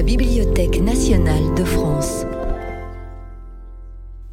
[0.00, 2.24] la Bibliothèque nationale de France.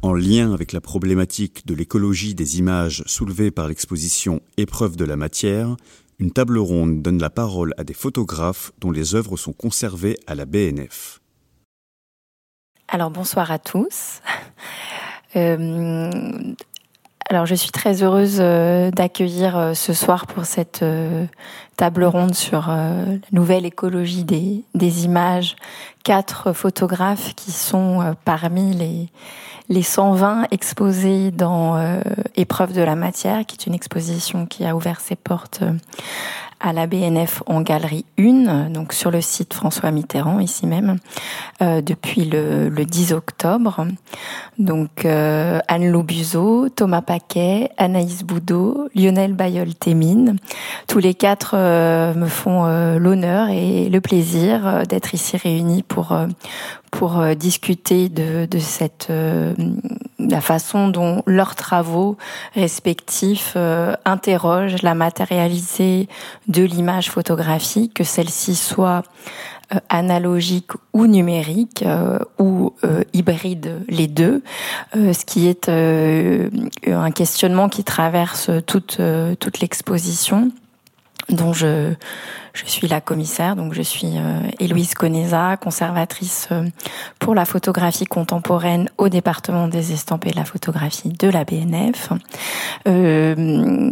[0.00, 5.16] En lien avec la problématique de l'écologie des images soulevées par l'exposition Épreuve de la
[5.16, 5.76] matière,
[6.18, 10.34] une table ronde donne la parole à des photographes dont les œuvres sont conservées à
[10.34, 11.20] la BNF.
[12.88, 14.22] Alors bonsoir à tous.
[15.36, 16.10] Euh,
[17.28, 20.84] alors je suis très heureuse euh, d'accueillir euh, ce soir pour cette
[21.76, 22.94] table ronde sur la
[23.32, 25.56] nouvelle écologie des, des, images.
[26.04, 29.08] Quatre photographes qui sont parmi les,
[29.68, 31.78] les 120 exposés dans
[32.34, 35.62] Épreuve de la matière, qui est une exposition qui a ouvert ses portes
[36.60, 40.98] à la BNF en galerie 1, donc sur le site François Mitterrand, ici même,
[41.62, 43.86] euh, depuis le, le, 10 octobre.
[44.58, 50.36] Donc euh, Anne Lobuzeau, Thomas Paquet, Anaïs Boudot, Lionel Bayol-Témine,
[50.86, 55.82] tous les quatre euh, me font euh, l'honneur et le plaisir euh, d'être ici réunis
[55.82, 56.16] pour
[56.90, 59.12] pour discuter de, de cette
[60.18, 62.16] la façon dont leurs travaux
[62.54, 63.56] respectifs
[64.04, 66.08] interrogent la matérialité
[66.48, 69.02] de l'image photographique, que celle-ci soit
[69.74, 74.42] euh, analogique ou numérique euh, ou euh, hybride les deux,
[74.94, 78.98] ce qui est un questionnement qui traverse toute
[79.38, 80.50] toute l'exposition
[81.28, 81.94] dont je
[82.64, 86.64] je suis la commissaire, donc je suis euh, Héloïse Conesa, conservatrice euh,
[87.18, 92.10] pour la photographie contemporaine au département des estampes et de la photographie de la BNF.
[92.88, 93.90] Euh,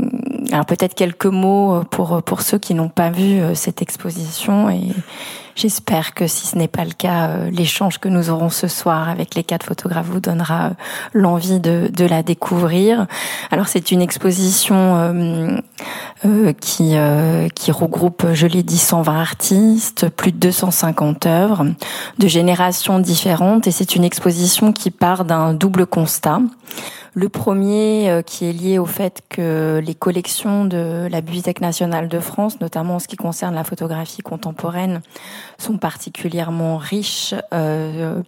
[0.51, 4.89] alors peut-être quelques mots pour pour ceux qui n'ont pas vu euh, cette exposition et
[5.57, 9.09] J'espère que si ce n'est pas le cas, euh, l'échange que nous aurons ce soir
[9.09, 10.71] avec les quatre photographes vous donnera euh,
[11.15, 13.07] l'envie de, de, la découvrir.
[13.51, 15.57] Alors c'est une exposition
[16.27, 16.95] euh, qui,
[17.55, 21.65] qui regroupe, je l'ai dit, 120 artistes, plus de 250 œuvres
[22.19, 26.41] de générations différentes et c'est une exposition qui part d'un double constat.
[27.19, 32.09] Le premier euh, qui est lié au fait que les collections de la Bibliothèque nationale
[32.09, 35.01] de France, notamment en ce qui concerne la photographie contemporaine,
[35.57, 38.21] sont particulièrement riches euh,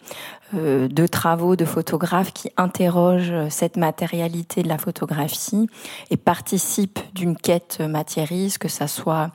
[0.53, 5.69] de travaux de photographes qui interrogent cette matérialité de la photographie
[6.11, 9.31] et participent d'une quête matériste, que ça soit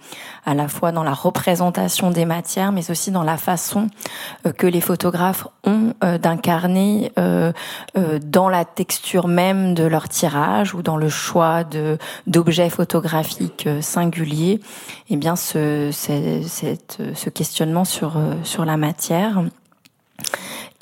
[0.46, 3.90] à la fois dans la représentation des matières, mais aussi dans la façon
[4.46, 10.82] euh, que les photographes ont euh, d'incarner dans la texture même de leur tirage ou
[10.82, 11.64] dans le choix
[12.28, 14.62] d'objets photographiques singuliers, et
[15.12, 18.14] eh bien ce, ce questionnement sur
[18.44, 19.44] sur la matière.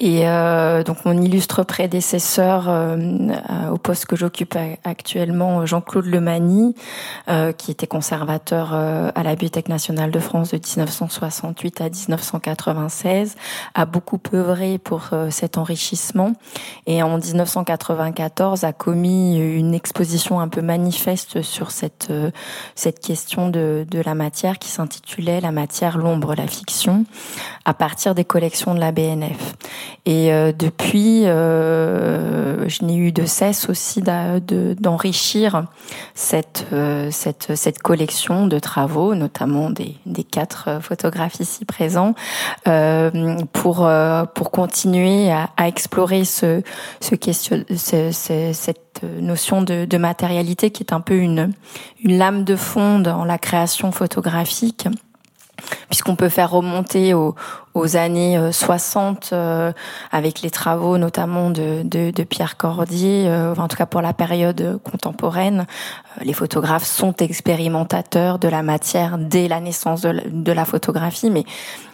[0.03, 6.73] Et euh, donc mon illustre prédécesseur euh, euh, au poste que j'occupe actuellement, Jean-Claude Lemani,
[7.29, 13.35] euh, qui était conservateur à la Bibliothèque nationale de France de 1968 à 1996,
[13.75, 16.34] a beaucoup œuvré pour cet enrichissement
[16.88, 22.11] et en 1994 a commis une exposition un peu manifeste sur cette
[22.73, 27.06] cette question de, de la matière qui s'intitulait La matière, l'ombre, la fiction,
[27.66, 29.56] à partir des collections de la BNF.
[30.06, 35.66] Et euh, depuis, euh, je n'ai eu de cesse aussi d'enrichir
[36.16, 42.16] cette, euh, cette, cette collection de travaux, notamment des, des quatre photographes ici présents,
[43.53, 43.90] pour,
[44.34, 46.62] pour continuer à, à explorer ce,
[47.00, 51.52] ce question, ce, ce, cette notion de, de matérialité qui est un peu une,
[52.03, 54.88] une lame de fond dans la création photographique
[55.91, 57.35] puisqu'on peut faire remonter aux,
[57.74, 59.74] aux années 60 euh, euh,
[60.12, 64.13] avec les travaux notamment de, de, de Pierre Cordier, euh, en tout cas pour la
[64.13, 65.68] période contemporaine.
[66.22, 71.29] les photographes sont expérimentateurs de la matière dès la naissance de la, de la photographie,
[71.29, 71.44] mais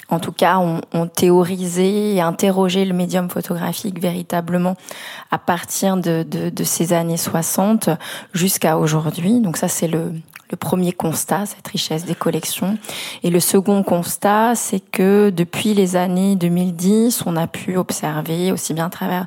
[0.10, 4.76] en tout cas, ont, ont, théorisé et interrogé le médium photographique véritablement
[5.32, 7.90] à partir de, de, de ces années 60
[8.34, 9.42] jusqu'à aujourd'hui.
[9.42, 10.14] Donc ça, c'est le,
[10.50, 12.78] le premier constat, cette richesse des collections.
[13.24, 18.74] Et le second constat, c'est que depuis les années 2010, on a pu observer, aussi
[18.74, 19.26] bien à travers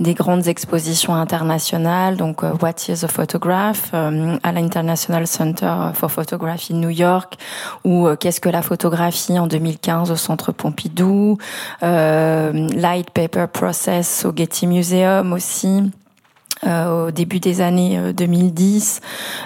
[0.00, 6.10] des grandes expositions internationales, donc euh, What is a Photograph euh, à l'International Center for
[6.10, 7.34] Photography New York,
[7.84, 11.38] ou euh, Qu'est-ce que la photographie en 2015 au Centre Pompidou,
[11.80, 15.82] Light Paper Process au Getty Museum aussi.
[16.66, 19.00] Euh, au début des années 2010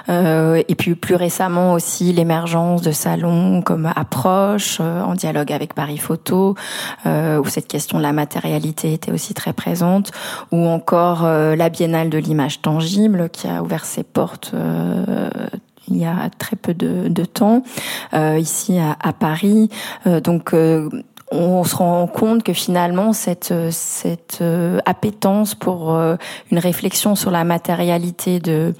[0.08, 5.74] euh, euh, et puis plus récemment aussi l'émergence de salons comme Approche en dialogue avec
[5.74, 6.54] Paris Photo
[7.04, 10.10] où cette question de la matérialité était aussi très présente
[10.52, 14.54] ou encore la Biennale de l'image tangible qui a ouvert ses portes
[15.88, 17.62] il y a très peu de, de temps
[18.14, 19.68] ici à, à Paris.
[20.06, 20.54] Donc
[21.32, 26.16] on se rend compte que finalement cette cette euh, appétence pour euh,
[26.50, 28.74] une réflexion sur la matérialité de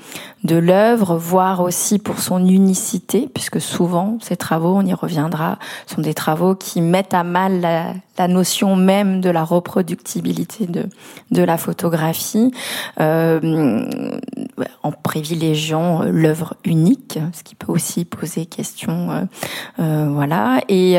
[0.44, 6.00] de l'œuvre, voire aussi pour son unicité, puisque souvent ces travaux, on y reviendra, sont
[6.00, 7.94] des travaux qui mettent à mal la,
[8.28, 10.86] notion même de la reproductibilité de
[11.32, 12.52] de la photographie,
[13.00, 13.88] euh,
[14.84, 19.22] en privilégiant l'œuvre unique, ce qui peut aussi poser question, euh,
[19.80, 20.92] euh voilà, et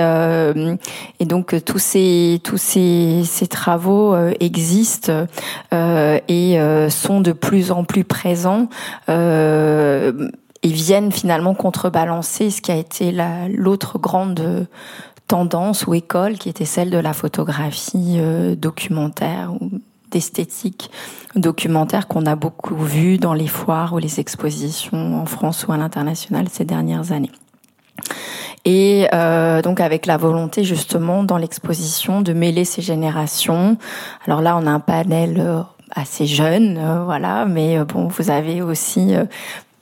[1.20, 5.28] et donc tous ces tous ces ces travaux existent
[5.72, 8.68] et sont de plus en plus présents.
[9.10, 9.33] Euh,
[10.64, 13.14] et viennent finalement contrebalancer ce qui a été
[13.50, 14.68] l'autre grande
[15.28, 19.72] tendance ou école qui était celle de la photographie euh, documentaire ou
[20.12, 20.92] d'esthétique
[21.36, 25.78] documentaire qu'on a beaucoup vu dans les foires ou les expositions en France ou à
[25.78, 27.32] l'international ces dernières années.
[28.66, 33.78] Et euh, donc avec la volonté justement dans l'exposition de mêler ces générations.
[34.28, 35.66] Alors là, on a un panel
[35.96, 37.46] assez jeune, euh, voilà.
[37.46, 39.26] Mais euh, bon, vous avez aussi euh,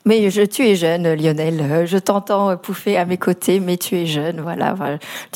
[0.03, 1.85] mais je, tu es jeune, Lionel.
[1.85, 4.73] Je t'entends pouffer à mes côtés, mais tu es jeune, voilà.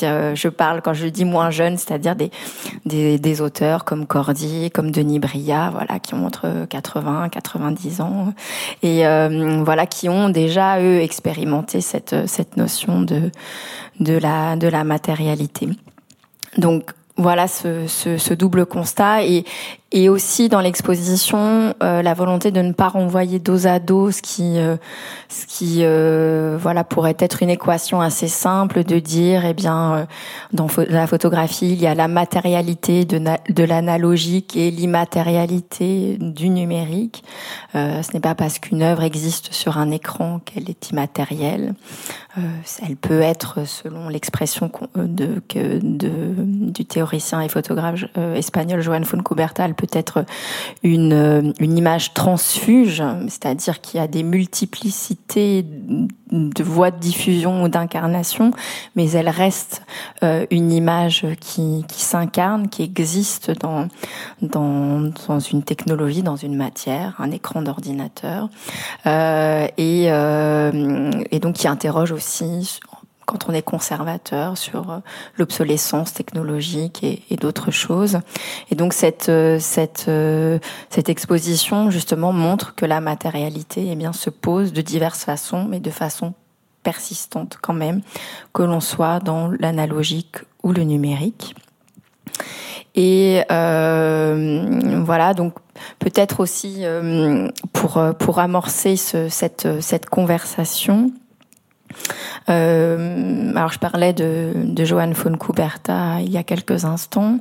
[0.00, 2.32] Je parle quand je dis moins jeune, c'est-à-dire des,
[3.16, 8.34] des, auteurs comme Cordy, comme Denis Bria, voilà, qui ont entre 80, 90 ans,
[8.82, 9.04] et
[9.62, 13.30] voilà, qui ont déjà eux expérimenté cette cette notion de
[14.00, 15.68] de la de la matérialité.
[16.58, 19.44] Donc voilà ce, ce, ce, double constat et,
[19.96, 24.20] et aussi dans l'exposition euh, la volonté de ne pas renvoyer dos à dos ce
[24.20, 24.76] qui euh,
[25.30, 30.06] ce qui euh, voilà pourrait être une équation assez simple de dire eh bien
[30.52, 37.24] dans la photographie il y a la matérialité de, de l'analogique et l'immatérialité du numérique.
[37.74, 41.74] Ce n'est pas parce qu'une œuvre existe sur un écran qu'elle est immatérielle.
[42.36, 48.04] Elle peut être selon l'expression de, de du théoricien et photographe
[48.34, 50.24] espagnol Joan Fontcuberta peut-être
[50.82, 55.64] une, euh, une image transfuge, c'est-à-dire qu'il y a des multiplicités
[56.32, 58.50] de voies de diffusion ou d'incarnation,
[58.96, 59.82] mais elle reste
[60.22, 63.88] euh, une image qui, s'incarne, qui existe dans,
[64.42, 68.48] dans, une technologie, dans une matière, un écran d'ordinateur,
[69.06, 72.80] euh, et, et donc qui interroge aussi
[73.26, 74.98] quand on est conservateur sur euh,
[75.36, 78.20] l'obsolescence technologique et, d'autres choses.
[78.70, 80.58] Et donc cette euh, cette euh,
[80.88, 85.80] cette exposition justement montre que la matérialité eh bien se pose de diverses façons, mais
[85.80, 86.32] de façon
[86.82, 88.00] persistante quand même,
[88.54, 91.54] que l'on soit dans l'analogique ou le numérique.
[92.94, 95.54] Et euh, voilà, donc
[95.98, 96.84] peut-être aussi
[97.72, 101.12] pour pour amorcer ce, cette cette conversation,
[102.48, 107.38] euh, alors je parlais de, de Johan von Kuberta il y a quelques instants.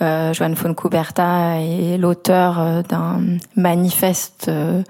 [0.00, 3.20] Euh, Johan von Kuberta est l'auteur euh, d'un
[3.56, 4.82] manifeste euh,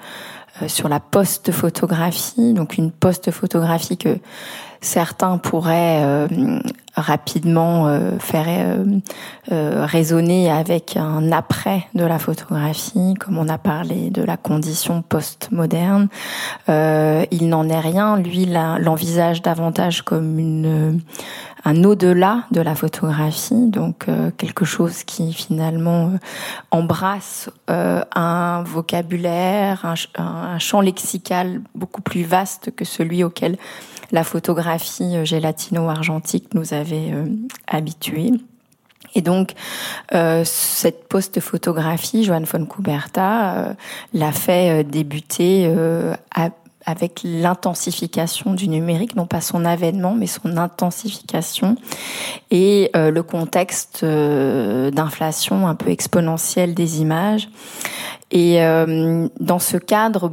[0.67, 4.19] sur la post-photographie, donc une post-photographie que
[4.83, 6.29] certains pourraient euh,
[6.95, 8.85] rapidement euh, faire euh,
[9.51, 15.03] euh, résonner avec un après de la photographie, comme on a parlé de la condition
[15.03, 16.09] post-moderne.
[16.69, 18.17] il n'en est rien.
[18.17, 21.01] Lui, l'envisage davantage comme une
[21.65, 26.11] un au-delà de la photographie, donc quelque chose qui finalement
[26.73, 33.59] embrasse un vocabulaire, un, un, champ lexical beaucoup plus vaste que celui auquel
[34.13, 37.27] la photographie euh, gélatino-argentique nous avait euh,
[37.67, 38.31] habitués.
[39.15, 39.53] Et donc,
[40.15, 43.75] euh, cette post-photographie, Joan von Kuberta
[44.15, 45.71] l'a fait débuter
[46.87, 51.77] avec l'intensification du numérique, non pas son avènement, mais son intensification,
[52.51, 57.51] et le contexte d'inflation un peu exponentielle des images.
[58.31, 58.61] Et
[59.41, 60.33] dans ce cadre,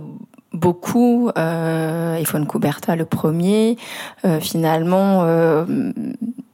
[0.54, 3.78] beaucoup, euh, Kuberta le premier,
[4.26, 5.66] euh, finalement euh,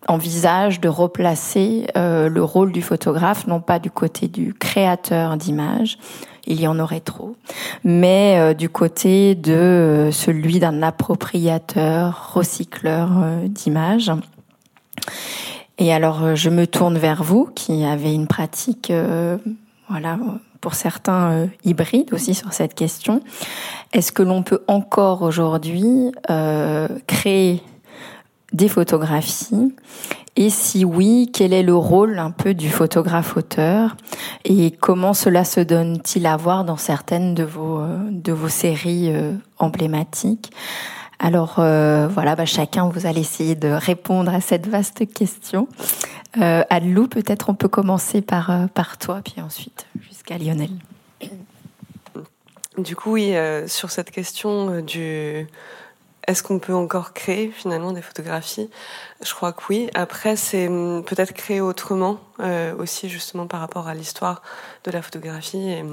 [0.08, 5.98] envisage de replacer euh, le rôle du photographe, non pas du côté du créateur d'images,
[6.48, 7.36] il y en aurait trop,
[7.84, 13.10] mais du côté de celui d'un appropriateur, recycleur
[13.46, 14.12] d'images.
[15.80, 18.94] Et alors, je me tourne vers vous qui avez une pratique,
[19.90, 20.18] voilà,
[20.62, 23.22] pour certains euh, hybrides aussi sur cette question.
[23.94, 27.62] Est-ce que l'on peut encore aujourd'hui euh, créer
[28.52, 29.74] des photographies?
[30.38, 33.96] Et si oui, quel est le rôle un peu du photographe-auteur
[34.44, 39.14] et comment cela se donne-t-il à voir dans certaines de vos, euh, de vos séries
[39.60, 40.52] emblématiques?
[41.20, 45.68] Alors voilà, bah, chacun vous allez essayer de répondre à cette vaste question.
[46.42, 50.72] Euh, Anne-Lou, peut-être on peut commencer par, euh, par toi, puis ensuite jusqu'à Lionel.
[52.78, 55.48] Du coup, oui, euh, sur cette question euh, du
[56.28, 58.70] est-ce qu'on peut encore créer finalement des photographies?
[59.24, 59.90] Je crois que oui.
[59.94, 64.42] Après, c'est hum, peut-être créer autrement euh, aussi, justement par rapport à l'histoire
[64.84, 65.84] de la photographie et,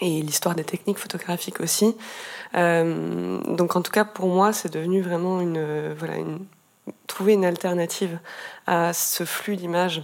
[0.00, 1.96] et l'histoire des techniques photographiques aussi.
[2.54, 6.14] Euh, donc, en tout cas, pour moi, c'est devenu vraiment une voilà
[7.06, 8.18] trouver une alternative
[8.66, 10.02] à ce flux d'images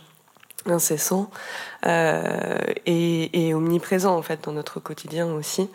[0.67, 1.31] incessant
[1.85, 5.69] euh, et, et, omniprésent en fait dans notre quotidien aussi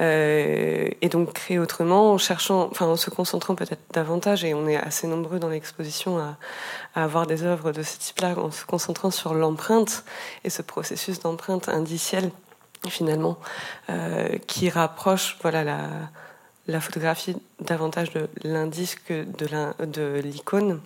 [0.00, 4.66] euh, et donc créer autrement en cherchant enfin en se concentrant peut-être davantage et on
[4.66, 6.38] est assez nombreux dans l'exposition à,
[6.94, 10.04] à, avoir des œuvres de ce type-là en se concentrant sur l'empreinte
[10.44, 12.30] et ce processus d'empreinte indicielle
[12.88, 13.38] finalement
[13.90, 15.88] euh, qui rapproche voilà
[16.66, 20.80] la photographie davantage de l'indice que de l'icône.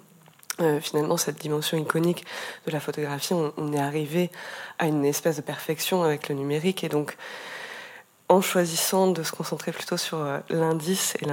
[0.62, 2.24] Euh, finalement cette dimension iconique
[2.66, 4.30] de la photographie, on, est arrivé
[4.78, 6.82] à une espèce de perfection avec le numérique.
[6.82, 7.18] Et donc
[8.30, 11.26] en choisissant de se concentrer plutôt sur euh, l'indice et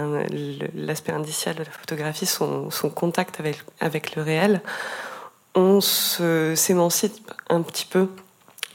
[0.76, 4.62] l'aspect indiciel de la photographie, son, son, contact avec, avec le réel,
[5.56, 8.10] on s'émancipe un petit peu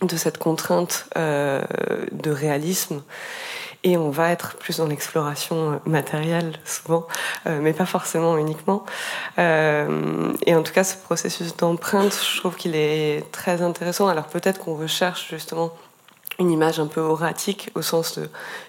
[0.03, 1.63] de cette contrainte euh,
[2.13, 3.03] de réalisme
[3.85, 7.07] et on va être plus dans l'exploration euh, matérielle souvent,
[7.47, 8.85] euh, mais pas forcément uniquement.
[9.39, 14.09] Et en tout cas, ce processus d'empreinte, je trouve qu'il est très intéressant.
[14.09, 15.73] Alors peut-être qu'on recherche justement
[16.41, 18.21] une image un peu oratique au sens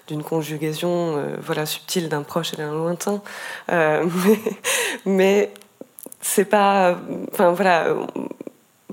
[0.08, 3.22] d'une conjugaison voilà subtile d'un proche et d'un lointain,
[3.68, 4.40] mais,
[5.04, 5.52] mais
[6.20, 6.98] c'est pas,
[7.32, 7.94] enfin voilà.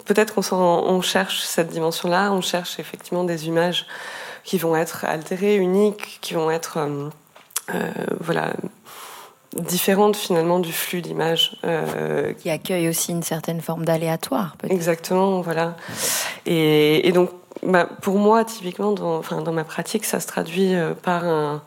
[0.07, 3.85] Peut-être qu'on on cherche cette dimension-là, on cherche effectivement des images
[4.45, 7.09] qui vont être altérées, uniques, qui vont être euh,
[7.75, 8.53] euh, voilà
[9.57, 11.57] différentes finalement du flux d'images.
[11.65, 14.55] Euh, qui accueille aussi une certaine forme d'aléatoire.
[14.69, 15.75] Exactement, voilà.
[16.45, 17.29] Et, et donc,
[17.63, 20.73] bah, pour moi, typiquement, dans, enfin, dans ma pratique, ça se traduit
[21.03, 21.61] par un,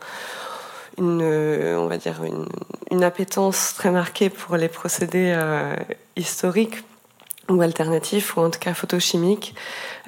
[0.97, 2.47] une, on va dire une,
[2.89, 5.37] une, appétence très marquée pour les procédés
[6.15, 6.83] historiques
[7.49, 9.55] ou alternatifs, ou en tout cas photochimiques.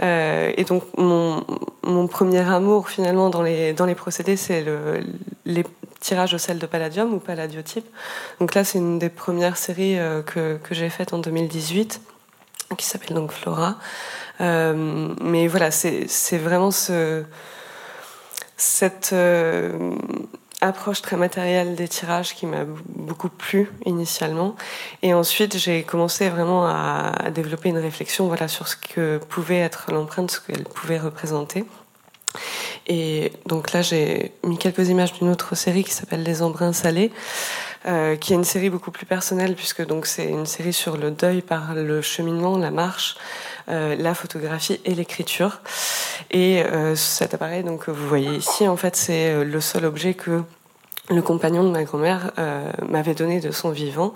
[0.02, 1.44] Euh, et donc mon,
[1.84, 5.04] mon, premier amour finalement dans les, dans les procédés, c'est le,
[5.46, 5.64] les
[6.00, 7.86] tirages au sel de palladium ou palladiotype.
[8.40, 12.02] Donc là, c'est une des premières séries euh, que, que j'ai faites en 2018,
[12.78, 13.78] qui s'appelle donc Flora.
[14.42, 17.24] Euh, mais voilà, c'est vraiment ce,
[18.58, 19.92] cette euh,
[20.64, 24.56] approche très matérielle des tirages qui m'a beaucoup plu initialement.
[25.02, 29.92] Et ensuite, j'ai commencé vraiment à, développer une réflexion voilà, sur ce que pouvait être
[29.92, 31.66] l'empreinte, ce qu'elle pouvait représenter.
[32.88, 37.12] Et donc là, j'ai mis quelques images d'une autre série qui s'appelle Les embruns salés,
[37.86, 41.12] euh, qui est une série beaucoup plus personnelle puisque donc c'est une série sur le
[41.12, 43.16] deuil par le cheminement, la marche,
[43.70, 45.62] euh, la photographie et l'écriture.
[46.32, 49.86] Et euh, cet appareil donc que vous voyez ici, en fait, c'est euh, le seul
[49.86, 50.44] objet que
[51.10, 54.14] le compagnon de ma grand-mère euh, m'avait donné de son vivant.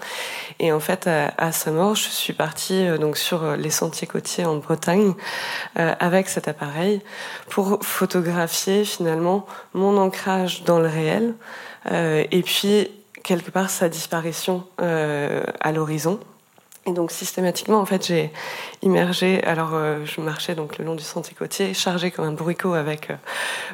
[0.59, 4.45] Et en fait, à, sa mort, je suis partie euh, donc sur les sentiers côtiers
[4.45, 5.13] en Bretagne
[5.77, 7.01] euh, avec cet appareil
[7.49, 11.35] pour photographier finalement mon ancrage dans le réel
[11.89, 12.89] et puis
[13.27, 16.19] quelque part sa disparition à l'horizon.
[16.87, 18.31] Et donc systématiquement, en fait, j'ai
[18.81, 19.43] immergé.
[19.43, 23.09] Alors, euh, je marchais donc le long du sentier côtier, chargé comme un bourricot avec
[23.09, 23.15] euh,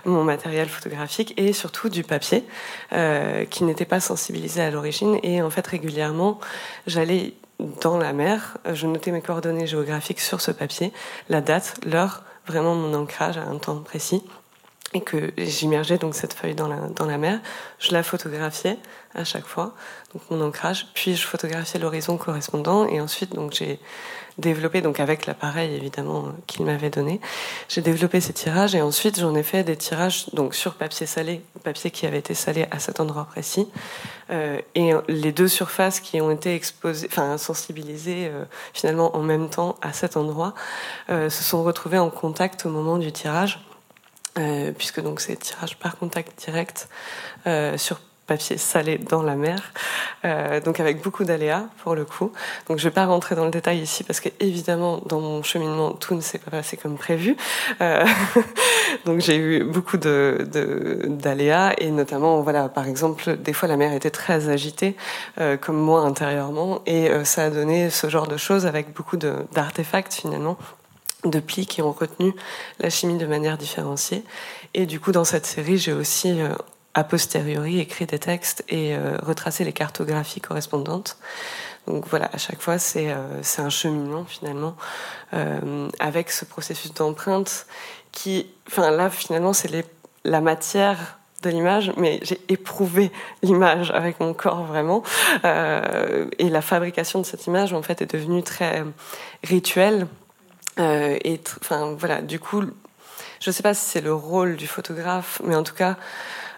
[0.06, 2.44] mon matériel photographique et surtout du papier
[2.92, 5.20] euh, qui n'était pas sensibilisé à l'origine.
[5.22, 6.40] Et en fait, régulièrement,
[6.88, 7.36] j'allais
[7.82, 8.58] dans la mer.
[8.74, 10.92] Je notais mes coordonnées géographiques sur ce papier,
[11.30, 14.24] la date, l'heure, vraiment mon ancrage à un temps précis
[14.94, 17.40] et que j'immergeais donc cette feuille dans la, mer.
[17.80, 18.78] Je la photographiais
[19.16, 19.74] à chaque fois,
[20.14, 23.80] donc mon ancrage, puis je photographiais l'horizon correspondant et ensuite donc j'ai
[24.40, 27.22] développé donc avec l'appareil évidemment qu'il m'avait donné,
[27.70, 31.44] j'ai développé ces tirages et ensuite j'en ai fait des tirages donc sur papier salé,
[31.64, 33.68] papier qui avait été salé à cet endroit précis
[34.32, 39.50] euh, et les deux surfaces qui ont été exposées, enfin sensibilisées euh, finalement en même
[39.50, 40.56] temps à cet endroit
[41.12, 43.60] euh, se sont retrouvées en contact au moment du tirage
[44.38, 46.90] euh, puisque donc c'est tirage par contact direct
[47.48, 49.74] euh, sur papier salé dans la mer,
[50.24, 52.32] euh, donc avec beaucoup d'aléas pour le coup.
[52.68, 55.92] Donc je vais pas rentrer dans le détail ici parce que évidemment dans mon cheminement
[55.92, 57.36] tout ne s'est pas passé comme prévu.
[57.82, 58.06] Euh,
[59.06, 60.48] donc j'ai eu beaucoup de
[61.08, 64.96] d'aléas et notamment voilà par exemple des fois la mer était très agitée
[65.40, 69.18] euh, comme moi intérieurement et euh, ça a donné ce genre de choses avec beaucoup
[69.18, 70.58] d'artefacts finalement
[71.26, 72.34] de plis qui ont retenu
[72.80, 74.24] la chimie de manière différenciée.
[74.74, 76.54] Et du coup, dans cette série, j'ai aussi euh,
[76.96, 81.18] a posteriori écrit des textes et retracé les cartographies correspondantes.
[81.88, 84.76] Donc voilà, à chaque fois, c'est un cheminement finalement
[86.00, 87.66] avec ce processus d'empreinte
[88.12, 89.72] qui, enfin là, finalement, c'est
[90.24, 93.12] la matière de l'image, mais j'ai éprouvé
[93.44, 95.04] l'image avec mon corps vraiment.
[95.46, 98.84] Euh, et la fabrication de cette image, en fait, est devenue très
[99.44, 100.08] rituelle.
[100.80, 102.62] Euh, et enfin, voilà, du coup,
[103.40, 105.98] je ne sais pas si c'est le rôle du photographe, mais en tout cas,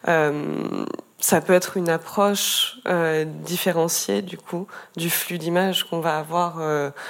[0.08, 0.86] euh,
[1.20, 2.78] ça peut être une approche
[3.26, 6.60] différenciée du coup du flux d'images qu'on va avoir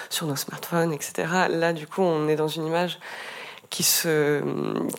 [0.09, 1.27] sur nos smartphones, etc.
[1.49, 2.99] Là, du coup, on est dans une image
[3.69, 4.41] qui se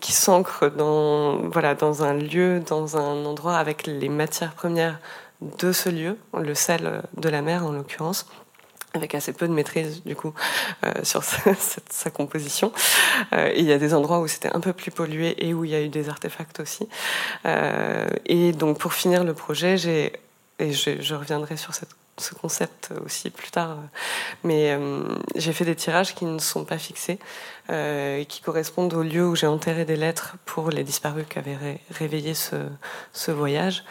[0.01, 4.99] qui s'ancre dans voilà dans un lieu, dans un endroit avec les matières premières
[5.41, 8.27] de ce lieu, le sel de la mer en l'occurrence
[8.97, 10.35] avec assez peu de maîtrise du coup
[10.85, 11.23] euh, sur
[11.91, 12.73] sa, composition.
[13.33, 15.71] Euh, il y a des endroits où c'était un peu plus pollué et où il
[15.71, 16.89] y a eu des artefacts aussi.
[17.45, 20.13] Euh, et donc pour finir le projet, j'ai
[20.59, 23.77] et je, reviendrai sur ce concept aussi plus tard.
[24.43, 24.75] Mais
[25.35, 27.19] j'ai fait des tirages qui ne sont pas fixés,
[27.69, 31.81] euh, qui correspondent au lieu où j'ai enterré des lettres pour les disparus qui avaient
[31.91, 33.83] réveillé ce, voyage.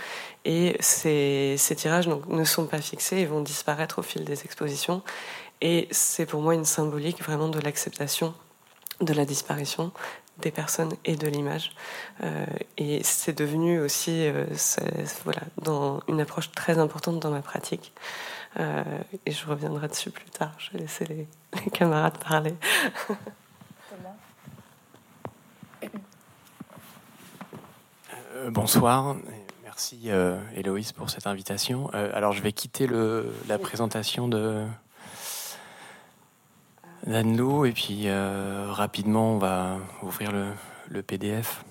[0.45, 4.43] Et ces, ces tirages donc, ne sont pas fixés et vont disparaître au fil des
[4.43, 5.01] expositions.
[5.61, 8.33] Et c'est pour moi une symbolique vraiment de l'acceptation
[9.01, 9.91] de la disparition
[10.39, 11.71] des personnes et de l'image.
[12.23, 12.45] Euh,
[12.77, 14.45] et c'est devenu aussi euh,
[15.23, 17.93] voilà, dans une approche très importante dans ma pratique.
[18.59, 18.83] Euh,
[19.25, 20.51] et je reviendrai dessus plus tard.
[20.57, 21.27] Je vais laisser les,
[21.71, 22.55] camarades parler.
[28.49, 29.15] bonsoir.
[29.75, 30.09] Merci
[30.55, 31.89] Héloïse pour cette invitation.
[31.89, 34.65] alors je vais quitter le, la présentation de,
[37.05, 41.63] Danlou, et puis euh, rapidement, on va ouvrir le, PDF.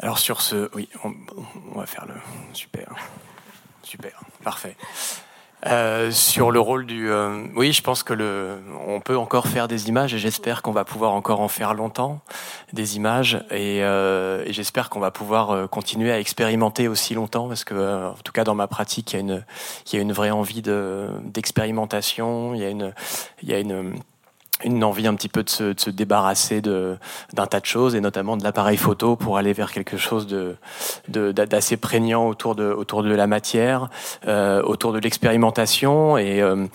[0.00, 2.14] Alors sur ce, oui, on, va faire le
[2.52, 2.96] super,
[3.82, 4.76] super, parfait.
[5.66, 9.66] Euh, sur le rôle du, euh, oui, je pense que le, on peut encore faire
[9.66, 12.20] des images et j'espère qu'on va pouvoir encore en faire longtemps
[12.72, 13.44] des images.
[13.50, 18.08] Et, euh, et j'espère qu'on va pouvoir euh, continuer à expérimenter aussi longtemps parce que,
[18.10, 19.44] en tout cas, dans ma pratique, il y a une,
[19.86, 22.94] il y a une vraie envie de d'expérimentation, il y a une,
[23.42, 23.94] il y a une
[24.64, 28.00] une envie un petit peu de se, de se débarrasser d'un tas de choses et
[28.00, 30.56] notamment de l'appareil photo pour aller vers quelque chose de
[31.08, 33.88] d'assez prégnant autour de autour de la matière,
[34.26, 36.66] euh, autour de l'expérimentation et euh,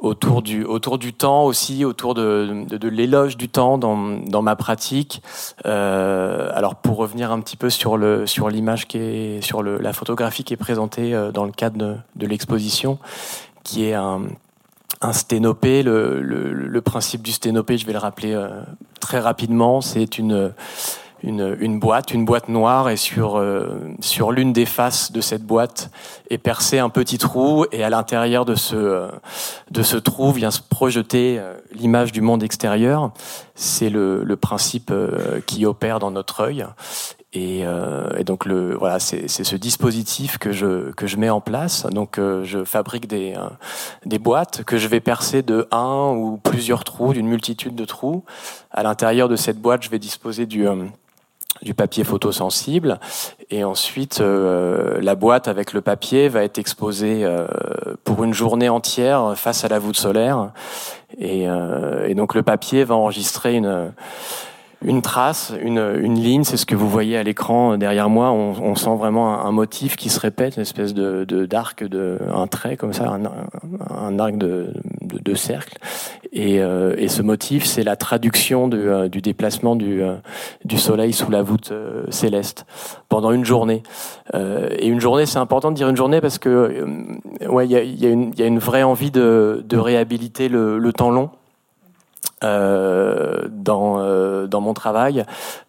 [0.00, 4.42] autour du autour du temps aussi, autour de de, de l'éloge du temps dans dans
[4.42, 5.22] ma pratique.
[5.66, 9.78] Euh, alors pour revenir un petit peu sur le sur l'image qui est sur le
[9.78, 12.98] la photographie qui est présentée euh, dans le cadre de, de l'exposition,
[13.64, 14.22] qui est un
[15.00, 15.82] un sténopé.
[15.82, 18.62] Le, le, principe du sténopé, je vais le rappeler euh,
[19.00, 20.52] très rapidement, c'est une,
[21.78, 25.90] boîte, une boîte noire, et sur, euh, sur l'une des faces de cette boîte
[26.30, 29.08] est percé un petit trou, et à l'intérieur de ce, euh,
[29.70, 31.40] de ce trou vient se projeter
[31.72, 33.12] l'image du monde extérieur.
[33.54, 34.92] C'est le, le principe
[35.46, 36.66] qui opère dans notre œil.
[37.32, 41.40] Et, euh, et, donc le voilà, c'est ce dispositif que je que je mets en
[41.40, 41.86] place.
[41.86, 43.48] Donc euh, je fabrique des euh,
[44.04, 48.24] des boîtes que je vais percer de un ou plusieurs trous, d'une multitude de trous.
[48.72, 50.74] À l'intérieur de cette boîte, je vais disposer du euh,
[51.62, 52.98] du papier photosensible
[53.50, 57.26] et ensuite la boîte avec le papier va être exposée
[58.04, 60.52] pour une journée entière face à la voûte solaire
[61.18, 61.48] et,
[62.06, 63.92] et donc le papier va enregistrer une
[64.82, 68.30] une trace, une, une ligne, c'est ce que vous voyez à l'écran derrière moi.
[68.30, 72.76] On, sent vraiment un, motif qui se répète, une espèce de d'arc, de, un trait
[72.76, 73.10] comme ça,
[73.90, 75.76] un, arc de, de, de, cercle.
[76.32, 80.14] Et, euh, et ce motif, c'est la traduction du, euh, du déplacement du, euh,
[80.64, 81.72] du Soleil sous la voûte
[82.08, 82.64] céleste
[83.08, 83.82] pendant une journée.
[84.32, 86.86] et une journée, c'est important de dire une journée parce que
[87.46, 90.78] ouais, il y a, y, a y a une vraie envie de, de réhabiliter le,
[90.78, 91.30] le temps long.
[92.42, 95.26] Euh, dans, euh, dans mon travail,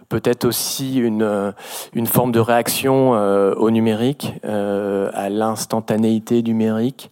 [0.07, 1.53] peut-être aussi une,
[1.93, 7.11] une forme de réaction euh, au numérique, à l'instantanéité numérique,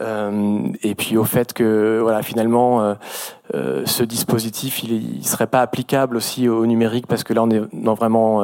[0.00, 2.96] et puis au fait que voilà finalement
[3.52, 7.60] ce dispositif il, il serait pas applicable aussi au numérique parce que là on est
[7.72, 8.42] dans vraiment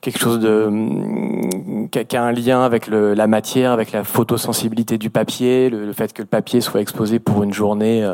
[0.00, 5.70] quelque chose de qui a un lien avec la matière, avec la photosensibilité du papier,
[5.70, 8.04] le, fait que le papier soit exposé pour une journée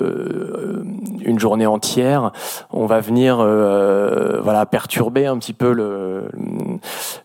[0.00, 0.82] euh,
[1.24, 2.30] une journée entière,
[2.70, 6.28] on va venir euh, voilà perturber un petit peu le,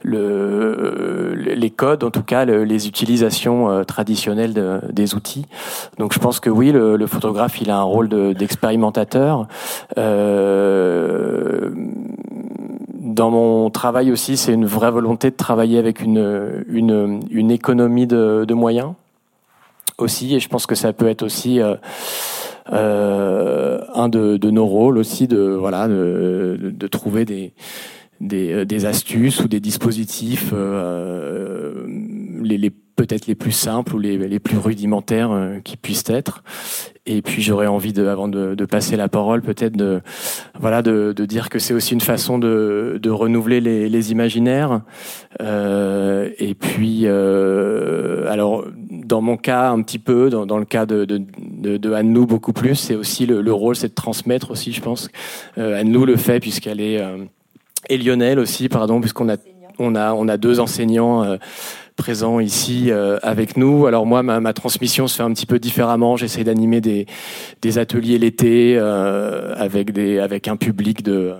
[0.01, 5.45] le, les codes, en tout cas les utilisations euh, traditionnelles de, des outils.
[5.97, 9.47] Donc je pense que oui, le, photographe il a un rôle d'expérimentateur.
[9.97, 11.71] Euh,
[13.03, 18.53] dans mon travail aussi, c'est une vraie volonté de travailler avec une, une, économie de,
[18.53, 18.93] moyens
[19.97, 21.75] aussi, et je pense que ça peut être aussi euh,
[22.71, 27.53] euh, un de, nos rôles aussi de voilà de, trouver des,
[28.21, 31.85] des, astuces ou des dispositifs euh,
[32.41, 36.43] les peut-être les plus simples ou les, les plus rudimentaires euh, qui puissent être.
[37.05, 40.01] Et puis j'aurais envie de, avant de, de, passer la parole, peut-être de
[40.57, 44.81] voilà de, de dire que c'est aussi une façon de, de renouveler les, les imaginaires.
[45.41, 50.85] Euh, et puis euh, alors dans mon cas un petit peu, dans, dans le cas
[50.85, 54.51] de, de, de, de Anne-Lou beaucoup plus, c'est aussi le, le rôle, c'est de transmettre
[54.51, 55.09] aussi, je pense.
[55.57, 57.01] Euh, Anne-Lou le fait puisqu'elle est
[57.89, 59.35] et Lionel aussi, pardon, puisqu'on a
[59.77, 61.37] on a on a deux enseignants.
[61.95, 63.85] Présent ici euh, avec nous.
[63.85, 66.17] Alors moi, ma, transmission se fait un petit peu différemment.
[66.17, 67.05] J'essaie d'animer des,
[67.77, 71.35] ateliers l'été euh, avec un public de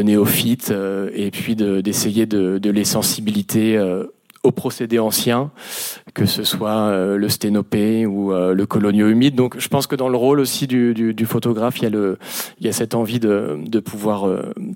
[0.00, 3.80] néophytes euh, et puis d'essayer de, les sensibiliser
[4.44, 5.50] aux procédés anciens,
[6.14, 9.34] que ce soit le sténopé ou le colonio humide.
[9.34, 12.16] Donc, je pense que dans le rôle aussi du, photographe, il
[12.60, 14.26] y a cette envie de pouvoir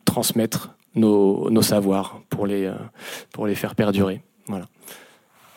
[0.04, 4.22] transmettre nos, savoirs pour les faire perdurer.
[4.48, 4.66] Voilà.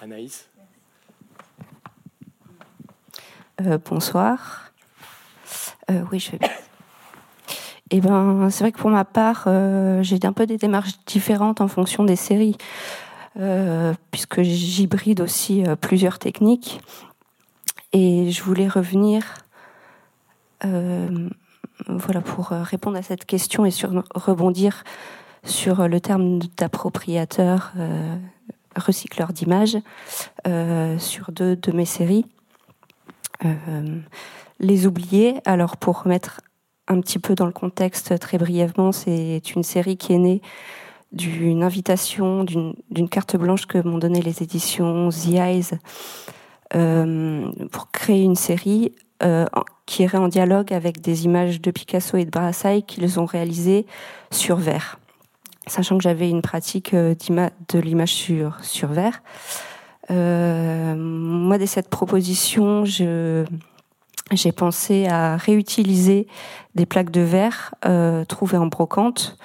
[0.02, 0.50] Anaïs
[3.62, 4.72] euh, Bonsoir.
[5.92, 6.40] Euh, oui, je vais
[7.92, 11.62] Eh ben, c'est vrai que pour ma part, euh, j'ai un peu des démarches différentes
[11.62, 12.58] en fonction des séries,
[13.40, 16.82] euh, puisque j'hybride aussi euh, plusieurs techniques.
[17.94, 19.24] Et je voulais revenir,
[20.66, 21.30] euh,
[21.88, 24.84] voilà, pour répondre à cette question et sur, rebondir
[25.44, 27.74] sur le terme d'appropriateur
[28.76, 29.78] recycleur d'images
[30.48, 32.26] euh, sur deux de mes séries.
[33.46, 34.00] Euh,
[34.60, 36.42] les oubliés, alors pour remettre
[36.88, 40.42] un petit peu dans le contexte très brièvement, c'est une série qui est née
[41.12, 45.72] d'une invitation, d'une carte blanche que m'ont donné les éditions The Eyes
[46.76, 48.94] euh, pour créer une série
[49.86, 53.86] qui irait en dialogue avec des images de Picasso et de Brassai qu'ils ont réalisées
[54.32, 54.99] sur verre
[55.70, 57.16] sachant que j'avais une pratique euh,
[57.70, 59.22] de l'image sur, verre.
[60.12, 66.28] Euh, moi, dès cette proposition, j'ai pensé à réutiliser
[66.76, 69.38] des plaques de verre euh, trouvées en brocante.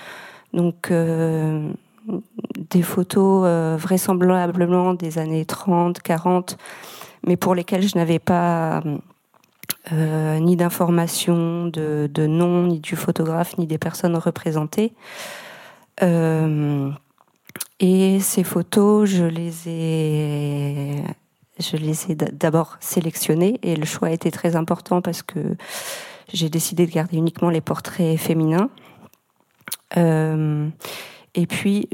[0.53, 6.57] Donc, des photos vraisemblablement des années 30, 40,
[7.27, 8.85] mais pour lesquelles je n'avais pas
[9.91, 14.93] ni d'informations, de nom, ni du photographe, ni des personnes représentées.
[16.02, 16.90] Euh,
[17.80, 21.04] et ces photos, je les ai,
[21.59, 25.57] je les ai d'abord sélectionnées et le choix a été très important parce que
[26.33, 28.70] j'ai décidé de garder uniquement les portraits féminins.
[29.96, 30.68] Euh,
[31.35, 31.88] et puis,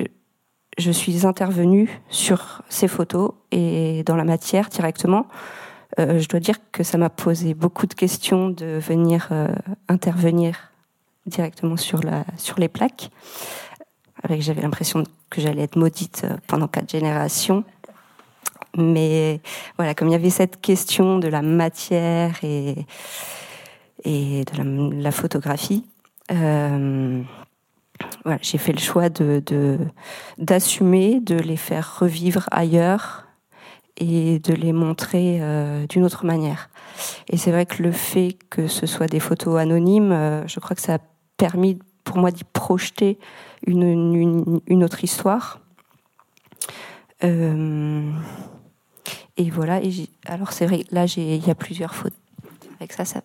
[0.78, 5.26] je suis intervenue sur ces photos et dans la matière directement.
[5.98, 9.28] Euh, je dois dire que ça m'a posé beaucoup de questions de venir
[9.88, 10.70] intervenir
[11.26, 13.10] directement sur, la, sur les plaques
[14.22, 17.64] avec j'avais l'impression que j'allais être maudite euh, pendant quatre générations.
[18.76, 19.40] Mais
[19.76, 22.86] voilà, comme il y avait cette question de la matière et,
[24.04, 25.84] de la, photographie,
[26.30, 27.20] euh,
[28.42, 29.08] j'ai fait le choix
[30.38, 33.26] d'assumer, de, les faire revivre ailleurs
[33.96, 36.70] et de les montrer euh, d'une autre manière.
[37.28, 40.82] Et c'est vrai que le fait que ce soit des photos anonymes, je crois que
[40.82, 40.98] ça a
[41.36, 43.18] permis pour moi d'y projeter
[43.66, 45.60] une, une, une, autre histoire.
[47.24, 48.10] Euh,
[49.36, 49.82] et voilà.
[49.82, 52.18] Et alors c'est vrai, là il y a plusieurs photos.
[52.78, 53.20] Avec ça, ça.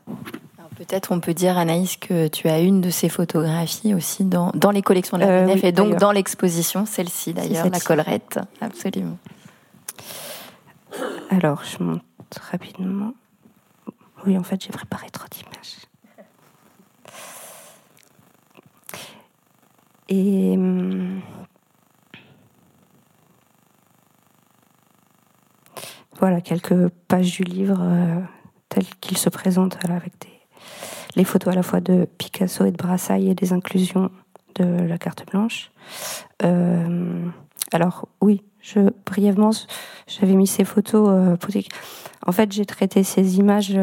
[0.76, 4.72] Peut-être on peut dire, Anaïs, que tu as une de ces photographies aussi dans, dans
[4.72, 7.80] les collections de la BNF euh, oui, et donc dans l'exposition, celle-ci d'ailleurs, celle la
[7.80, 8.40] collerette.
[8.60, 9.18] Absolument.
[11.30, 12.04] Alors, je monte
[12.52, 13.14] rapidement.
[14.26, 15.76] Oui, en fait, j'ai préparé trop d'images.
[20.10, 21.22] Et hum,
[26.20, 28.20] voilà quelques pages du livre euh,
[28.70, 30.14] tel qu'il se présente avec
[31.16, 34.12] les photos à la fois de Picasso et de Brassailles et des inclusions
[34.56, 35.72] de la carte blanche.
[36.44, 37.26] Euh,
[37.72, 38.44] alors oui,
[39.06, 39.52] brièvement
[40.08, 41.10] j'avais mis ces photos.
[41.10, 41.36] Euh,
[42.28, 43.78] en fait, j'ai traité ces images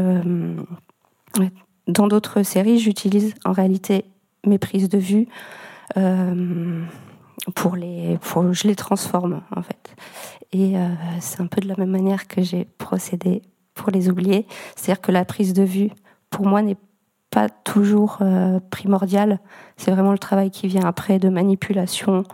[1.87, 2.79] dans d'autres séries.
[2.79, 4.05] J'utilise en réalité
[4.47, 5.29] mes prises de vue
[7.55, 9.94] pour les, pour, je les transforme en fait.
[10.52, 10.88] Et euh,
[11.20, 13.42] c'est un peu de la même manière que j'ai procédé
[13.74, 14.46] pour les oublier.
[14.76, 15.90] C'est-à-dire que la prise de vue,
[16.31, 16.76] pour moi, n'est
[17.31, 18.18] pas toujours
[18.68, 19.40] primordial.
[19.78, 22.24] C'est vraiment le travail qui vient après de manipulation,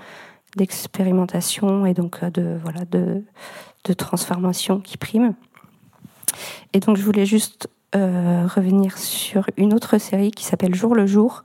[0.56, 3.22] d'expérimentation et donc de voilà de,
[3.84, 5.34] de transformation qui prime.
[6.72, 11.44] Et donc je voulais juste revenir sur une autre série qui s'appelle Jour le jour,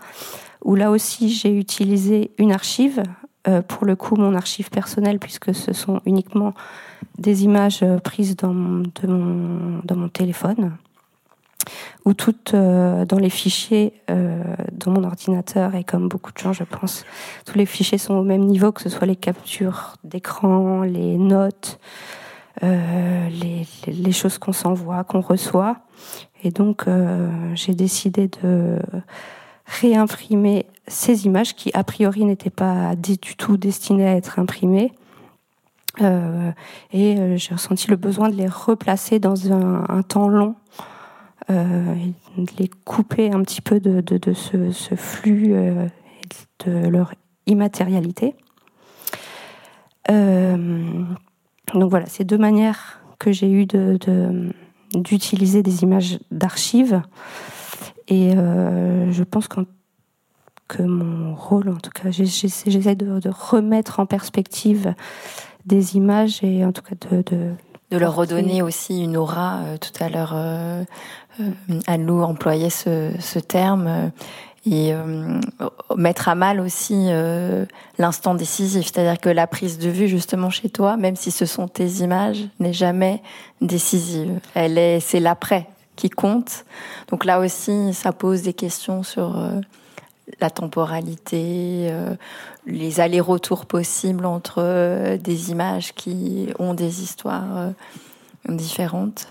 [0.64, 3.04] où là aussi j'ai utilisé une archive,
[3.48, 6.54] euh, pour le coup mon archive personnelle, puisque ce sont uniquement
[7.18, 8.84] des images euh, prises dans mon,
[10.14, 10.78] téléphone,
[12.06, 16.64] ou toutes euh, dans les fichiers dans mon ordinateur, et comme beaucoup de gens je
[16.64, 17.06] pense,
[17.46, 21.80] tous les fichiers sont au même niveau, que ce soit les captures d'écran, les notes,
[22.62, 25.78] les, choses qu'on s'envoie, qu'on reçoit.
[26.44, 26.86] Et donc
[27.56, 28.80] j'ai décidé de
[29.82, 34.94] réimprimer ces images qui, a priori, n'étaient pas du tout destinées à être imprimées.
[36.02, 36.52] Euh,
[36.92, 40.56] et euh, j'ai ressenti le besoin de les replacer dans un, temps long,
[41.50, 41.96] euh,
[42.38, 45.90] de les couper un petit peu de, de, ce, flux et
[46.66, 47.14] de leur
[47.46, 48.36] immatérialité.
[50.10, 53.68] donc voilà, c'est deux manières que j'ai eu
[54.96, 57.02] d'utiliser des images d'archives.
[58.08, 64.94] Et je pense que mon rôle, en tout cas, j'essaie de, de, remettre en perspective
[65.66, 67.54] des images et en tout cas de, de,
[67.94, 69.60] de leur redonner aussi une aura.
[69.60, 70.84] Euh, tout à l'heure, euh,
[71.40, 73.88] euh, Anne-Lou employait ce, ce terme.
[73.88, 74.08] Euh,
[74.66, 75.42] et euh,
[75.98, 77.10] mettre à mal aussi
[77.98, 81.68] l'instant décisif, c'est-à-dire que la prise de vue justement chez toi, même si ce sont
[81.68, 83.22] tes images, n'est jamais
[83.60, 84.40] décisive.
[84.54, 86.66] Elle est, c'est l'après qui compte.
[87.10, 89.38] Donc là aussi, ça pose des questions sur
[90.40, 92.16] la temporalité, euh,
[92.66, 97.70] les allers-retours possibles entre euh, des images qui ont des histoires euh,
[98.50, 99.28] différentes.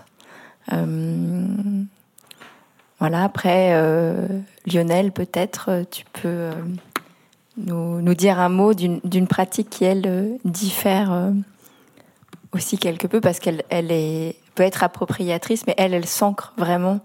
[2.99, 3.73] voilà, après,
[4.65, 6.51] Lionel, peut-être tu peux
[7.57, 11.33] nous, dire un mot d'une pratique qui, elle, diffère
[12.53, 16.99] aussi quelque peu parce qu'elle elle est, peut être appropriatrice, mais elle, elle s'ancre vraiment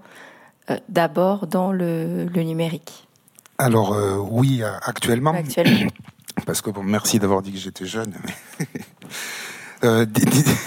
[0.89, 3.09] d'abord dans le, le numérique.
[3.59, 5.33] Alors euh, oui, actuellement.
[5.33, 5.91] Actuellement.
[6.47, 8.15] Parce que bon, merci d'avoir dit que j'étais jeune.
[9.85, 10.05] Euh,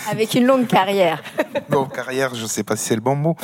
[0.10, 1.22] Avec une longue carrière.
[1.70, 3.36] bon, carrière, je ne sais pas si c'est le bon mot.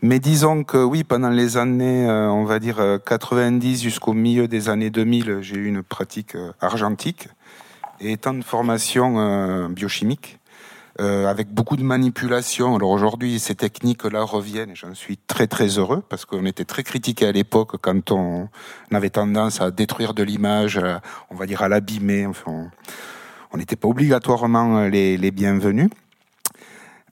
[0.00, 4.68] Mais disons que oui, pendant les années, euh, on va dire 90 jusqu'au milieu des
[4.68, 7.30] années 2000, j'ai eu une pratique argentique.
[7.98, 10.37] Et étant de formation biochimique,
[11.00, 12.76] euh, avec beaucoup de manipulation.
[12.76, 16.82] Alors aujourd'hui, ces techniques-là reviennent et j'en suis très très heureux parce qu'on était très
[16.82, 18.48] critiqué à l'époque quand on
[18.92, 20.80] avait tendance à détruire de l'image,
[21.30, 22.26] on va dire à l'abîmer.
[22.26, 22.70] Enfin,
[23.52, 25.90] on n'était pas obligatoirement les, les, bienvenus.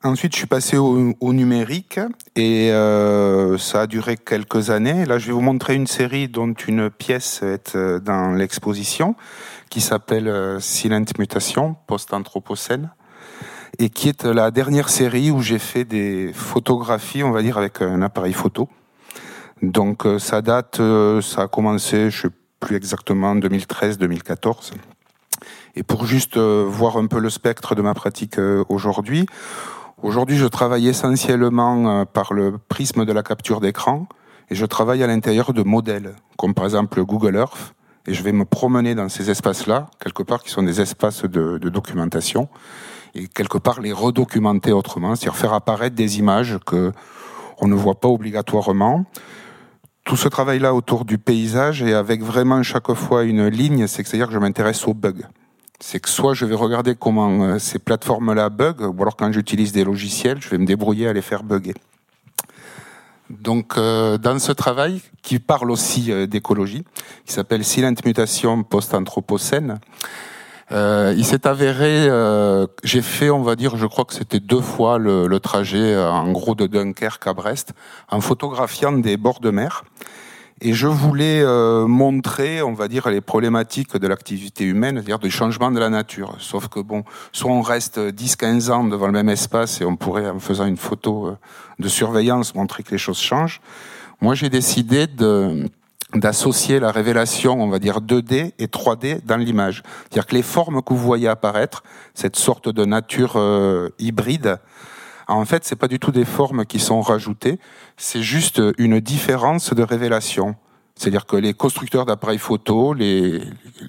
[0.07, 1.99] Ensuite, je suis passé au, numérique
[2.37, 5.05] et euh, ça a duré quelques années.
[5.05, 9.16] Là, je vais vous montrer une série dont une pièce est euh, dans l'exposition
[9.70, 12.90] qui s'appelle euh, Silent Mutation, post-anthropocène
[13.78, 17.82] et qui est la dernière série où j'ai fait des photographies, on va dire, avec
[17.82, 18.68] un appareil photo.
[19.62, 24.72] Donc euh, ça date, euh, ça a commencé, je sais plus exactement, 2013-2014.
[25.74, 29.26] Et pour juste euh, voir un peu le spectre de ma pratique aujourd'hui,
[30.02, 34.06] aujourd'hui je travaille essentiellement par le prisme de la capture d'écran
[34.50, 37.74] et je travaille à l'intérieur de modèles, comme par exemple Google Earth,
[38.06, 41.58] et je vais me promener dans ces espaces-là, quelque part qui sont des espaces de,
[41.58, 42.48] de documentation
[43.14, 46.92] et quelque part les redocumenter autrement, c'est-à-dire faire apparaître des images que
[47.58, 49.04] on ne voit pas obligatoirement.
[50.04, 54.34] Tout ce travail-là autour du paysage et avec vraiment chaque fois une ligne, c'est-à-dire que
[54.34, 55.26] je m'intéresse aux bugs.
[55.80, 59.72] C'est que soit je vais regarder comment euh, ces plateformes-là bug, ou alors quand j'utilise
[59.72, 61.74] des logiciels, je vais me débrouiller à les faire bugger.
[63.28, 66.84] Donc, euh, dans ce travail qui parle aussi euh, d'écologie,
[67.24, 69.80] qui s'appelle Silent Mutation post-anthropocène,
[70.72, 74.61] euh, il s'est avéré, euh, j'ai fait, on va dire, je crois que c'était deux
[74.61, 77.72] fois le, le, trajet, euh, en gros, de Dunkerque à Brest,
[78.11, 79.85] en photographiant des bords de mer.
[80.62, 85.31] Et je voulais euh, montrer, on va dire, les problématiques de l'activité humaine, c'est-à-dire du
[85.31, 86.35] changement de la nature.
[86.38, 90.31] Sauf que bon, soit on reste 10-15 ans devant le même espace et on pourrait,
[90.31, 91.37] en faisant une photo euh,
[91.79, 93.61] de surveillance, montrer que les choses changent.
[94.22, 95.68] Moi, j'ai décidé de
[96.14, 99.82] d'associer la révélation, on va dire 2D et 3D dans l'image.
[100.04, 101.82] C'est-à-dire que les formes que vous voyez apparaître,
[102.14, 104.58] cette sorte de nature euh, hybride,
[105.28, 107.58] en fait, c'est pas du tout des formes qui sont rajoutées,
[107.96, 110.54] c'est juste une différence de révélation.
[110.94, 113.42] C'est-à-dire que les constructeurs d'appareils photo, les,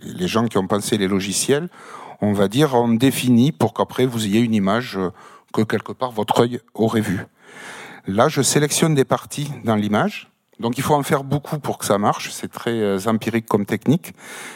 [0.04, 1.70] les gens qui ont pensé les logiciels,
[2.22, 5.00] on va dire, ont défini pour qu'après vous ayez une image
[5.54, 7.26] que quelque part votre œil aurait vue.
[8.08, 11.86] Là, je sélectionne des parties dans l'image, Donc il faut en faire beaucoup pour que
[11.86, 12.32] ça marche.
[12.32, 14.14] C'est très euh, empirique comme technique.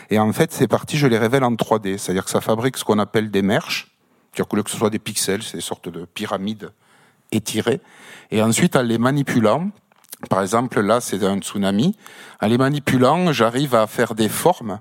[0.09, 1.97] Et en fait, ces parties, je les révèle en 3D.
[1.97, 3.91] C'est-à-dire que ça fabrique ce qu'on appelle des merches.
[4.33, 6.71] C'est-à-dire que ce soit des pixels, c'est des sortes de pyramides
[7.31, 7.81] étirées.
[8.31, 9.69] Et ensuite, en les manipulant,
[10.29, 11.95] par exemple, là, c'est un tsunami.
[12.41, 14.79] En les manipulant, j'arrive à faire des formes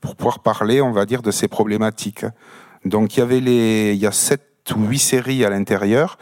[0.00, 2.24] pour pouvoir parler, on va dire, de ces problématiques.
[2.84, 6.18] Donc il y avait les, il y a sept ou huit séries à l'intérieur.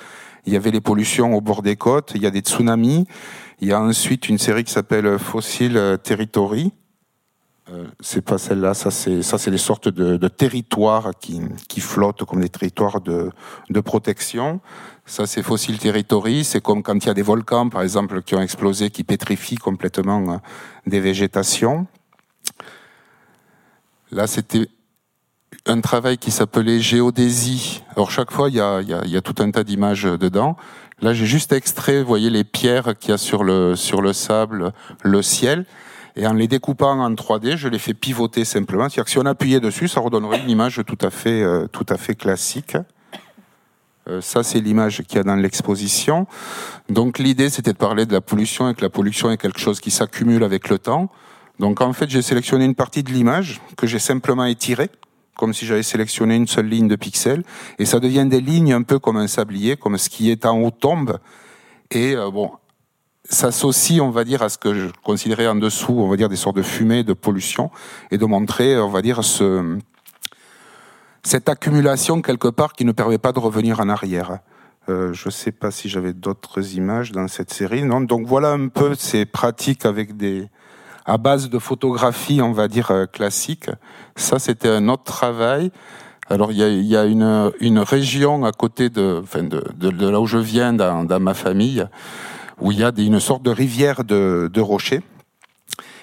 [0.46, 3.06] Il y avait les pollutions au bord des côtes, il y a des tsunamis.
[3.60, 6.72] Il y a ensuite une série qui s'appelle Fossil Territory.
[7.70, 11.80] Euh, c'est pas celle-là, ça c'est ça c'est des sortes de, de territoires qui, qui
[11.80, 13.30] flottent comme des territoires de,
[13.68, 14.60] de protection.
[15.06, 18.36] Ça c'est Fossil Territory, c'est comme quand il y a des volcans par exemple qui
[18.36, 20.36] ont explosé, qui pétrifient complètement euh,
[20.86, 21.86] des végétations.
[24.12, 24.68] Là c'était
[25.66, 27.82] un travail qui s'appelait géodésie.
[27.94, 29.64] Alors chaque fois, il y a, il y a, il y a tout un tas
[29.64, 30.56] d'images dedans.
[31.00, 34.12] Là, j'ai juste extrait, vous voyez, les pierres qu'il y a sur le, sur le
[34.12, 35.64] sable, le ciel.
[36.16, 38.88] Et en les découpant en 3D, je les fais pivoter simplement.
[38.88, 41.86] C'est-à-dire que si on appuyait dessus, ça redonnerait une image tout à fait, euh, tout
[41.88, 42.76] à fait classique.
[44.08, 46.26] Euh, ça, c'est l'image qu'il y a dans l'exposition.
[46.88, 49.78] Donc l'idée, c'était de parler de la pollution et que la pollution est quelque chose
[49.78, 51.10] qui s'accumule avec le temps.
[51.60, 54.90] Donc en fait, j'ai sélectionné une partie de l'image que j'ai simplement étirée
[55.38, 57.44] comme si j'avais sélectionné une seule ligne de pixels,
[57.78, 60.60] et ça devient des lignes un peu comme un sablier, comme ce qui est en
[60.60, 61.18] haut tombe,
[61.92, 62.50] et euh, bon,
[63.30, 66.36] s'associe, on va dire, à ce que je considérais en dessous, on va dire, des
[66.36, 67.70] sortes de fumée, de pollution,
[68.10, 69.78] et de montrer, on va dire, ce,
[71.22, 74.40] cette accumulation quelque part qui ne permet pas de revenir en arrière.
[74.88, 77.84] Euh, je ne sais pas si j'avais d'autres images dans cette série.
[77.84, 80.48] Non, donc voilà un peu ces pratiques avec des,
[81.08, 83.70] à base de photographie, on va dire, euh, classique.
[84.14, 85.72] Ça, c'était un autre travail.
[86.28, 90.08] Alors, il y a, y a une, une, région à côté de, enfin de, de,
[90.08, 91.86] là où je viens, dans, dans, ma famille,
[92.60, 95.00] où il y a des, une sorte de rivière de, de rochers.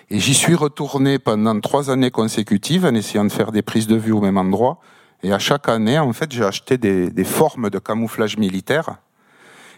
[0.09, 3.95] Et j'y suis retourné pendant trois années consécutives en essayant de faire des prises de
[3.95, 4.79] vue au même endroit.
[5.21, 8.97] Et à chaque année, en fait, j'ai acheté des, des formes de camouflage militaire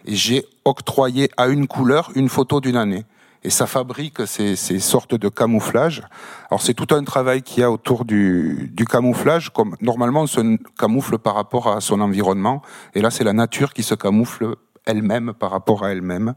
[0.05, 3.03] et j'ai octroyé à une couleur une photo d'une année
[3.43, 6.03] et ça fabrique ces, ces, sortes de camouflage.
[6.49, 9.51] Alors c'est tout un travail qu'il y a autour du, du, camouflage.
[9.51, 12.61] Comme normalement on se camoufle par rapport à son environnement,
[12.93, 16.33] et là c'est la nature qui se camoufle elle-même par rapport à elle-même.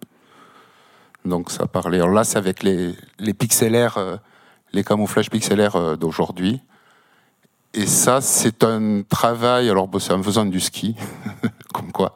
[1.25, 1.99] Donc ça parlait.
[1.99, 3.35] Alors là c'est avec les, les
[3.73, 4.17] euh,
[4.73, 6.61] les camouflages pixelaires euh, d'aujourd'hui.
[7.73, 9.71] Et ça c'est un travail.
[9.71, 10.97] Alors bon, c'est en faisant du ski,
[11.73, 12.15] comme quoi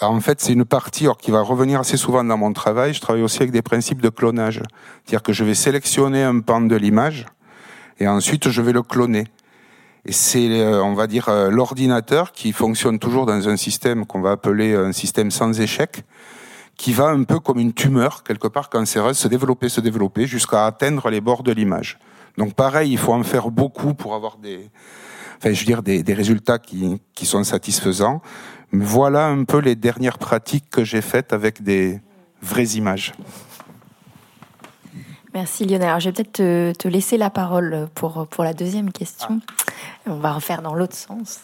[0.00, 2.94] en fait, c'est une partie qui va revenir assez souvent dans mon travail.
[2.94, 4.62] Je travaille aussi avec des principes de clonage.
[5.04, 7.26] C'est-à-dire que je vais sélectionner un pan de l'image
[7.98, 9.24] et ensuite je vais le cloner.
[10.04, 14.20] Et c'est, euh, on va dire, euh, l'ordinateur qui fonctionne toujours dans un système qu'on
[14.20, 16.04] va appeler un système sans échec,
[16.76, 20.66] qui va un peu comme une tumeur, quelque part cancéreuse, se développer, se développer, jusqu'à
[20.66, 21.98] atteindre les bords de l'image.
[22.38, 24.70] Donc pareil, il faut en faire beaucoup pour avoir des,
[25.38, 28.20] enfin, je veux dire, des, des résultats qui, qui sont satisfaisants.
[28.72, 32.00] Voilà un peu les dernières pratiques que j'ai faites avec des
[32.42, 33.12] vraies images.
[35.38, 35.86] Merci Lionel.
[35.86, 39.40] Alors, je vais peut-être te, te, laisser la parole pour, pour la deuxième question.
[39.48, 39.72] Ah.
[40.08, 41.42] On va refaire dans l'autre sens.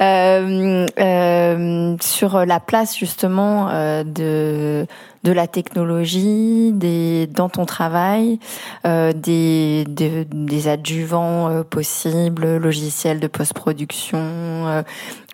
[0.00, 4.86] Euh, euh, sur la place justement euh, de,
[5.24, 8.38] de la technologie, des, dans ton travail,
[8.86, 14.82] euh, des, des, des, adjuvants possibles, logiciels de post-production, euh,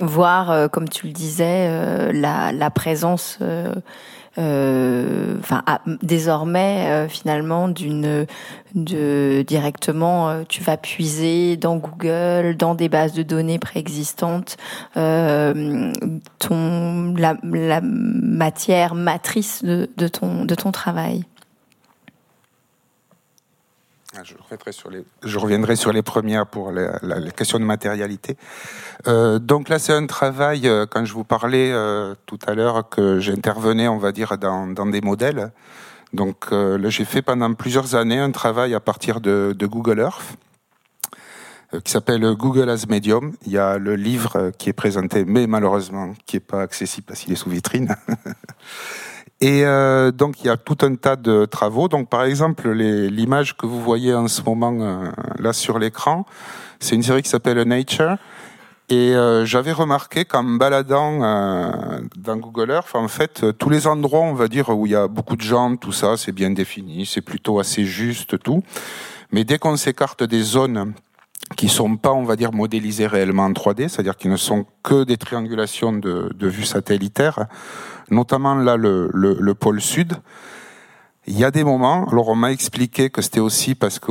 [0.00, 3.38] voire, comme tu le disais, la, la présence
[4.38, 5.64] euh, enfin
[6.02, 8.26] désormais euh, finalement d'une
[8.76, 14.56] de directement euh, tu vas puiser dans Google dans des bases de données préexistantes
[14.94, 15.92] ton
[17.16, 21.24] la, matière matrice de, ton travail.
[21.24, 21.29] ah,
[24.24, 28.37] je reviendrai, sur les, je reviendrai sur les premières pour la, les questions de matérialité.
[29.06, 32.88] Euh, donc là, c'est un travail, euh, quand je vous parlais euh, tout à l'heure,
[32.88, 35.52] que j'intervenais, on va dire, dans, des modèles.
[36.12, 40.37] Donc là, j'ai fait pendant plusieurs années un travail à partir de, de Google Earth
[41.85, 43.32] qui s'appelle Google as Medium.
[43.47, 47.20] Il y a le livre qui est présenté, mais malheureusement qui n'est pas accessible parce
[47.20, 47.94] qu'il est sous vitrine.
[49.43, 51.88] Et euh, donc il y a tout un tas de travaux.
[51.88, 56.26] Donc par exemple l'image que vous voyez en ce moment euh, là sur l'écran,
[56.78, 58.16] c'est une série qui s'appelle Nature.
[58.91, 63.86] Et euh, j'avais remarqué qu'en me baladant euh, dans Google Earth, en fait, tous les
[63.86, 66.51] endroits, on va dire, où il y a beaucoup de gens, tout ça, c'est bien
[66.51, 68.64] défini, c'est plutôt assez juste, tout.
[69.30, 70.93] Mais dès qu'on s'écarte des zones
[71.57, 75.05] qui sont pas, on va dire, modélisées réellement en 3D, c'est-à-dire qui ne sont que
[75.05, 77.47] des triangulations de, de vues satellitaires,
[78.11, 80.14] notamment là le, le, le pôle sud,
[81.26, 84.11] Il y a des moments, alors on m'a expliqué que c'était aussi parce que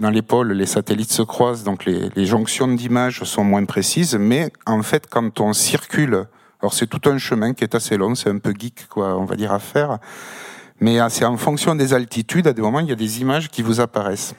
[0.00, 4.50] dans les pôles, les satellites se croisent, donc les, jonctions d'images sont moins précises, mais
[4.64, 6.26] en fait, quand on circule,
[6.60, 9.24] alors c'est tout un chemin qui est assez long, c'est un peu geek, quoi, on
[9.24, 9.98] va dire, à faire,
[10.80, 13.50] mais ah, c'est en fonction des altitudes, à des moments, il y a des images
[13.50, 14.34] qui vous apparaissent.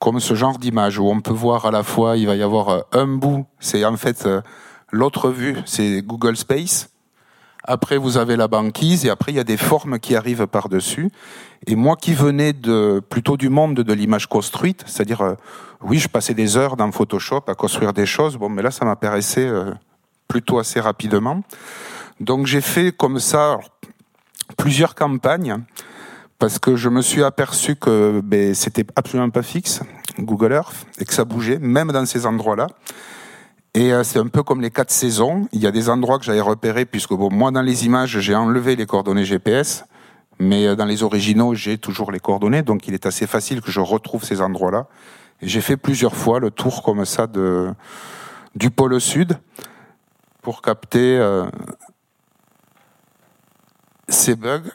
[0.00, 2.68] Comme ce genre d'image où on peut voir à la fois, il va y avoir
[2.68, 4.42] euh, un bout, c'est en fait euh,
[4.90, 6.90] l'autre vue, c'est Google Space.
[7.64, 11.10] Après, vous avez la banquise et après, il y a des formes qui arrivent par-dessus.
[11.66, 15.34] Et moi qui venais de, plutôt du monde de l'image construite, c'est-à-dire, euh,
[15.82, 18.36] oui, je passais des heures dans Photoshop à construire des choses.
[18.36, 19.50] Bon, mais là, ça m'apparaissait
[20.28, 21.42] plutôt assez rapidement.
[22.20, 23.58] Donc, j'ai fait comme ça
[24.56, 25.58] plusieurs campagnes
[26.38, 29.82] parce que je me suis aperçu que ben, c'était absolument pas fixe,
[30.18, 32.66] Google Earth, et que ça bougeait, même dans ces endroits-là.
[33.74, 35.46] Et euh, c'est un peu comme les quatre saisons.
[35.52, 38.34] Il y a des endroits que j'avais repérés, puisque bon, moi, dans les images, j'ai
[38.34, 39.84] enlevé les coordonnées GPS,
[40.40, 43.70] mais euh, dans les originaux, j'ai toujours les coordonnées, donc il est assez facile que
[43.70, 44.86] je retrouve ces endroits-là.
[45.40, 47.72] J'ai fait plusieurs fois le tour comme ça de,
[48.56, 49.38] du pôle sud
[50.42, 51.46] pour capter euh,
[54.08, 54.68] ces bugs.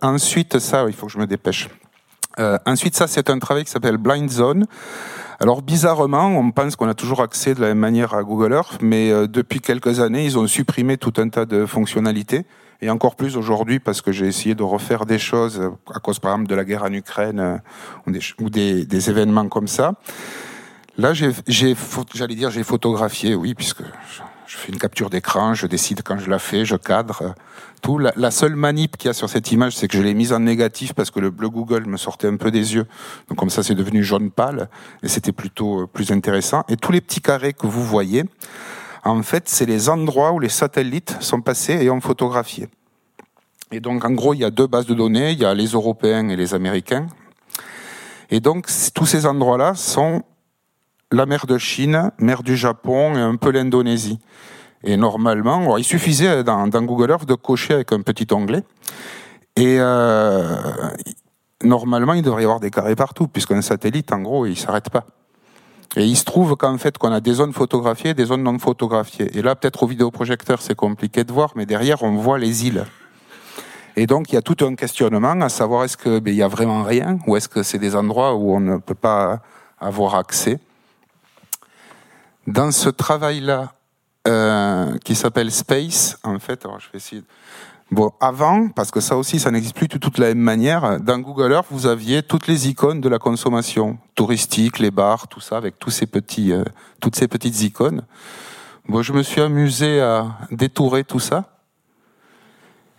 [0.00, 1.68] Ensuite, ça, il faut que je me dépêche.
[2.64, 4.66] Ensuite, ça, c'est un travail qui s'appelle Blind Zone.
[5.42, 8.78] Alors, bizarrement, on pense qu'on a toujours accès de la même manière à Google Earth,
[8.80, 12.46] mais euh, depuis quelques années, ils ont supprimé tout un tas de fonctionnalités.
[12.80, 15.60] Et encore plus aujourd'hui, parce que j'ai essayé de refaire des choses
[15.92, 17.60] à cause, par exemple, de la guerre en Ukraine
[18.06, 19.94] ou, des, des, événements comme ça.
[20.96, 23.82] Là, j'ai, j'allais dire, j'ai photographié, oui, puisque
[24.52, 27.34] je fais une capture d'écran, je décide quand je la fais, je cadre
[27.80, 27.96] tout.
[27.96, 30.40] La, seule manip qu'il y a sur cette image, c'est que je l'ai mise en
[30.40, 32.86] négatif parce que le bleu Google me sortait un peu des yeux.
[33.28, 34.68] Donc comme ça, c'est devenu jaune pâle
[35.02, 36.64] et c'était plutôt euh, plus intéressant.
[36.68, 38.24] Et tous les petits carrés que vous voyez,
[39.04, 42.68] en fait, c'est les endroits où les satellites sont passés et ont photographié.
[43.70, 45.30] Et donc, en gros, il y a deux bases de données.
[45.30, 47.06] Il y a les Européens et les Américains.
[48.28, 50.24] Et donc, tous ces endroits-là sont
[51.12, 54.18] la mer de Chine, mer du Japon et un peu l'Indonésie.
[54.84, 58.64] Et normalement, il suffisait dans, Google Earth de cocher avec un petit onglet.
[59.54, 60.56] Et euh,
[61.62, 65.04] normalement, il devrait y avoir des carrés partout, puisqu'un satellite, en gros, il s'arrête pas.
[65.96, 68.58] Et il se trouve qu'en fait, qu'on a des zones photographiées et des zones non
[68.58, 69.36] photographiées.
[69.36, 72.84] Et là, peut-être au vidéoprojecteur, c'est compliqué de voir, mais derrière, on voit les îles.
[73.94, 76.48] Et donc, il y a tout un questionnement à savoir est-ce qu'il ben, y a
[76.48, 79.42] vraiment rien, ou est-ce que c'est des endroits où on ne peut pas
[79.78, 80.58] avoir accès.
[82.46, 83.72] Dans ce travail-là,
[84.26, 87.22] euh, qui s'appelle Space, en fait, alors je vais essayer.
[87.90, 91.18] Bon, avant, parce que ça aussi, ça n'existe plus de toute la même manière, dans
[91.18, 95.56] Google Earth, vous aviez toutes les icônes de la consommation touristique, les bars, tout ça,
[95.56, 96.64] avec tous ces petits, euh,
[97.00, 98.02] toutes ces petites icônes.
[98.88, 101.58] Bon, je me suis amusé à détourer tout ça.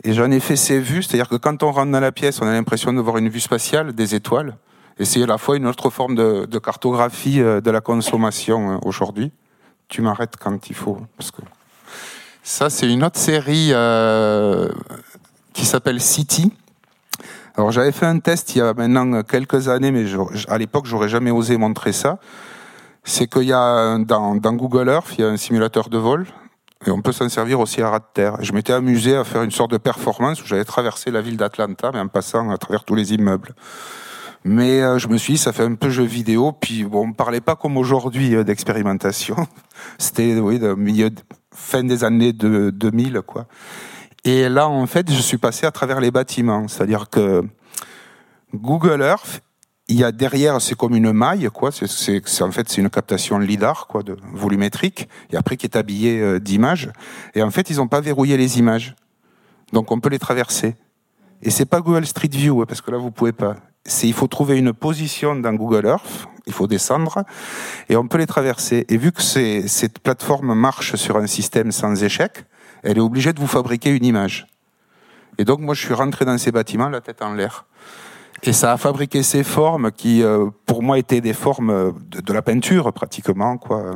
[0.03, 2.47] Et j'en ai fait ces vues, c'est-à-dire que quand on rentre dans la pièce, on
[2.47, 4.55] a l'impression de voir une vue spatiale, des étoiles.
[4.99, 9.31] C'est à la fois une autre forme de, cartographie euh, de la consommation euh, aujourd'hui.
[9.87, 10.99] Tu m'arrêtes quand il faut.
[11.17, 11.41] Parce que
[12.43, 14.69] ça, c'est une autre série euh,
[15.53, 16.51] qui s'appelle City.
[17.55, 20.05] Alors j'avais fait un test il y a maintenant quelques années, mais
[20.47, 22.17] à l'époque j'aurais jamais osé montrer ça.
[23.03, 26.25] C'est qu'il y a dans, dans, Google Earth, il y a un simulateur de vol
[26.85, 28.37] et on peut s'en servir aussi à ras de terre.
[28.41, 31.91] je m'étais amusé à faire une sorte de performance où j'avais traversé la ville d'Atlanta,
[31.93, 33.53] mais en passant à travers tous les immeubles.
[34.45, 36.51] Mais euh, je me suis dit, ça fait un peu jeu vidéo.
[36.51, 39.35] Puis bon, on ne parlait pas comme aujourd'hui euh, d'expérimentation.
[39.97, 41.09] C'était oui, de milieu
[41.53, 43.47] fin des années de, 2000, quoi.
[44.25, 46.67] Et là, en fait, je suis passé à travers les bâtiments.
[46.67, 47.43] C'est-à-dire que
[48.53, 49.41] Google Earth,
[49.87, 51.71] il y a derrière, c'est comme une maille, quoi.
[51.71, 56.19] C'est, en fait, c'est une captation lidar, quoi, de volumétrique, et après qui est habillée
[56.19, 56.91] euh, d'images.
[57.35, 58.95] Et en fait, ils n'ont pas verrouillé les images,
[59.73, 60.75] donc on peut les traverser.
[61.41, 64.13] Et c'est pas Google Street View, hein, parce que là, vous pouvez pas c'est il
[64.13, 67.23] faut trouver une position dans Google Earth, il faut descendre
[67.89, 68.85] et on peut les traverser.
[68.89, 72.45] Et vu que cette plateforme marche sur un système sans échec,
[72.83, 74.47] elle est obligée de vous fabriquer une image.
[75.37, 77.65] Et donc moi je suis rentré dans ces bâtiments la tête en l'air.
[78.45, 82.41] Et ça a fabriqué ces formes qui, euh, pour moi, étaient des formes de, la
[82.41, 83.95] peinture pratiquement, quoi.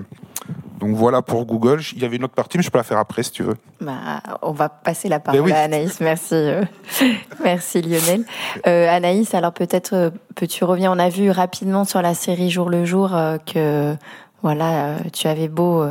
[0.77, 1.81] Donc voilà pour Google.
[1.95, 3.55] Il y avait une autre partie, mais je peux la faire après si tu veux.
[3.81, 5.99] Bah, on va passer la parole à Anaïs.
[5.99, 6.63] Merci, euh,
[7.43, 8.23] merci Lionel.
[8.67, 10.91] Euh, Anaïs, alors peut-être peux-tu revenir?
[10.91, 13.11] On a vu rapidement sur la série Jour le jour
[13.45, 13.95] que
[14.43, 15.83] voilà, tu avais beau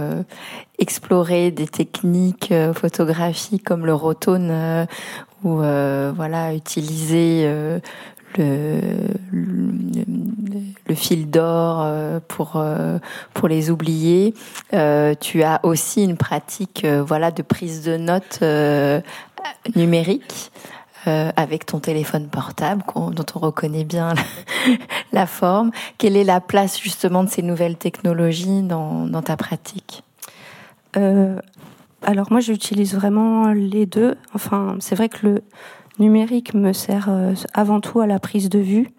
[0.79, 4.87] explorer des techniques photographiques comme le rotone
[5.43, 7.45] ou voilà utiliser
[8.39, 9.56] le,
[10.95, 12.99] fil d'or euh, pour euh,
[13.35, 14.35] pour les oublier.
[14.73, 18.43] Euh, tu as aussi une pratique voilà de prise de notes
[19.75, 20.51] numérique.
[21.05, 22.83] avec ton téléphone portable
[23.13, 24.15] dont on reconnaît bien
[25.13, 25.71] la, forme.
[25.99, 30.03] Quelle est la place justement de ces nouvelles technologies dans, dans ta pratique?
[30.97, 34.17] Alors moi j'utilise vraiment les deux.
[34.35, 35.45] Enfin c'est vrai que le
[36.01, 37.09] numérique me sert
[37.55, 38.91] avant tout à la prise de vue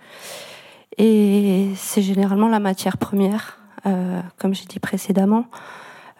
[0.98, 5.46] et c'est généralement la matière première, euh, comme j'ai dit précédemment.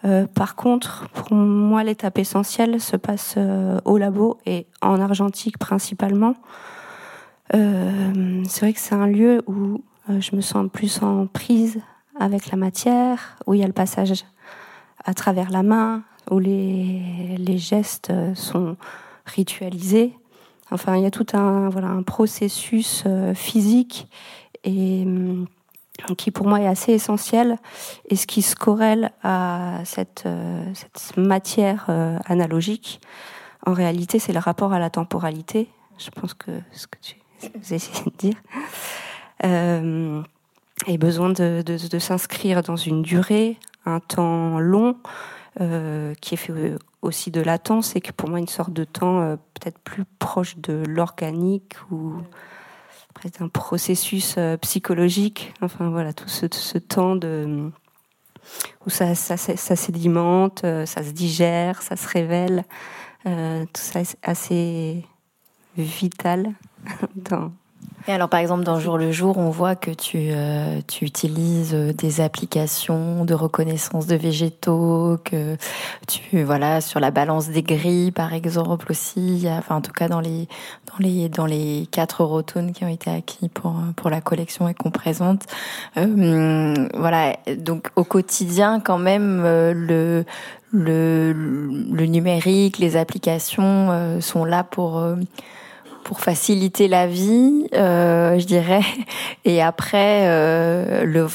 [0.04, 5.58] Euh, par contre, pour moi, l'étape essentielle se passe euh, au labo et en argentique
[5.58, 6.34] principalement.
[7.52, 11.80] c'est vrai que c'est un lieu où je me sens plus en prise
[12.20, 14.24] avec la matière, où il y a le passage
[15.04, 18.76] à travers la main, où les, les gestes sont
[19.24, 20.14] ritualisés.
[20.70, 23.04] Enfin, il y a tout un, voilà, un processus
[23.34, 24.08] physique
[24.70, 25.46] hum,
[26.16, 27.58] qui pour moi est assez essentiel
[28.08, 30.72] et ce qui se corrèle à cette, euh,
[31.16, 33.00] matière euh, analogique,
[33.66, 35.68] en réalité, c'est le rapport à la temporalité.
[35.98, 37.16] Je pense que ce que tu
[37.74, 38.36] essayez de dire.
[39.44, 40.22] Euh,
[40.86, 44.96] et besoin de s'inscrire dans une durée, un temps long,
[45.60, 49.36] euh, qui est fait aussi de latence, et que pour moi une sorte de temps
[49.54, 52.12] peut-être plus proche de l'organique ou
[53.22, 55.54] c'est un processus euh, psychologique.
[55.60, 57.70] Enfin voilà, tout ce, temps de
[58.86, 62.64] où ça, sédimente, euh, ça se digère, ça se révèle.
[63.26, 65.04] Euh, tout ça est assez
[65.76, 66.52] vital
[68.08, 71.74] et alors, par exemple, dans Jour le jour, on voit que tu, euh, tu utilises
[71.74, 75.58] euh, des applications de reconnaissance de végétaux, que
[76.06, 79.46] tu, voilà, sur la balance des grilles, par exemple, aussi.
[79.46, 80.48] Enfin, en tout cas, dans les,
[80.86, 84.74] dans les, dans les quatre eurotones qui ont été acquis pour, pour la collection et
[84.74, 85.42] qu'on présente.
[85.98, 87.36] Euh, voilà.
[87.58, 90.24] Donc, au quotidien, quand même, euh, le,
[90.72, 95.02] le, le numérique, les applications sont là pour
[96.04, 98.82] pour faciliter la vie, euh, je dirais.
[99.44, 101.26] Et après, euh, le,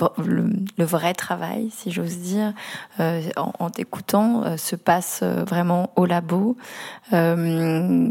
[0.78, 2.53] le, vrai travail, si j'ose dire,
[2.99, 6.57] euh, en, en t'écoutant, euh, se passe euh, vraiment au labo.
[7.14, 8.07] Euh,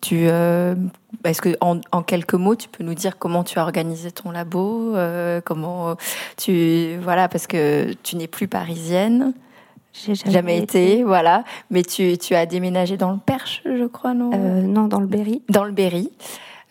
[0.00, 4.10] tu, est-ce que en, en, quelques mots, tu peux nous dire comment tu as organisé
[4.10, 4.94] ton labo,
[5.46, 5.96] comment
[6.36, 9.32] tu, voilà, parce que tu n'es plus parisienne.
[9.94, 11.44] J'ai jamais, été, voilà.
[11.70, 15.06] Mais tu, tu as déménagé dans le Perche, je crois, non euh, Non, dans le
[15.06, 15.42] Berry.
[15.48, 16.10] Dans le Berry.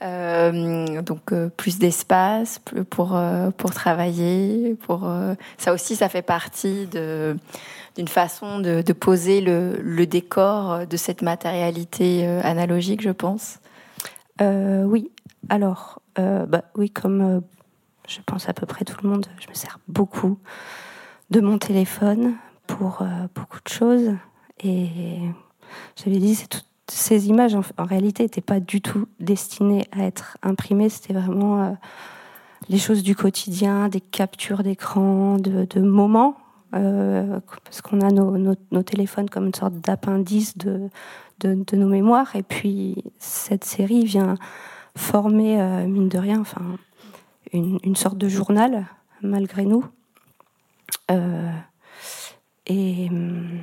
[0.03, 2.59] Euh, donc euh, plus d'espace
[2.89, 7.37] pour euh, pour travailler, pour euh, ça aussi ça fait partie de
[7.95, 13.59] d'une façon de, de poser le, le, décor de cette matérialité analogique, je pense.
[14.41, 15.11] oui.
[15.49, 17.43] Alors bah oui, comme
[18.07, 20.39] je pense à peu près tout le monde, je me sers beaucoup
[21.29, 22.33] de mon téléphone
[22.67, 24.11] pour euh, beaucoup de choses.
[24.63, 25.19] Et
[25.95, 26.37] j'avais dit,
[26.87, 30.89] ces images, en, réalité, n'étaient pas du tout destinées à être imprimées.
[30.89, 31.71] C'était vraiment euh,
[32.69, 36.37] les choses du quotidien, des captures d'écran, de, moments.
[36.75, 40.89] Euh, parce qu'on a nos, téléphones comme une sorte d'appendice de,
[41.43, 42.35] nos mémoires.
[42.35, 44.35] Et puis, cette série vient
[44.95, 46.77] former, mine de rien, enfin,
[47.51, 48.85] une, sorte de journal,
[49.21, 49.83] malgré nous.
[52.65, 53.59] Et hum,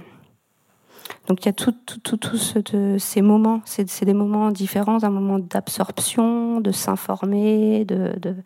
[1.27, 4.51] donc il y a tout, tout, tout, tout ce, de, ces moments, c'est des moments
[4.51, 8.19] différents, un moment d'absorption, de s'informer, de...
[8.19, 8.37] de,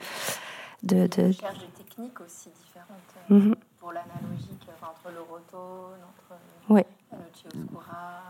[0.82, 1.26] de, de...
[1.28, 3.54] Recherche de techniques aussi différentes mm -hmm.
[3.80, 6.86] pour l'analogique entre l'orotone, entre ouais.
[7.12, 8.22] le chioscura,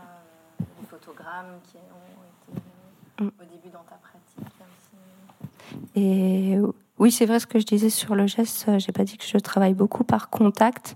[0.61, 3.31] euh, les photogrammes qui ont été mm.
[3.41, 4.55] au début dans ta pratique.
[4.71, 4.95] Aussi.
[5.95, 6.57] Et
[6.97, 9.37] oui, c'est vrai ce que je disais sur le geste, j'ai pas dit que je
[9.37, 10.95] travaille beaucoup par contact.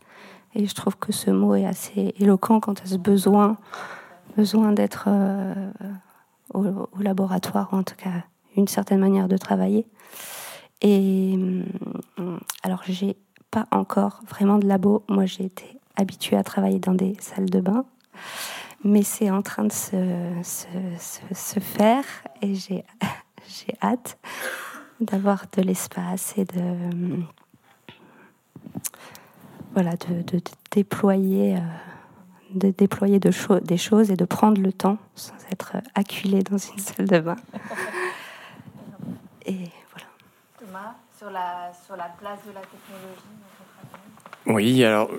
[0.55, 3.57] Et je trouve que ce mot est assez éloquent quant à ce besoin,
[4.35, 5.71] besoin d'être euh,
[6.53, 8.23] au, au, laboratoire, ou en tout cas
[8.57, 9.85] une certaine manière de travailler.
[10.81, 13.17] Et euh, alors, j'ai
[13.51, 15.03] pas encore vraiment de labo.
[15.09, 17.85] Moi, j'ai été habituée à travailler dans des salles de bain,
[18.83, 19.97] mais c'est en train de se,
[20.43, 22.05] se, faire
[22.41, 22.85] et j'ai
[23.81, 24.17] hâte
[25.01, 27.21] d'avoir de l'espace et de
[29.73, 31.59] voilà, de, de, de déployer, euh,
[32.53, 36.57] de déployer de cho des choses et de prendre le temps sans être acculé dans
[36.57, 37.35] une salle de bain.
[39.45, 40.07] et voilà.
[40.57, 43.27] Thomas, sur la, sur la place de la technologie
[44.47, 45.09] Oui, alors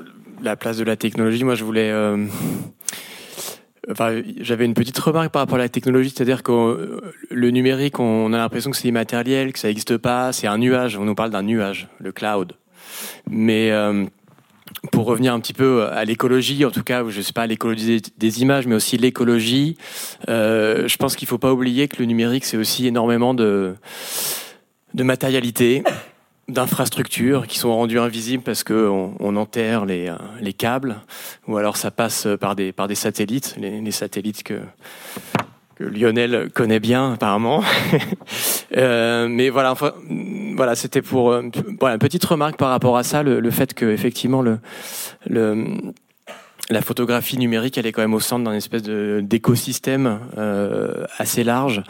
[0.43, 1.91] la place de la technologie, moi je voulais.
[1.91, 2.27] Euh,
[3.91, 8.33] enfin, j'avais une petite remarque par rapport à la technologie, c'est-à-dire que le numérique, on
[8.33, 10.97] a l'impression que c'est immatériel, que ça n'existe pas, c'est un nuage.
[10.97, 12.55] On nous parle d'un nuage, le cloud.
[13.29, 14.07] Mais euh,
[14.93, 18.01] pour revenir un petit peu à l'écologie, en tout cas, je ne sais pas l'écologie
[18.17, 19.77] des images, mais aussi l'écologie,
[20.29, 23.75] euh, je pense qu'il ne faut pas oublier que le numérique, c'est aussi énormément de,
[24.95, 25.85] de matérialité,
[26.49, 30.97] d'infrastructures qui sont rendues invisibles parce qu'on on enterre les, euh, les câbles,
[31.47, 34.61] ou alors ça passe par des, par des satellites, les satellites que,
[35.81, 37.63] Lionel connaît bien apparemment.
[38.77, 39.75] euh, mais voilà,
[40.55, 41.43] voilà, c'était pour euh,
[41.81, 44.59] voilà, une petite remarque par rapport à ça, le, fait que effectivement le
[46.71, 51.83] la photographie numérique, elle est quand même au centre d'un espèce d'écosystème euh, assez large.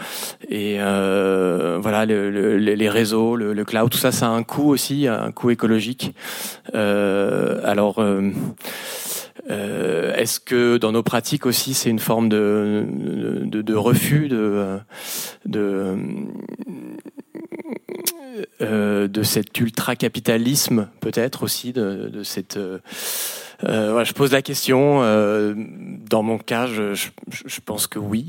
[0.48, 4.42] Et euh, voilà, le, le, les réseaux, le, le, cloud, tout ça, ça a un
[4.42, 6.14] coût aussi, un coût écologique.
[6.74, 7.98] Euh, alors.
[7.98, 8.30] Euh,
[9.50, 12.84] euh, Est-ce que dans nos pratiques aussi, c'est une forme de,
[13.44, 14.78] de, de refus de,
[15.46, 15.96] de,
[18.60, 22.58] euh, de cet ultra-capitalisme, peut-être aussi, de, de cette.
[23.64, 25.02] Euh, je pose la question.
[25.02, 28.26] Euh, dans mon cas, je, pense que oui.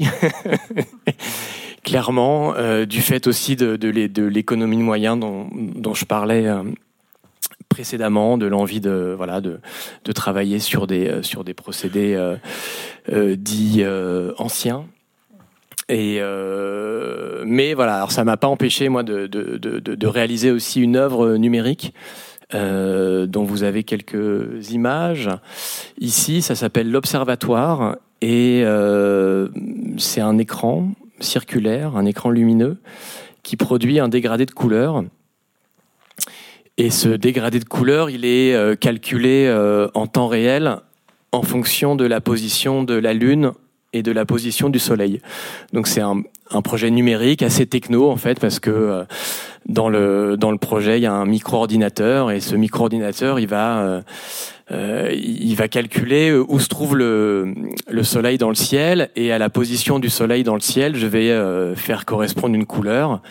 [1.84, 3.88] Clairement, euh, du fait aussi de,
[4.22, 6.48] l'économie de moyens dont, je parlais
[7.70, 9.18] précédemment, de l'envie de
[10.14, 12.36] travailler sur des sur des procédés
[13.10, 13.84] dits
[14.38, 14.86] anciens.
[15.90, 21.94] Mais voilà, alors ça m'a pas empêché moi de, réaliser aussi une œuvre numérique
[22.54, 25.30] euh, dont vous avez quelques images
[26.00, 26.42] ici.
[26.42, 29.48] Ça s'appelle l'Observatoire et euh,
[29.98, 32.78] c'est un écran circulaire, un écran lumineux
[33.44, 35.04] qui produit un dégradé de couleur.
[36.78, 40.78] Et ce dégradé de couleur, il est euh, calculé euh, en temps réel
[41.32, 43.52] en fonction de la position de la Lune
[43.94, 45.22] et de la position du soleil.
[45.74, 46.22] Donc c'est un,
[46.52, 49.04] un, projet numérique assez techno en fait parce que euh,
[49.66, 53.80] dans le dans le projet il y a un micro-ordinateur et ce micro-ordinateur il va
[53.80, 54.02] euh,
[54.72, 57.54] euh, il va calculer où se trouve le,
[57.88, 61.08] le soleil dans le ciel et à la position du soleil dans le ciel je
[61.08, 63.22] vais euh, faire correspondre une couleur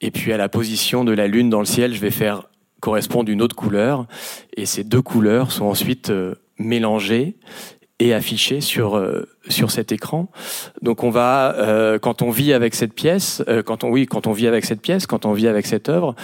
[0.00, 2.48] et puis à la position de la lune dans le ciel je vais faire
[2.80, 4.06] correspondre une autre couleur
[4.56, 7.36] et ces deux couleurs sont ensuite euh, mélangées
[8.00, 10.28] et affiché sur euh, sur cet écran.
[10.82, 14.26] Donc on va euh, quand on vit avec cette pièce, euh, quand on oui quand
[14.26, 16.14] on vit avec cette pièce, quand on vit avec cette œuvre,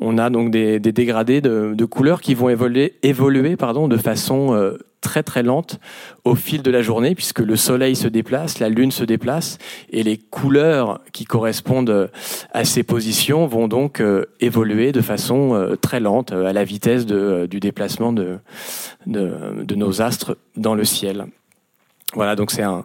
[0.00, 3.96] on a donc des, des dégradés de, de, couleurs qui vont évoluer évoluer pardon de
[3.96, 5.78] façon euh, très très lente
[6.24, 9.58] au fil de la journée puisque le soleil se déplace, la lune se déplace
[9.90, 12.10] et les couleurs qui correspondent
[12.52, 17.06] à ces positions vont donc euh, évoluer de façon euh, très lente à la vitesse
[17.06, 18.38] de, du déplacement de,
[19.06, 21.26] de, de nos astres dans le ciel.
[22.14, 22.84] Voilà, donc c'est un,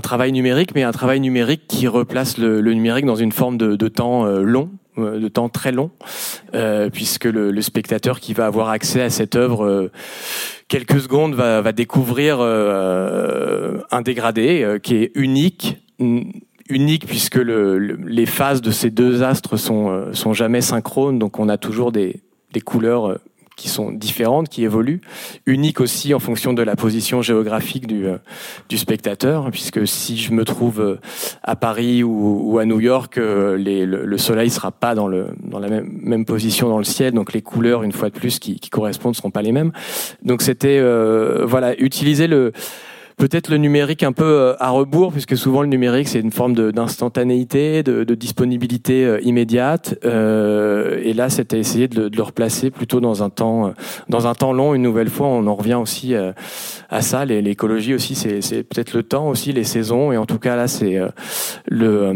[0.00, 3.76] travail numérique, mais un travail numérique qui replace le, le numérique dans une forme de,
[3.76, 5.90] de temps euh, long, de temps très long,
[6.54, 9.92] euh, puisque le, spectateur qui va avoir accès à cette œuvre euh,
[10.68, 15.78] quelques secondes va, va découvrir euh, un dégradé euh, qui est unique
[16.68, 21.18] unique puisque le, le, les phases de ces deux astres sont, euh, sont jamais synchrones,
[21.18, 22.20] donc on a toujours des
[22.64, 23.18] couleurs
[23.56, 25.00] qui sont différentes, qui évoluent,
[25.46, 28.18] uniques aussi en fonction de la position géographique du, euh,
[28.68, 31.00] du spectateur, puisque si je me trouve euh,
[31.42, 35.58] à Paris ou, à New York, euh, le, le, soleil sera pas dans, le, dans
[35.58, 38.60] la même, même, position dans le ciel, donc les couleurs, une fois de plus, qui,
[38.60, 39.72] qui correspondent, seront pas les mêmes.
[40.22, 42.52] Donc c'était, euh, voilà, utiliser le
[43.16, 46.54] peut-être le numérique un peu euh, à rebours, puisque souvent le numérique c'est une forme
[46.72, 49.98] d'instantanéité, de, disponibilité euh, immédiate.
[50.04, 53.70] Euh, et là, c'était essayer de le, replacer plutôt dans un temps, euh,
[54.08, 54.74] dans un temps long.
[54.74, 57.24] Une nouvelle fois, on en revient aussi à ça.
[57.24, 60.12] L'écologie aussi, c'est peut-être le temps aussi, les saisons.
[60.12, 60.98] Et en tout cas là, c'est
[61.66, 62.12] le,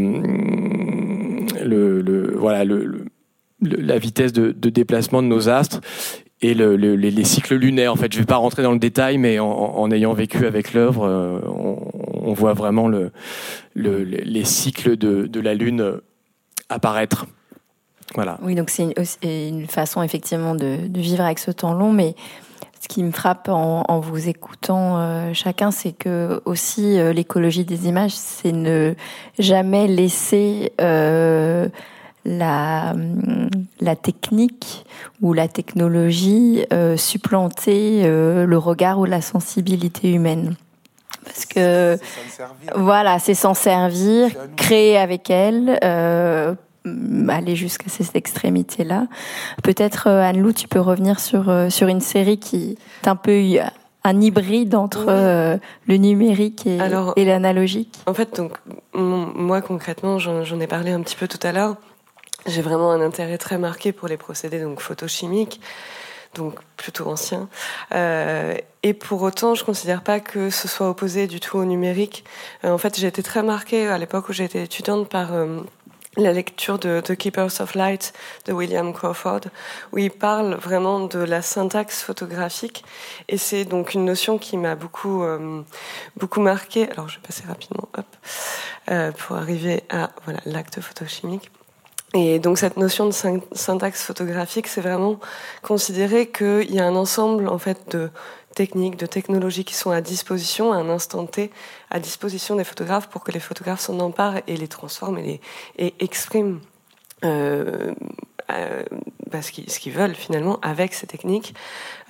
[1.64, 3.04] le, le, voilà le
[3.62, 5.80] la vitesse de, déplacement de nos astres
[6.42, 7.92] et le, le, les, les, cycles lunaires.
[7.92, 10.46] En fait, je ne vais pas rentrer dans le détail, mais en, en ayant vécu
[10.46, 11.78] avec l'œuvre, euh, on,
[12.22, 13.12] on, voit vraiment le,
[13.74, 16.00] le, les cycles de, de la Lune
[16.68, 17.26] apparaître.
[18.14, 18.38] Voilà.
[18.42, 22.14] Oui, donc c'est une, une, façon effectivement de, de, vivre avec ce temps long, mais
[22.80, 27.64] ce qui me frappe en, en vous écoutant euh, chacun, c'est que aussi euh, l'écologie
[27.64, 28.94] des images, c'est ne
[29.38, 31.68] jamais laisser euh,
[32.24, 32.94] la,
[33.80, 34.84] la technique
[35.22, 40.56] ou la technologie euh, supplanter euh, le regard ou la sensibilité humaine.
[41.24, 41.98] Parce que
[42.74, 46.54] voilà, c'est s'en servir, créer avec elle, euh,
[47.28, 49.06] aller jusqu'à cette extrémité-là.
[49.62, 53.38] Peut-être Anne-Lou, tu peux revenir sur sur une série qui est un peu
[54.04, 56.78] un hybride entre euh, le numérique et,
[57.16, 57.98] et l'analogique.
[58.06, 58.52] En fait, donc
[58.94, 61.76] moi concrètement, j'en ai parlé un petit peu tout à l'heure
[62.46, 65.60] j'ai vraiment un intérêt très marqué pour les procédés donc photochimiques.
[66.34, 67.48] donc plutôt ancien.
[67.92, 71.64] Euh, et pour autant, je ne considère pas que ce soit opposé du tout au
[71.64, 72.24] numérique.
[72.62, 75.32] en fait, j'ai été très marquée à l'époque où j'étais étudiante par
[76.16, 78.12] la lecture de The Keepers of Light
[78.46, 79.42] de William Crawford,
[79.92, 82.84] où il parle vraiment de la syntaxe photographique.
[83.28, 85.62] Et c'est donc une notion qui m'a beaucoup, euh,
[86.16, 86.90] beaucoup marqué.
[86.90, 88.06] Alors, je vais passer rapidement, hop,
[88.90, 91.50] euh, pour arriver à voilà l'acte photochimique.
[92.14, 93.12] Et donc cette notion de
[93.52, 95.20] syntaxe photographique, c'est vraiment
[95.62, 98.10] considérer qu'il y a un ensemble en fait de
[98.54, 101.50] techniques, de technologies qui sont à disposition à un instant T,
[101.90, 105.40] à disposition des photographes pour que les photographes s'en emparent et les transforment et,
[106.00, 106.60] expriment
[107.24, 107.94] euh,
[108.50, 108.82] euh,
[109.30, 111.54] bah, ce qu'ils veulent finalement avec ces techniques,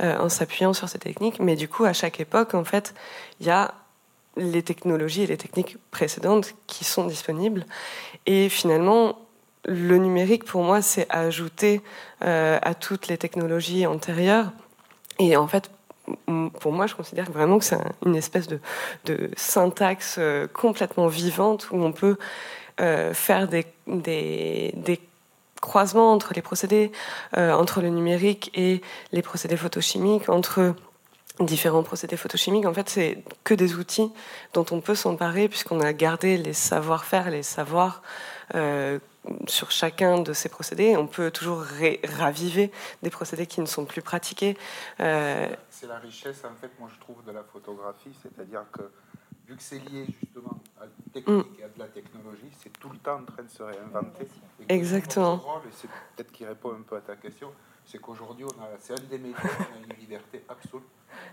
[0.01, 1.41] euh, en s'appuyant sur ces techniques.
[1.41, 2.95] Mais du coup, à chaque époque, en fait,
[3.41, 3.75] il y a
[4.37, 7.67] les technologies et les techniques précédentes qui sont disponibles.
[8.27, 9.19] Et finalement,
[9.67, 11.83] le numérique, pour moi, c'est ajouter
[12.23, 14.53] euh, à toutes les technologies antérieures.
[15.19, 15.71] Et en fait,
[16.61, 18.61] pour moi, je considère vraiment que c'est une espèce de,
[19.37, 22.17] syntaxe euh, complètement vivante où on peut
[22.81, 23.67] euh, faire des,
[25.61, 26.91] croisements entre les procédés,
[27.37, 28.81] entre le numérique et
[29.13, 30.75] les procédés photochimiques, entre
[31.39, 32.65] différents procédés photochimiques.
[32.65, 34.11] En fait, c'est que des outils
[34.55, 38.01] dont on peut s'emparer puisqu'on a gardé les savoir-faire, les savoirs
[39.47, 40.97] sur chacun de ces procédés.
[40.97, 41.65] On peut toujours
[42.05, 42.71] raviver
[43.03, 44.57] des procédés qui ne sont plus pratiqués.
[45.01, 48.83] Euh, c'est la richesse, en fait, moi je trouve, de la photographie, c'est-à-dire que
[49.47, 52.91] vu que c'est lié justement à la technique et à de la technologie, c'est tout
[52.91, 54.27] le temps en train de se réinventer.
[54.69, 55.61] Exactement.
[55.73, 57.53] c'est peut-être qui répond un peu à ta question,
[57.91, 58.47] c'est qu'aujourd'hui,
[58.81, 60.83] c'est un des médias on a une liberté absolue.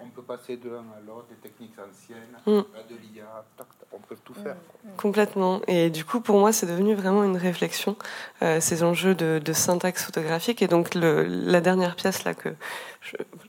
[0.02, 2.66] On peut passer de l'un à l'autre, des techniques anciennes, mm.
[2.76, 3.46] à de l'IA,
[3.92, 4.56] on peut tout faire.
[4.98, 5.62] Complètement.
[5.68, 7.96] Et du coup, pour moi, c'est devenu vraiment une réflexion,
[8.42, 10.62] euh, ces enjeux de, syntaxe photographique.
[10.62, 12.50] Et donc, le, la dernière pièce là que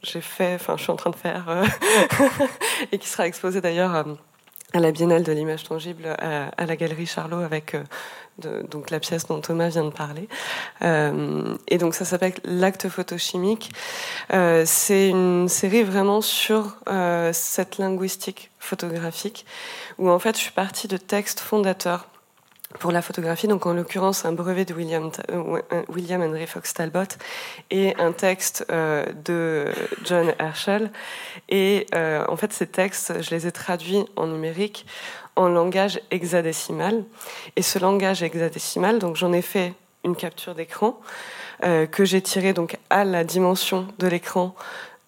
[0.02, 1.64] j'ai fait, enfin, je suis en train de faire, euh,
[2.92, 3.94] et qui sera exposée d'ailleurs.
[3.94, 4.04] Euh,
[4.74, 7.74] à la Biennale de l'image tangible à, la Galerie Charlot avec
[8.38, 10.28] donc la pièce dont Thomas vient de parler.
[10.82, 13.70] Euh, et donc ça s'appelle L'acte photochimique.
[14.32, 19.46] Euh, c'est une série vraiment sur euh, cette linguistique photographique
[19.98, 22.08] où en fait je suis partie de textes fondateurs
[22.78, 25.10] pour la photographie, donc en l'occurrence un brevet de William,
[25.88, 27.16] William Henry Fox Talbot
[27.70, 29.72] et un texte de
[30.04, 30.90] John Herschel.
[31.48, 34.84] Et en fait, ces textes, je les ai traduits en numérique
[35.38, 37.04] en langage hexadécimal.
[37.56, 39.72] Et ce langage hexadécimal, donc j'en ai fait
[40.04, 41.00] une capture d'écran
[41.64, 44.54] euh, que j'ai tirée donc à la dimension de l'écran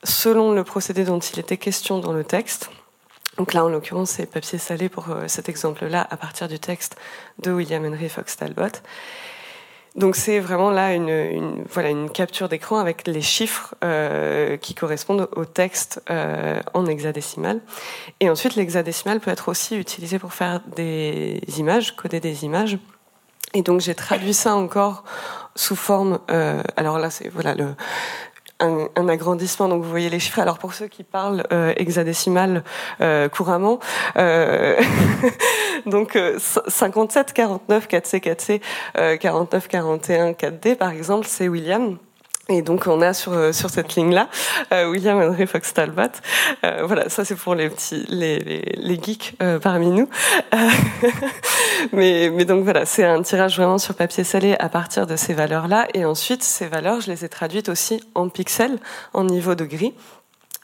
[0.05, 2.71] selon le procédé dont il était question dans le texte.
[3.37, 6.97] Donc là, en l'occurrence, c'est papier salé pour euh, cet exemple-là à partir du texte
[7.39, 8.81] de William Henry Fox Talbot.
[9.97, 15.29] Donc c'est vraiment là une, voilà une capture d'écran avec les chiffres euh, qui correspondent
[15.35, 17.61] au texte euh, en hexadécimal.
[18.21, 22.79] Et ensuite l'hexadécimal peut être aussi utilisé pour faire des images, coder des images.
[23.53, 25.03] Et donc j'ai traduit ça encore
[25.57, 26.21] sous forme.
[26.77, 27.75] Alors là c'est voilà le
[28.61, 29.69] un, agrandissement.
[29.69, 30.39] Donc vous voyez les chiffres.
[30.39, 32.63] Alors pour ceux qui parlent euh, hexadécimal
[33.01, 33.81] euh, couramment,
[34.17, 34.81] euh,
[35.87, 41.99] donc 57, 49, 4C, 4C, 49, 41, 4D par exemple, c'est William.
[42.51, 44.29] Et donc on a sur euh, sur cette ligne là
[44.73, 46.03] euh, William Henry Fox Talbot.
[46.65, 50.09] Euh, voilà, ça c'est pour les petits les les, geeks parmi nous.
[51.93, 55.33] mais mais donc voilà, c'est un tirage vraiment sur papier salé à partir de ces
[55.33, 58.79] valeurs là et ensuite ces valeurs, je les ai traduites aussi en pixels
[59.15, 59.95] en niveau de gris.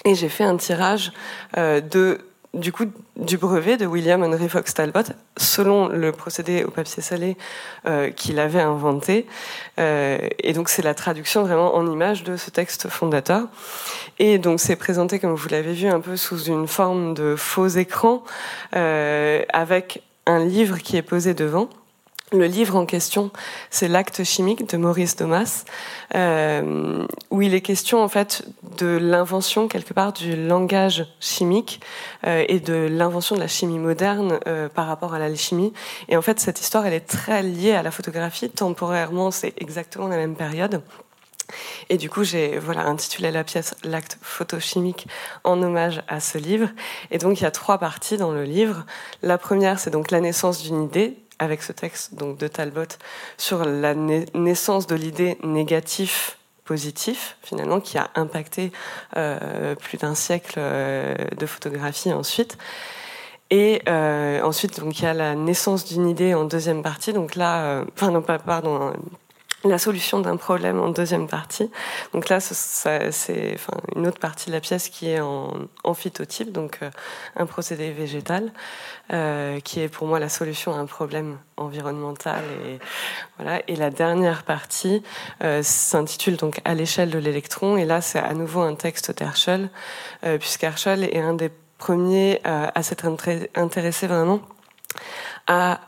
[0.04, 1.12] Et j'ai fait un tirage
[1.56, 2.18] de
[2.52, 7.36] du coup du brevet de William Henry Fox Talbot selon le procédé au papier salé
[7.86, 9.26] euh, qu'il avait inventé.
[9.78, 13.48] Euh, et donc c'est la traduction vraiment en image de ce texte fondateur.
[14.18, 17.68] Et donc c'est présenté, comme vous l'avez vu, un peu sous une forme de faux
[17.68, 18.22] écran
[18.74, 21.68] euh, avec un livre qui est posé devant.
[22.32, 23.30] Le livre en question,
[23.70, 25.64] c'est L'acte chimique de Maurice Domas,
[26.16, 28.42] euh, où il est question en fait
[28.78, 31.80] de l'invention quelque part du langage chimique
[32.26, 35.72] euh, et de l'invention de la chimie moderne euh, par rapport à l'alchimie.
[36.08, 38.50] Et en fait, cette histoire, elle est très liée à la photographie.
[38.50, 40.82] Temporairement, c'est exactement la même période.
[41.90, 45.06] Et du coup, j'ai voilà intitulé la pièce L'acte photochimique
[45.44, 46.70] en hommage à ce livre.
[47.12, 48.84] Et donc, il y a trois parties dans le livre.
[49.22, 52.96] La première, c'est donc la naissance d'une idée avec ce texte donc de Talbot
[53.36, 58.72] sur la naissance de l'idée négatif positif finalement qui a impacté
[59.16, 62.58] euh, plus d'un siècle euh, de photographie ensuite.
[63.50, 67.12] Et euh, ensuite donc il y a la naissance d'une idée en deuxième partie.
[67.12, 68.92] Donc là enfin non pas pardon
[69.68, 71.70] la solution d'un problème en deuxième partie.
[72.12, 73.56] Donc là, c'est
[73.94, 75.52] une autre partie de la pièce qui est en,
[75.84, 76.90] en phytotype, donc euh,
[77.36, 78.52] un procédé végétal,
[79.12, 82.42] euh, qui est pour moi la solution à un problème environnemental.
[82.66, 82.78] Et,
[83.38, 83.62] voilà.
[83.68, 85.02] et la dernière partie
[85.42, 87.76] euh, s'intitule donc À l'échelle de l'électron.
[87.76, 89.70] Et là, c'est à nouveau un texte d'Herschel,
[90.40, 93.04] puisqu'Herschel est un des premiers à s'être
[93.54, 94.40] intéressé vraiment
[95.46, 95.80] à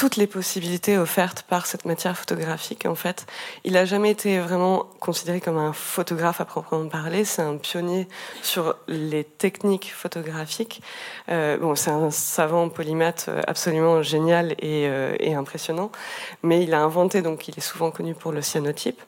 [0.00, 2.86] toutes les possibilités offertes par cette matière photographique.
[2.86, 3.26] En fait,
[3.64, 7.26] il n'a jamais été vraiment considéré comme un photographe à proprement parler.
[7.26, 8.08] C'est un pionnier
[8.40, 10.80] sur les techniques photographiques.
[11.28, 15.92] Euh, bon, c'est un savant polymath absolument génial et, euh, et, impressionnant.
[16.42, 19.02] Mais il a inventé, donc, il est souvent connu pour le cyanotype.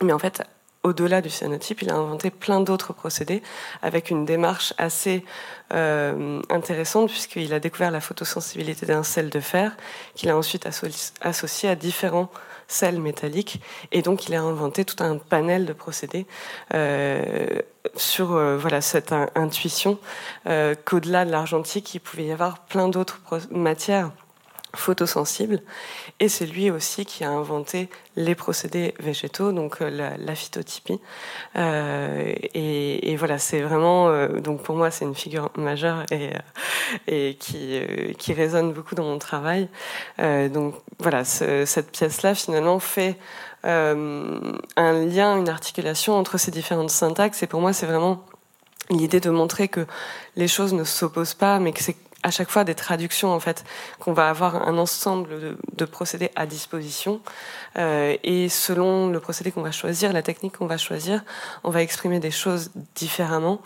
[0.00, 0.44] Mais en fait,
[0.82, 3.42] au-delà du cyanotype, il a inventé plein d'autres procédés
[3.82, 5.24] avec une démarche assez
[5.74, 9.76] euh, intéressante puisqu'il a découvert la photosensibilité d'un sel de fer
[10.14, 10.66] qu'il a ensuite
[11.20, 12.30] associé à différents
[12.66, 13.60] sels métalliques
[13.92, 16.26] et donc il a inventé tout un panel de procédés
[16.72, 17.60] euh,
[17.96, 19.98] sur euh, voilà cette intuition
[20.84, 23.20] qu'au-delà de l'argentique, il pouvait y avoir plein d'autres
[23.50, 24.10] matières
[24.74, 25.60] photosensible.
[26.20, 31.00] Et c'est lui aussi qui a inventé les procédés végétaux, donc euh, la, la phytotypie.
[31.56, 36.04] Euh, et, voilà, c'est vraiment, euh, donc pour moi, c'est une figure majeure
[37.06, 39.68] et, qui, résonne beaucoup dans mon travail.
[40.18, 43.16] donc voilà, ce, cette pièce-là, finalement, fait
[43.64, 47.42] un lien, une articulation entre ces différentes syntaxes.
[47.42, 48.24] Et pour moi, c'est vraiment
[48.88, 49.86] l'idée de montrer que
[50.36, 53.64] les choses ne s'opposent pas, mais que c'est à chaque fois des traductions en fait
[53.98, 57.20] qu'on va avoir un ensemble de, procédés à disposition.
[57.78, 61.22] Euh, et selon le procédé qu'on va choisir la technique qu'on va choisir
[61.62, 63.60] on va exprimer des choses différemment.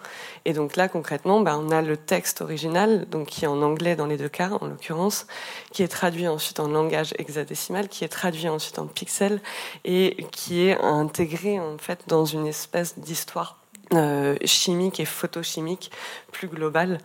[0.44, 3.96] Et donc là concrètement bah, on a le texte original donc qui est en anglais
[3.96, 5.26] dans les deux cas en l'occurrence
[5.72, 9.40] qui est traduit ensuite en langage hexadécimal qui est traduit ensuite en pixels
[9.84, 15.91] et qui est intégré en fait dans une espèce d'histoire euh, chimique et photochimique
[16.32, 16.99] plus globale.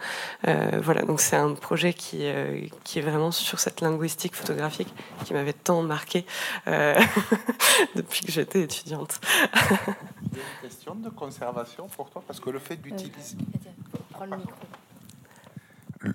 [0.47, 4.93] Euh, voilà, donc c'est un projet qui, euh, qui est vraiment sur cette linguistique photographique
[5.25, 6.25] qui m'avait tant marqué
[6.67, 6.99] euh,
[7.95, 9.19] depuis que j'étais étudiante.
[10.31, 13.37] Il y a une question de conservation pour toi parce que le fait d'utiliser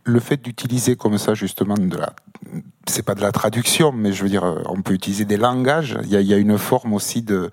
[0.05, 2.15] le fait d'utiliser comme ça justement de la
[2.87, 6.09] c'est pas de la traduction mais je veux dire on peut utiliser des langages il
[6.09, 7.51] y a, il y a une forme aussi de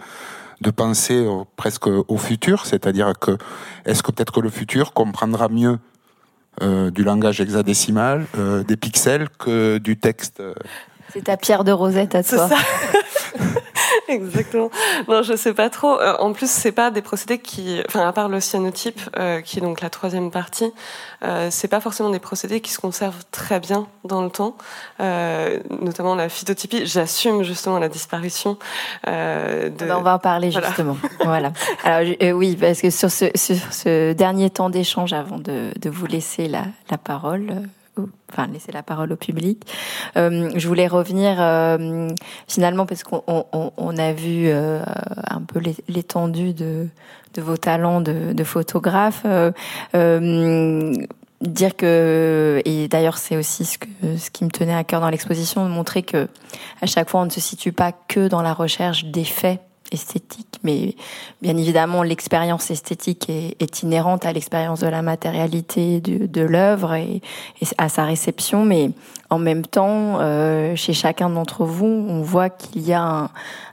[0.61, 3.37] de penser presque au futur, c'est-à-dire que
[3.85, 5.79] est-ce que peut-être que le futur comprendra mieux
[6.61, 10.41] euh, du langage hexadécimal, euh, des pixels que du texte.
[10.41, 10.53] Euh.
[11.11, 12.49] C'est ta pierre de rosette à toi.
[14.07, 14.69] Exactement.
[15.07, 15.99] Non, je sais pas trop.
[15.99, 19.59] Euh, en plus, c'est pas des procédés qui, enfin, à part le cyanotype, euh, qui
[19.59, 20.71] est donc la troisième partie,
[21.23, 24.55] euh, c'est pas forcément des procédés qui se conservent très bien dans le temps,
[24.99, 26.85] euh, notamment la phytotypie.
[26.85, 28.57] J'assume justement la disparition.
[29.07, 29.89] Euh, de...
[29.91, 30.97] on va en parler justement.
[31.23, 31.53] voilà.
[31.83, 36.07] Alors oui, parce que sur ce, sur ce dernier temps d'échange, avant de, de, vous
[36.07, 37.53] laisser la, la parole
[38.31, 39.65] enfin laisser la parole au public.
[40.17, 42.09] Euh, je voulais revenir euh,
[42.47, 44.81] finalement parce qu'on on, on a vu euh,
[45.29, 46.87] un peu l'étendue de,
[47.33, 49.23] de vos talents de, de photographe.
[49.25, 49.51] Euh,
[49.95, 50.93] euh,
[51.41, 53.87] dire que et d'ailleurs c'est aussi ce que
[54.17, 56.27] ce qui me tenait à cœur dans l'exposition de montrer que
[56.81, 59.59] à chaque fois on ne se situe pas que dans la recherche des faits
[59.91, 60.95] esthétique, mais
[61.41, 66.93] bien évidemment l'expérience esthétique est, est, inhérente à l'expérience de la matérialité de, de l'œuvre
[66.93, 67.21] et,
[67.61, 68.91] et, à sa réception, mais
[69.29, 73.29] en même temps, euh, chez chacun d'entre vous, on voit qu'il y a un,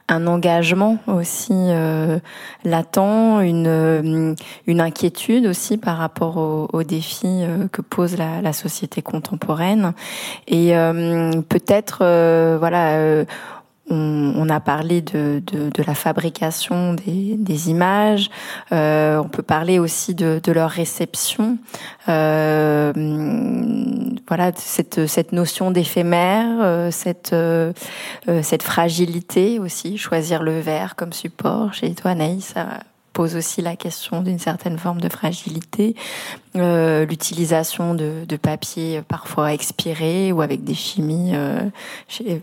[0.09, 2.19] un engagement aussi euh,
[2.65, 2.99] latent,
[3.43, 4.35] une,
[4.67, 9.93] une inquiétude aussi par rapport aux, aux défis euh, que pose la, la, société contemporaine,
[10.47, 13.25] et euh, peut-être euh, voilà
[13.91, 18.31] on, on, a parlé de, de, de la fabrication des, des images.
[18.73, 21.59] Euh, on peut parler aussi de, de leur réception.
[22.09, 22.93] Euh,
[24.27, 27.73] voilà, cette, cette notion d'éphémère, euh, cette, euh,
[28.43, 29.99] cette fragilité aussi.
[29.99, 31.73] Choisir le verre comme support.
[31.75, 32.81] Chez toi, Anaïs, ça
[33.19, 35.97] pose aussi la question d'une certaine forme de fragilité,
[36.55, 41.69] euh, l'utilisation de, de, papier parfois expiré ou avec des chimies euh,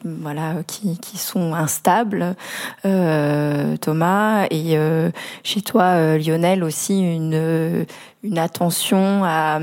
[0.03, 2.35] voilà qui, qui sont instables.
[2.83, 5.11] Euh, Thomas et euh,
[5.43, 7.85] chez toi euh, Lionel aussi une
[8.21, 9.61] une attention à,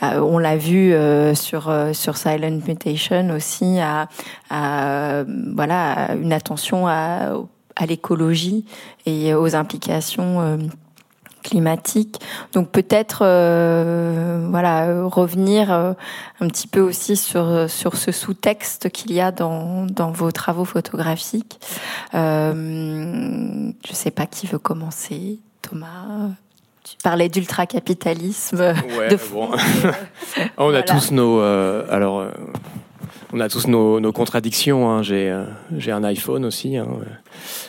[0.00, 4.08] à on l'a vu euh, sur sur Silent Mutation aussi à,
[4.50, 7.32] à voilà une attention à
[7.76, 8.64] à l'écologie
[9.06, 10.56] et aux implications euh,
[11.42, 12.20] climatique.
[12.54, 15.92] Donc peut-être euh, voilà revenir euh,
[16.40, 20.64] un petit peu aussi sur sur ce sous-texte qu'il y a dans dans vos travaux
[20.64, 21.60] photographiques.
[22.14, 26.30] Euh, je sais pas qui veut commencer, Thomas.
[26.84, 28.74] Tu parlais d'ultra-capitalisme.
[28.98, 29.48] Ouais, de bon.
[30.58, 30.82] on a Voilà.
[30.82, 31.40] tous nos.
[31.40, 32.24] euh, alors,
[33.34, 34.88] on a tous nos, contradictions.
[34.88, 35.02] hein.
[35.02, 35.44] J'ai, euh,
[35.76, 36.76] j'ai un iPhone aussi.
[36.76, 36.86] hein.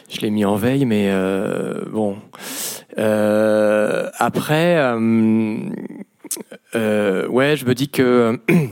[0.10, 2.18] Je l'ai mis en veille, mais euh, bon.
[3.00, 4.76] Euh, après,
[6.76, 8.40] ouais, je me dis que.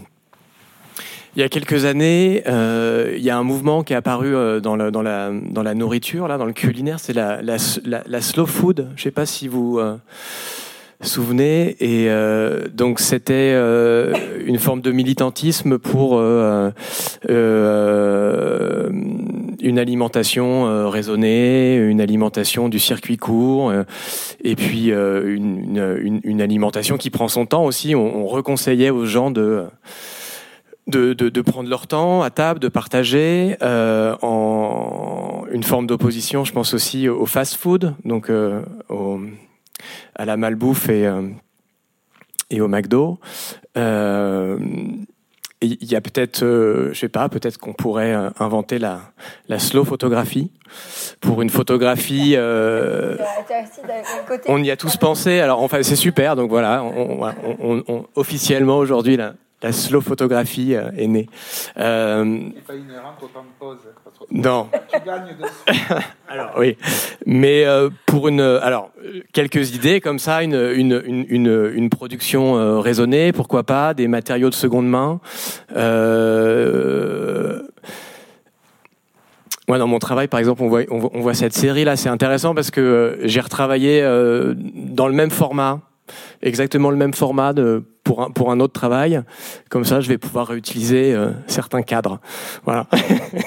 [1.36, 5.74] Il y a quelques années, il y a un mouvement qui est apparu dans, la,
[5.74, 8.90] nourriture, là, dans le culinaire, c'est la, la, slow food.
[8.96, 9.80] Je sais pas si vous
[11.08, 11.76] souvenez.
[11.80, 14.14] Et euh, donc c'était euh,
[14.46, 16.72] une forme de militantisme pour euh,
[19.62, 23.74] une alimentation raisonnée, une alimentation du circuit court,
[24.44, 27.96] et puis une, une, alimentation qui prend son temps aussi.
[27.96, 29.66] On, on reconseillait aux gens de
[30.88, 36.74] de, de, prendre leur temps à table, de partager, en une forme d'opposition, je pense
[36.74, 38.30] aussi au fast-food, donc
[38.90, 39.20] au,
[40.16, 41.30] à la malbouffe et, euh,
[42.50, 43.20] et au McDo.
[43.78, 44.58] Euh,
[45.62, 49.00] Il y a peut-être, euh, je sais pas, peut-être qu'on pourrait inventer la,
[49.48, 50.52] la slow photographie
[51.22, 52.36] pour une photographie.
[54.50, 55.40] on y a tous pensé.
[55.40, 56.36] Alors, enfin, c'est super.
[56.36, 61.30] Donc voilà, on, officiellement aujourd'hui, la, la slow photographie est née.
[64.34, 64.68] Non.
[64.92, 65.84] Tu gagnes dessus.
[66.28, 66.76] Alors oui,
[67.28, 71.90] mais euh, pour une, alors euh, quelques idées comme ça, une une une une, une
[71.90, 75.20] production euh, raisonnée, pourquoi pas, des matériaux de seconde main.
[75.76, 77.62] Euh,
[79.70, 82.10] Ouais, dans mon travail, par exemple, on voit, on voit, on voit cette série-là, c'est
[82.10, 85.80] intéressant parce que euh, j'ai retravaillé euh, dans le même format,
[86.42, 89.22] exactement le même format de, pour, un, pour un autre travail.
[89.70, 92.20] Comme ça, je vais pouvoir réutiliser euh, certains cadres.
[92.66, 92.88] Voilà.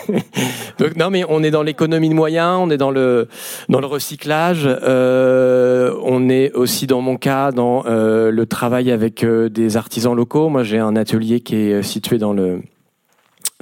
[0.78, 3.28] Donc, non, mais on est dans l'économie de moyens, on est dans le,
[3.68, 9.24] dans le recyclage, euh, on est aussi, dans mon cas, dans euh, le travail avec
[9.24, 10.48] euh, des artisans locaux.
[10.48, 12.61] Moi, j'ai un atelier qui est situé dans le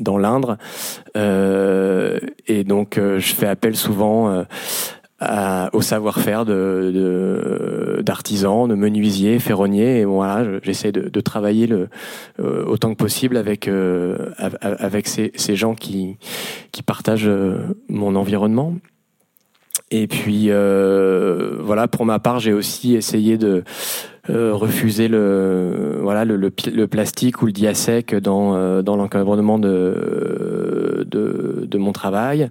[0.01, 0.59] dans l'Indre.
[1.17, 4.43] Euh, et donc, euh, je fais appel souvent euh,
[5.21, 10.01] à- au savoir-faire de, de- d'artisans, de menuisiers, ferronniers.
[10.01, 11.89] Et voilà, je- j'essaie de, de travailler le,
[12.41, 16.17] euh, autant que possible avec, euh, av- avec ces, ces gens qui,
[16.73, 17.59] qui partagent euh,
[17.89, 18.75] mon environnement.
[19.91, 23.63] Et puis, euh, voilà, pour ma part, j'ai aussi essayé de
[24.31, 31.05] euh, refuser le voilà le, le plastique ou le diasec dans euh, dans l'encadrement de,
[31.07, 32.49] de de mon travail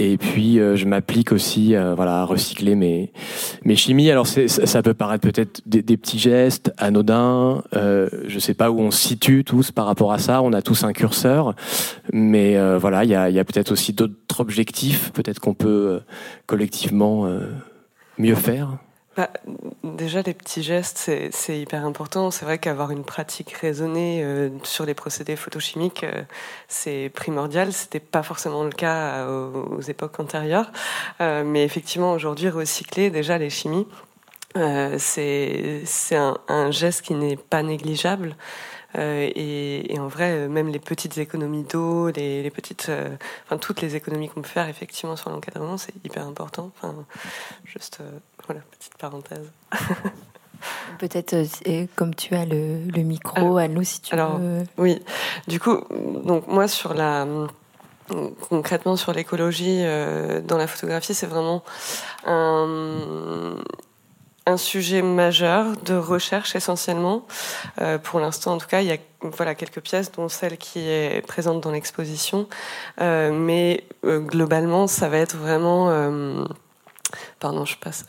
[0.00, 3.12] et puis euh, je m'applique aussi euh, voilà à recycler mes
[3.64, 4.10] mes chimies.
[4.10, 8.80] Alors ça, peut paraître peut-être des, des petits gestes anodins euh, je sais pas où
[8.80, 10.40] on se situe tous par rapport à ça.
[10.40, 11.54] On a tous un curseur.
[12.12, 16.00] Mais voilà il y a y a peut-être aussi d'autres objectifs peut-être qu'on peut
[16.46, 17.28] collectivement
[18.18, 18.78] mieux faire
[19.20, 19.28] Bah,
[19.84, 22.30] déjà, les petits gestes, c'est hyper important.
[22.30, 26.22] C'est vrai qu'avoir une pratique raisonnée euh, sur les procédés photochimiques, euh,
[26.68, 27.70] c'est primordial.
[27.74, 30.72] C'était pas forcément le cas aux, aux époques antérieures.
[31.20, 33.86] Euh, mais effectivement, aujourd'hui, recycler déjà les chimies,
[34.56, 38.34] euh, c'est c'est un, un geste qui n'est pas négligeable.
[38.98, 43.08] Euh, et, et en vrai, euh, même les petites économies d'eau, les, les petites, euh,
[43.44, 46.72] enfin toutes les économies qu'on peut faire effectivement sur l'encadrement, c'est hyper important.
[46.76, 46.94] Enfin,
[47.64, 48.00] juste,
[48.46, 49.50] voilà, petite parenthèse.
[50.98, 51.36] Peut-être,
[51.94, 54.64] comme tu as le, le micro, à nous si tu alors, veux.
[54.76, 55.00] Oui,
[55.48, 55.78] du coup,
[56.24, 57.26] donc moi sur la
[58.50, 59.82] concrètement sur l'écologie
[60.44, 61.62] dans la photographie, c'est vraiment
[62.26, 63.56] un,
[64.46, 67.26] un sujet majeur de recherche essentiellement.
[67.80, 70.80] Euh, pour l'instant, en tout cas, il y a voilà quelques pièces, dont celle qui
[70.88, 72.48] est présente dans l'exposition,
[73.00, 75.90] Euh, mais euh, globalement, ça va être vraiment
[77.40, 78.06] Pardon, je passe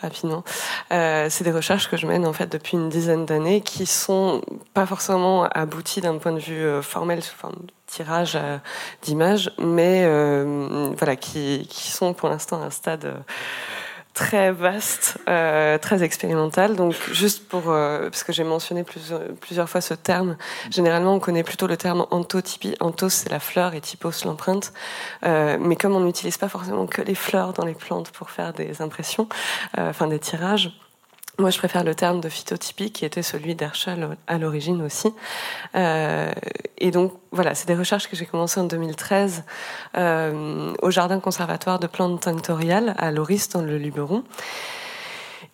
[0.00, 0.44] rapidement.
[0.90, 4.42] C'est des recherches que je mène en fait depuis une dizaine d'années qui sont
[4.74, 8.38] pas forcément abouties d'un point de vue formel sous forme de tirage
[9.02, 10.06] d'images, mais
[10.96, 13.12] voilà qui, sont pour l'instant à un stade
[14.18, 16.74] très vaste, euh, très expérimental.
[16.74, 20.36] Donc juste pour euh, parce que j'ai mentionné plusieurs, plusieurs fois ce terme.
[20.70, 22.74] Généralement, on connaît plutôt le terme anthotypie.
[22.80, 24.72] Anthos, c'est la fleur et typos, l'empreinte.
[25.24, 28.52] Euh, mais comme on n'utilise pas forcément que les fleurs dans les plantes pour faire
[28.52, 29.28] des impressions,
[29.78, 30.72] euh, enfin des tirages.
[31.40, 35.14] Moi, je préfère le terme de phytotypie, qui était celui d'Herschel à l'origine aussi.
[35.76, 36.32] Euh,
[36.78, 39.44] et donc, voilà, c'est des recherches que j'ai commencées en 2013
[39.96, 44.24] euh, au Jardin conservatoire de plantes tinctoriales à Loris, dans le Luberon.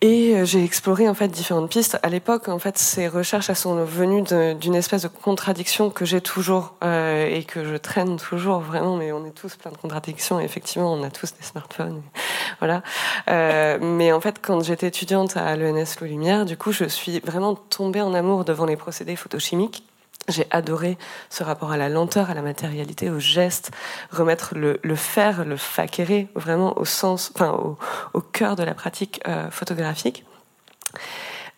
[0.01, 1.97] Et euh, j'ai exploré en fait différentes pistes.
[2.03, 4.23] À l'époque, en fait, ces recherches elles sont venues
[4.59, 8.97] d'une espèce de contradiction que j'ai toujours euh, et que je traîne toujours vraiment.
[8.97, 10.39] Mais on est tous plein de contradictions.
[10.39, 12.01] Effectivement, on a tous des smartphones.
[12.59, 12.83] voilà.
[13.29, 17.19] Euh, mais en fait, quand j'étais étudiante à l'ENS Louis Lumière, du coup, je suis
[17.21, 19.83] vraiment tombée en amour devant les procédés photochimiques
[20.27, 20.97] j'ai adoré
[21.29, 23.71] ce rapport à la lenteur, à la matérialité, au geste,
[24.11, 27.77] remettre le, faire, le facérer vraiment au sens, enfin
[28.13, 30.25] au, cœur de la pratique euh, photographique.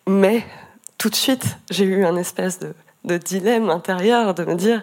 [0.06, 0.44] Mais
[0.98, 4.82] tout de suite, j'ai eu un espèce de, de dilemme intérieur de me dire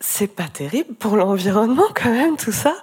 [0.00, 2.76] c'est pas terrible pour l'environnement quand même tout ça.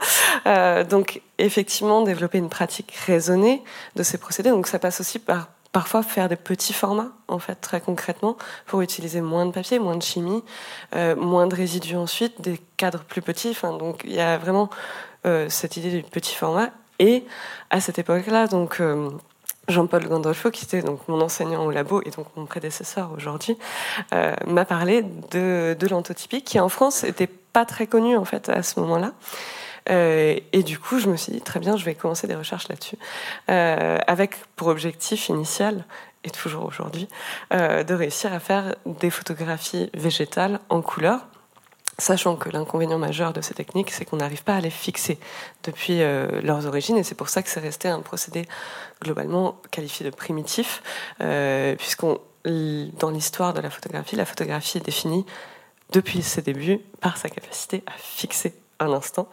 [0.47, 3.63] Euh, donc effectivement développer une pratique raisonnée
[3.95, 4.49] de ces procédés.
[4.49, 8.79] Donc ça passe aussi par parfois faire des petits formats, en fait, très concrètement, pour
[8.79, 10.41] utiliser moins de papier, moins de chimie,
[10.95, 13.49] euh, moins de résidus ensuite, des cadres plus petits.
[13.49, 14.69] Enfin, donc, il y a vraiment
[15.25, 16.69] euh, cette idée du petit format.
[16.99, 17.25] Et
[17.71, 19.09] à cette époque-là, donc, euh,
[19.67, 23.57] Jean-Paul Gandolfo, qui était donc mon enseignant au labo et donc mon prédécesseur aujourd'hui,
[24.45, 28.63] m'a parlé de, de l'antotypie, qui en France était pas très connue en fait à
[28.63, 29.11] ce moment-là.
[29.89, 32.67] Euh, et du coup, je me suis dit, très bien, je vais commencer des recherches
[32.69, 32.97] là-dessus,
[33.49, 35.85] euh, avec pour objectif initial,
[36.23, 37.07] et toujours aujourd'hui,
[37.53, 41.27] euh, de réussir à faire des photographies végétales en couleur.
[41.97, 45.17] Sachant que l'inconvénient majeur de ces techniques, c'est qu'on n'arrive pas à les fixer
[45.63, 48.45] depuis leurs origines, et c'est pour ça que c'est resté un procédé
[49.01, 50.83] globalement qualifié de primitif,
[51.21, 55.25] euh, puisqu'on, dans l'histoire de la photographie, la photographie est définie
[55.93, 59.27] depuis ses débuts par sa capacité à fixer un instant.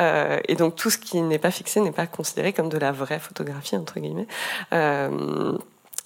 [0.00, 2.92] Euh, et donc tout ce qui n'est pas fixé n'est pas considéré comme de la
[2.92, 4.26] vraie photographie, entre guillemets.
[4.72, 5.56] Euh,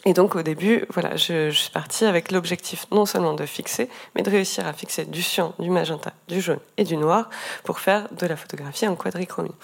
[0.06, 4.22] et donc au début, voilà, je, suis partie avec l'objectif non seulement de fixer, mais
[4.22, 7.30] de réussir à fixer du cyan, du magenta, du jaune et du noir
[7.64, 9.54] pour faire de la photographie en quadrichromie.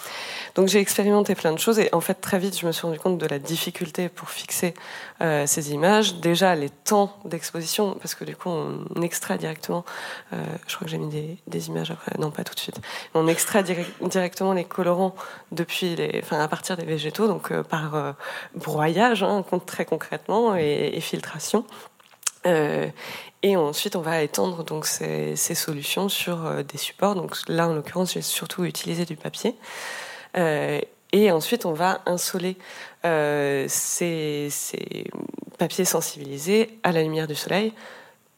[0.55, 2.99] Donc j'ai expérimenté plein de choses et en fait très vite je me suis rendu
[2.99, 4.72] compte de la difficulté pour fixer
[5.20, 6.14] euh, ces images.
[6.16, 9.84] Déjà les temps d'exposition, parce que du coup on extrait directement,
[10.32, 12.80] euh, je crois que j'ai mis des, images après, non pas tout de suite,
[13.12, 13.62] on extrait
[14.01, 15.14] directement les colorants
[15.53, 18.14] depuis les, enfin à partir des végétaux, donc euh, par
[18.55, 21.64] broyage, hein, très concrètement et, filtration.
[22.47, 22.87] Euh,
[23.43, 27.14] et ensuite, on va étendre donc ces, solutions sur euh, des supports.
[27.14, 29.57] Donc là, en l'occurrence, j'ai surtout utilisé du papier.
[30.37, 30.81] Euh,
[31.12, 32.57] et ensuite, on va insoler
[33.03, 35.05] ces, ces,
[35.59, 37.72] papiers sensibilisés à la lumière du soleil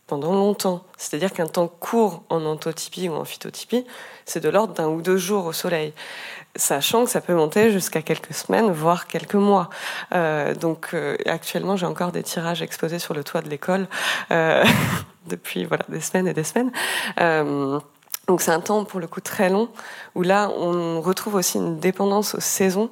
[0.06, 0.84] pendant longtemps.
[0.96, 3.84] C'est-à-dire qu'un temps court en anthotypie ou en phytotypie,
[4.24, 5.92] c'est de l'ordre d'un ou deux jours au soleil
[6.56, 9.70] sachant que ça peut monter jusqu'à quelques semaines, voire quelques mois.
[10.14, 13.86] Euh, donc euh, actuellement, j'ai encore des tirages exposés sur le toit de l'école
[14.30, 14.64] euh,
[15.26, 16.70] depuis voilà des semaines et des semaines.
[18.28, 19.68] Donc c'est un temps pour le coup très long
[20.14, 22.88] où là on retrouve aussi une dépendance aux saisons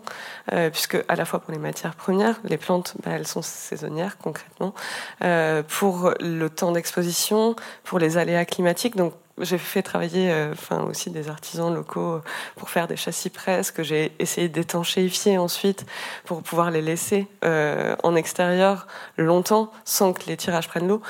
[0.53, 4.19] euh, puisque à la fois pour les matières premières, les plantes bah, elles sont saisonnières
[4.19, 4.75] concrètement,
[5.23, 7.55] euh, pour le temps d'exposition,
[7.85, 8.97] pour les aléas climatiques.
[8.97, 12.21] Donc j'ai fait travailler euh, enfin aussi des artisans locaux
[12.57, 15.87] pour faire des châssis presse que j'ai essayé d'étanchéifier ensuite
[16.25, 21.03] pour pouvoir les laisser en extérieur longtemps sans que les tirages prennent l'eau.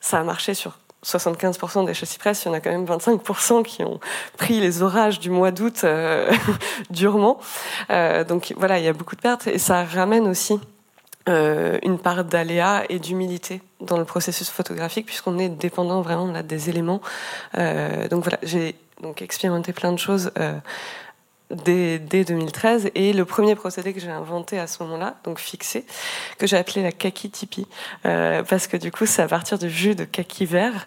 [0.00, 3.62] Ça a marché sur 75% des châssis presse, il y en a quand même 25%
[3.62, 4.00] qui ont
[4.36, 6.32] pris les orages du mois d'août euh,
[6.90, 7.38] durement.
[7.90, 10.58] Euh, donc voilà, il y a beaucoup de pertes et ça ramène aussi
[11.28, 16.42] euh, une part d'aléa et d'humilité dans le processus photographique puisqu'on est dépendant vraiment là
[16.42, 17.00] des éléments.
[17.54, 20.30] Donc voilà, j'ai donc expérimenté plein de choses
[21.50, 22.90] dès, dès, 2013.
[22.94, 25.84] Et le premier procédé que j'ai inventé à ce moment-là, donc fixé,
[26.38, 27.66] que j'ai appelé la kaki tipi,
[28.06, 30.86] euh, parce que du coup, c'est à partir du jus de kaki vert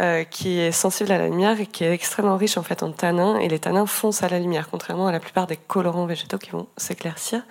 [0.00, 2.92] euh, qui est sensible à la lumière et qui est extrêmement riche en fait en
[2.92, 3.38] tanins.
[3.38, 6.50] Et les tanins foncent à la lumière, contrairement à la plupart des colorants végétaux qui
[6.50, 7.42] vont s'éclaircir.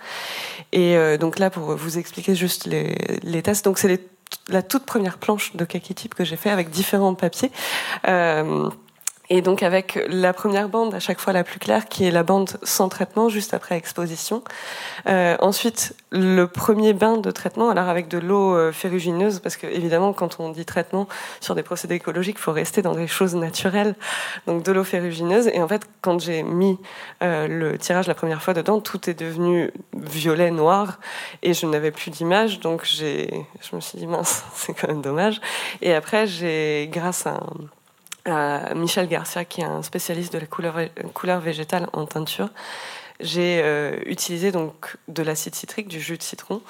[0.72, 4.00] Et euh, donc là, pour vous expliquer juste les, tests, donc c'est
[4.48, 7.50] la toute première planche de kaki type que j'ai fait avec différents papiers.
[9.30, 12.22] Et donc avec la première bande à chaque fois la plus claire, qui est la
[12.22, 14.42] bande sans traitement, juste après exposition.
[15.06, 19.66] Euh, ensuite, le premier bain de traitement, alors avec de l'eau euh, ferrugineuse, parce que
[19.66, 21.08] évidemment, quand on dit traitement
[21.40, 23.94] sur des procédés écologiques, il faut rester dans des choses naturelles.
[24.46, 25.48] Donc de l'eau ferrugineuse.
[25.48, 26.78] Et en fait, quand j'ai mis
[27.22, 30.98] euh, le tirage la première fois dedans, tout est devenu violet, noir,
[31.42, 32.60] et je n'avais plus d'image.
[32.60, 35.40] Donc j'ai, je me suis dit mince, c'est quand même dommage.
[35.82, 37.77] Et après, j'ai, grâce à un
[38.74, 42.50] Michel Garcia, qui est un spécialiste de la couleur, végétale en teinture.
[43.20, 46.62] J'ai euh, utilisé donc de l'acide citrique, du jus de citron,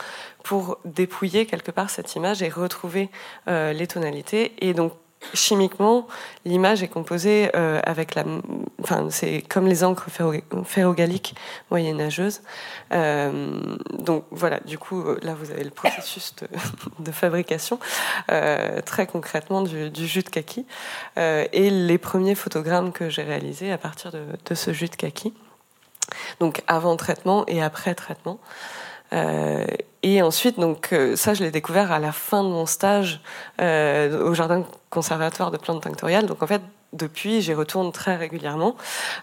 [0.45, 3.11] pour dépouiller quelque part cette image et retrouver
[3.49, 4.53] euh, les tonalités.
[4.61, 4.93] Et donc
[5.35, 6.07] chimiquement,
[6.45, 8.25] l'image est composée euh, avec la
[8.83, 10.09] enfin, c'est comme les encres
[10.65, 11.35] ferrogaliques
[11.71, 12.41] moyenâgeuses.
[12.93, 16.35] Euh, donc voilà, du coup, là, vous avez le processus
[17.01, 17.79] de, fabrication,
[18.31, 20.67] euh, très concrètement, du, jus de kaki,
[21.17, 25.35] et les premiers photogrammes que j'ai réalisés à partir de, ce jus de kaki.
[26.41, 28.39] Donc avant traitement et après traitement.
[30.03, 33.21] Et ensuite, donc euh, ça, je l'ai découvert à la fin de mon stage
[33.61, 36.27] euh, au jardin conservatoire de plantes tinctoriales.
[36.27, 36.63] Donc en fait,
[36.93, 38.77] depuis, j'y retourne très régulièrement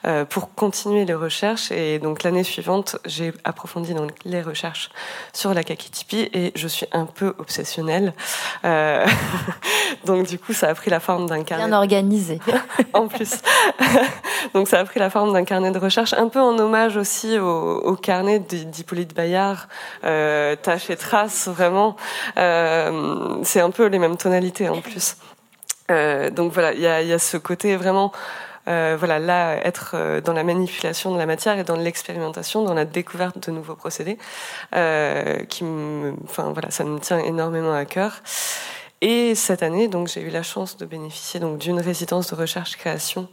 [0.05, 1.71] euh, pour continuer les recherches.
[1.71, 4.89] Et donc l'année suivante, j'ai approfondi donc les recherches
[5.33, 8.13] sur la kakitipi et je suis un peu obsessionnelle.
[8.65, 9.05] Euh,
[10.05, 11.65] donc du coup, ça a pris la forme d'un carnet.
[11.65, 12.39] Bien organisé.
[12.93, 13.37] en plus.
[14.53, 17.39] donc ça a pris la forme d'un carnet de recherche, un peu en hommage aussi
[17.39, 19.67] au, au carnet d'Hippolyte Bayard,
[20.03, 21.95] euh, Tâche et Trace, vraiment.
[22.37, 25.17] Euh, c'est un peu les mêmes tonalités en plus.
[25.91, 28.11] Euh, donc voilà, il y a, y a, ce côté vraiment,
[28.67, 32.73] euh, voilà, là, être euh, dans la manipulation de la matière et dans l'expérimentation, dans
[32.73, 34.17] la découverte de nouveaux procédés,
[34.75, 35.63] euh, qui
[36.23, 38.21] enfin voilà, ça me tient énormément à cœur.
[39.01, 43.27] Et cette année, donc, j'ai eu la chance de bénéficier donc d'une résidence de recherche-création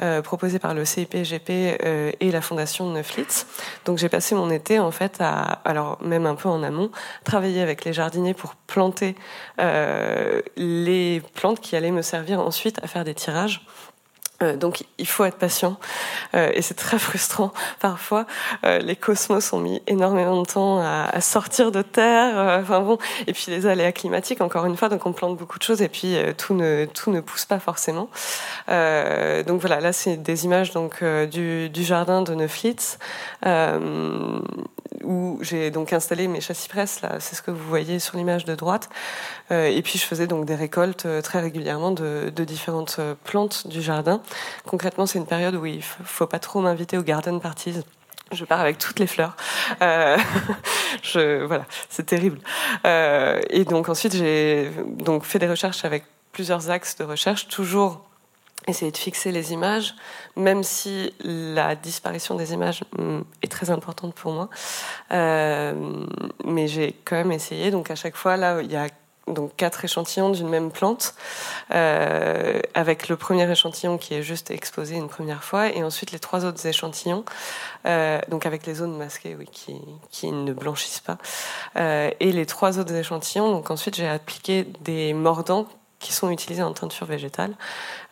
[0.00, 3.46] euh, proposée par le CIPGP euh, et la Fondation Neuflitz.
[3.84, 6.90] Donc, j'ai passé mon été en fait à, alors même un peu en amont,
[7.24, 9.16] travailler avec les jardiniers pour planter
[9.60, 13.66] euh, les plantes qui allaient me servir ensuite à faire des tirages.
[14.42, 15.78] Euh, donc il faut être patient
[16.34, 18.24] euh, et c'est très frustrant parfois.
[18.64, 22.38] Euh, les cosmos ont mis énormément de temps à, à sortir de terre.
[22.38, 24.88] Euh, enfin bon, et puis les aléas climatiques encore une fois.
[24.88, 28.08] Donc on plante beaucoup de choses et puis tout ne tout ne pousse pas forcément.
[28.68, 32.98] donc voilà, là c'est des images donc du, du, jardin de Neuflitz
[35.04, 37.00] où j'ai donc installé mes châssis presse.
[37.02, 38.88] Là, c'est ce que vous voyez sur l'image de droite.
[39.50, 44.20] et puis je faisais donc des récoltes très régulièrement de, différentes plantes du jardin.
[44.66, 47.74] Concrètement, c'est une période où il faut pas trop m'inviter aux garden parties.
[48.30, 49.36] Je pars avec toutes les fleurs.
[49.80, 50.18] Euh,
[51.46, 52.40] voilà, c'est terrible.
[52.86, 58.04] Euh, et donc ensuite, j'ai donc fait des recherches avec plusieurs axes de recherche, toujours
[58.68, 59.94] essayer de fixer les images,
[60.36, 64.48] même si la disparition des images mm, est très importante pour moi.
[65.12, 66.04] Euh,
[66.44, 67.70] mais j'ai quand même essayé.
[67.70, 68.88] Donc à chaque fois, là, il y a
[69.26, 71.14] donc quatre échantillons d'une même plante,
[71.74, 76.18] euh, avec le premier échantillon qui est juste exposé une première fois, et ensuite les
[76.18, 77.26] trois autres échantillons,
[77.84, 79.76] euh, donc avec les zones masquées, oui, qui,
[80.10, 81.18] qui ne blanchissent pas,
[81.76, 83.52] et les trois autres échantillons.
[83.52, 85.68] Donc ensuite j'ai appliqué des mordants
[85.98, 87.54] qui sont utilisés en teinture végétale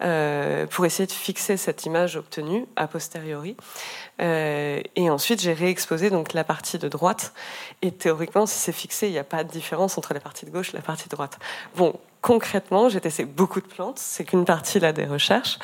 [0.03, 3.57] euh, pour essayer de fixer cette image obtenue a posteriori.
[4.21, 7.33] Euh, et ensuite, j'ai réexposé donc la partie de droite.
[7.83, 10.51] Et théoriquement, si c'est fixé, il n'y a pas de différence entre la partie de
[10.51, 11.39] gauche et la partie de droite.
[11.77, 13.99] Bon, concrètement, j'ai testé beaucoup de plantes.
[13.99, 15.59] C'est qu'une partie là des recherches.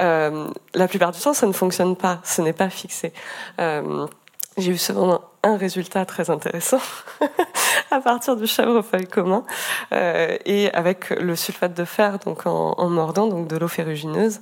[0.00, 2.20] Euh, la plupart du temps, ça ne fonctionne pas.
[2.24, 3.12] Ce n'est pas fixé.
[3.58, 6.80] J'ai eu cependant un résultat très intéressant
[7.90, 9.44] à partir du chèvrefeuille commun
[9.92, 14.40] euh, et avec le sulfate de fer donc en, mordant donc de l'eau ferrugineuse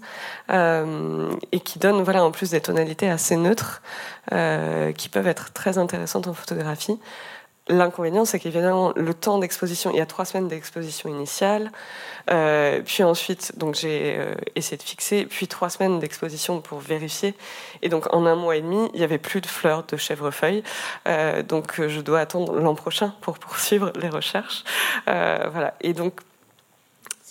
[0.51, 3.83] euh, et qui donne voilà en plus des tonalités assez neutres
[4.33, 6.99] euh, qui peuvent être très intéressantes en photographie.
[7.69, 11.73] L'inconvénient, c'est qu'évidemment, le temps d'exposition, il y a trois semaines d'exposition initiale,
[12.31, 17.35] euh, puis ensuite, donc j'ai euh, essayé de fixer, puis trois semaines d'exposition pour vérifier,
[17.83, 20.63] et donc en un mois et demi, il y avait plus de fleurs de chèvrefeuille,
[21.09, 24.63] euh, donc je dois attendre l'an prochain pour poursuivre les recherches,
[25.07, 25.75] voilà.
[25.81, 26.21] Et donc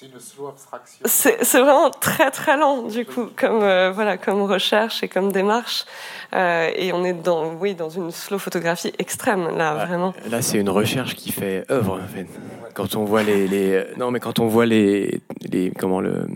[0.05, 0.99] c'est une slow abstraction.
[1.05, 5.85] C'est vraiment très très lent du coup, comme euh, voilà, comme recherche et comme démarche.
[6.33, 9.85] Euh, et on est dans, oui, dans une slow photographie extrême là, Ouais.
[9.85, 10.13] vraiment.
[10.29, 11.99] Là, c'est une recherche qui fait œuvre.
[12.03, 12.27] En fait.
[12.73, 16.27] Quand on voit les, les non, mais quand on voit les, les comment le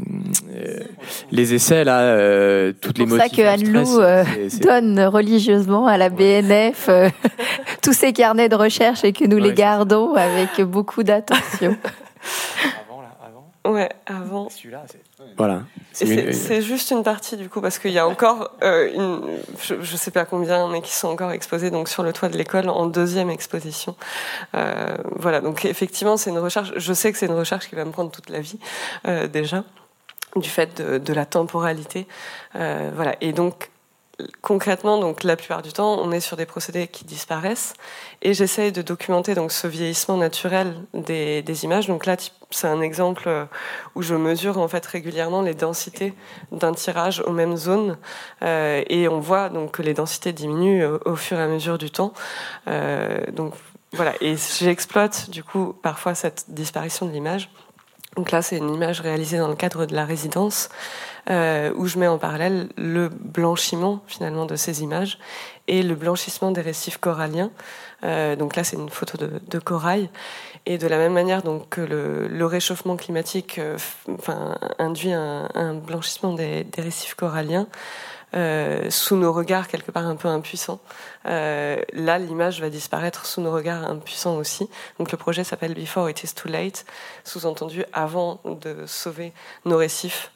[0.55, 0.79] euh,
[1.31, 4.99] les essais là, euh, toutes C'est les pour ça que Anne-Lou euh, c'est- c'est- donne
[5.01, 7.09] religieusement à la BNF euh,
[7.81, 11.75] tous ces carnets de recherche et que nous Ouais, les c'est gardons avec beaucoup d'attention.
[13.65, 14.49] Ouais, avant.
[14.49, 15.01] Celui-là, c'est
[15.37, 15.63] voilà.
[15.91, 19.21] C'est juste une partie du coup parce qu'il y a encore euh, une,
[19.61, 22.37] je, je sais pas combien, mais qui sont encore exposés donc sur le toit de
[22.37, 23.95] l'école en deuxième exposition.
[24.55, 26.71] Euh, voilà, donc effectivement c'est une recherche.
[26.75, 28.59] Je sais que c'est une recherche qui va me prendre toute la vie
[29.07, 29.63] euh, déjà
[30.35, 32.07] du fait de, de la temporalité.
[32.55, 33.69] Euh, voilà, et donc
[34.41, 37.73] concrètement, donc la plupart du temps, on est sur des procédés qui disparaissent,
[38.21, 41.87] et j'essaye de documenter donc ce vieillissement naturel des, images.
[41.87, 42.15] Donc là,
[42.51, 43.45] c'est un exemple euh,
[43.95, 46.13] où je mesure en fait régulièrement les densités
[46.51, 47.97] d'un tirage aux mêmes zones,
[48.41, 51.77] euh, et on voit donc que les densités diminuent au, au fur et à mesure
[51.77, 52.13] du temps.
[52.67, 53.53] Euh, donc
[53.93, 57.49] voilà, et j'exploite du coup parfois cette disparition de l'image
[58.19, 60.67] Donc là, c'est une image réalisée dans le cadre de la résidence
[61.29, 65.19] euh, où je mets en parallèle le blanchiment finalement de ces images
[65.69, 67.49] et le blanchissement des récifs coralliens.
[68.03, 70.09] Euh, donc là, c'est une photo de, corail.
[70.65, 73.77] Et de la même manière donc, que le, réchauffement climatique euh,
[74.79, 77.67] induit un, blanchissement des, récifs coralliens,
[78.33, 80.79] sous nos regards quelque part un peu impuissants.
[81.25, 84.69] là, l'image va disparaître sous nos regards impuissants aussi.
[84.97, 86.85] Donc le projet s'appelle Before It Is Too Late,
[87.23, 89.33] sous-entendu avant de sauver
[89.65, 90.31] nos récifs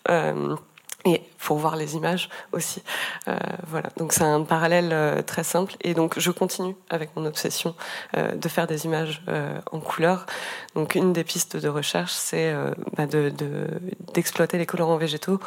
[1.06, 2.82] et pour voir les images aussi.
[3.28, 3.36] Euh,
[3.68, 5.76] voilà, donc c'est un parallèle euh, très simple.
[5.82, 7.76] Et donc je continue avec mon obsession
[8.15, 10.26] euh, de faire des images euh, en couleur.
[10.76, 15.40] Donc une des pistes de recherche, c'est euh, bah d'exploiter de, les colorants végétaux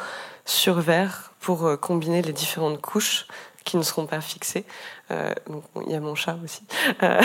[0.47, 3.27] sur verre pour combiner les différentes couches
[3.67, 4.63] qui ne seront pas fixées.
[5.11, 6.63] Euh, donc, il y a mon chat aussi
[7.03, 7.21] euh,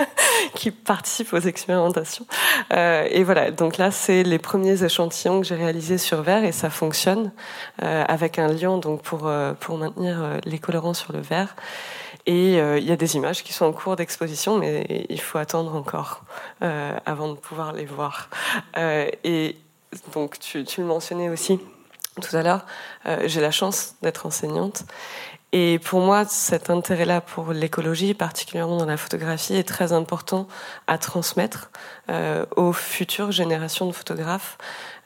[0.54, 2.26] qui participe aux expérimentations.
[2.72, 6.52] Euh, et voilà, donc là, c'est les premiers échantillons que j'ai réalisés sur verre et
[6.52, 7.32] ça fonctionne
[7.82, 11.56] euh, avec un liant donc pour euh, pour maintenir les colorants sur le verre.
[12.28, 15.76] Et il y a des images qui sont en cours d'exposition, mais il faut attendre
[15.76, 16.24] encore
[16.60, 18.28] avant de pouvoir les voir.
[18.76, 19.56] et
[20.12, 21.60] donc, tu, tu le mentionnais aussi
[22.20, 22.64] tout à l'heure,
[23.26, 24.84] j'ai la chance d'être enseignante
[25.58, 30.48] et pour moi, cet intérêt-là pour l'écologie, particulièrement dans la photographie, est très important
[30.86, 31.70] à transmettre
[32.10, 34.58] euh, aux futures générations de photographes.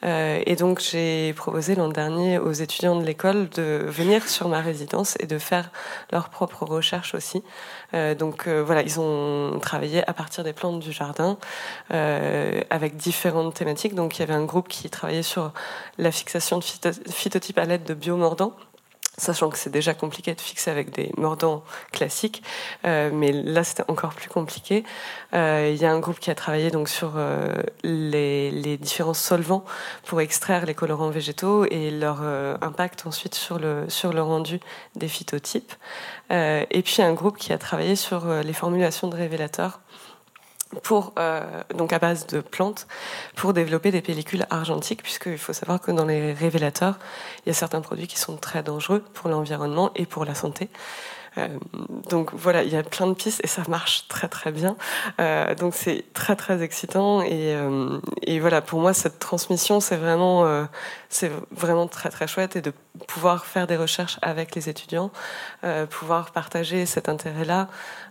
[0.04, 4.60] Euh, et donc, j'ai proposé l'an dernier aux étudiants de l'école de venir sur ma
[4.60, 5.70] résidence et de faire
[6.12, 7.42] leurs propres recherches aussi.
[7.94, 11.38] Euh, donc, euh, voilà, ils ont travaillé à partir des plantes du jardin
[12.70, 13.94] avec différentes thématiques.
[13.94, 15.52] Donc, il y avait un groupe qui travaillait sur
[15.98, 16.64] la fixation de
[17.10, 18.54] phytotypes à l'aide de biomordants
[19.20, 22.42] sachant que c'est déjà compliqué de fixer avec des mordants classiques,
[22.84, 24.84] euh, mais là c'était encore plus compliqué.
[25.34, 27.52] Euh, il y a un groupe qui a travaillé donc sur euh,
[27.84, 29.64] les, différents solvants
[30.04, 32.22] pour extraire les colorants végétaux et leur
[32.62, 34.60] impact ensuite sur le sur le rendu
[34.96, 35.72] des phytotypes.
[36.30, 39.80] Et puis un groupe qui a travaillé sur les formulations de révélateurs
[40.82, 42.86] pour euh, donc à base de plantes
[43.34, 46.98] pour développer des pellicules argentiques puisqu'il faut savoir que dans les révélateurs
[47.44, 50.68] il y a certains produits qui sont très dangereux pour l'environnement et pour la santé
[51.38, 51.46] euh,
[52.08, 54.76] donc voilà, il y a plein de pistes et ça marche très très bien.
[55.20, 57.56] Euh, donc c'est très très excitant et,
[58.22, 60.66] et, voilà pour moi cette transmission c'est vraiment
[61.08, 62.72] c'est vraiment très très chouette et de
[63.06, 65.12] pouvoir faire des recherches avec les étudiants,
[65.90, 67.68] pouvoir partager cet intérêt là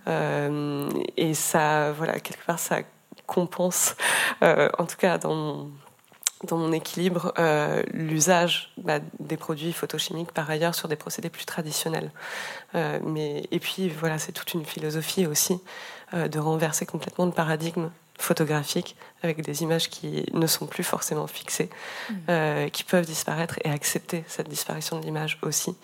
[0.08, 2.80] et ça voilà quelque part ça
[3.26, 3.96] compense
[4.42, 5.72] en tout cas dans mon
[6.44, 11.46] dans mon équilibre euh, l'usage bah, des produits photochimiques par ailleurs sur des procédés plus
[11.46, 12.12] traditionnels.
[12.76, 15.60] Euh, mais, et puis voilà, c'est toute une philosophie aussi
[16.14, 21.28] euh, de renverser complètement le paradigme photographique avec des images qui ne sont plus forcément
[21.28, 21.70] fixées,
[22.10, 22.14] mmh.
[22.30, 25.76] euh, qui peuvent disparaître et accepter cette disparition de l'image aussi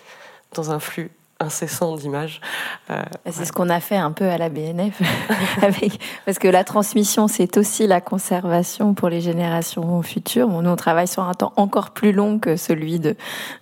[0.54, 1.12] dans un flux
[1.46, 2.42] incessant d'images.
[2.90, 5.02] Euh, c'est ce qu'on a fait un peu à la BNF,
[5.62, 10.48] avec, parce que la transmission, c'est aussi la conservation pour les générations futures.
[10.48, 13.16] Bon, nous, on travaille sur un temps encore plus long que celui de,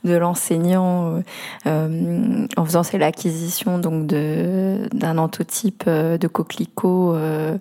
[0.04, 1.22] de l'enseignant,
[1.68, 7.58] euh, en faisant c'est l'acquisition donc de d'un antotype euh, de coquelicot euh,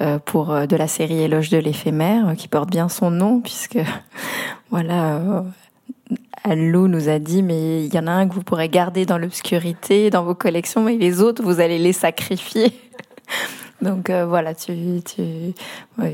[0.00, 3.78] euh, pour de la série Éloge de l'éphémère, qui porte bien son nom, puisque
[4.70, 5.44] voilà
[6.46, 9.18] Lou nous a dit, mais il y en a un que vous pourrez garder dans
[9.18, 12.72] l'obscurité, dans vos collections, mais les autres, vous allez les sacrifier.
[13.84, 15.22] Donc euh, voilà, tu, tu,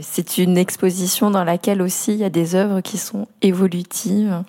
[0.03, 4.43] c'est une exposition dans laquelle aussi il y a des œuvres qui sont évolutives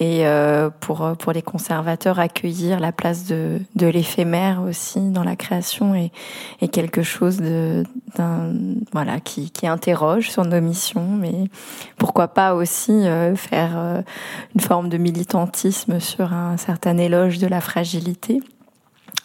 [0.00, 5.36] et euh, pour pour les conservateurs accueillir la place de de l'éphémère aussi dans la
[5.36, 6.10] création est,
[6.68, 7.84] quelque chose de
[8.16, 8.52] d'un
[8.92, 11.50] voilà qui qui interroge sur nos missions, mais
[11.98, 14.02] pourquoi pas aussi euh, faire euh,
[14.54, 18.40] une forme de militantisme sur un certain éloge de la fragilité.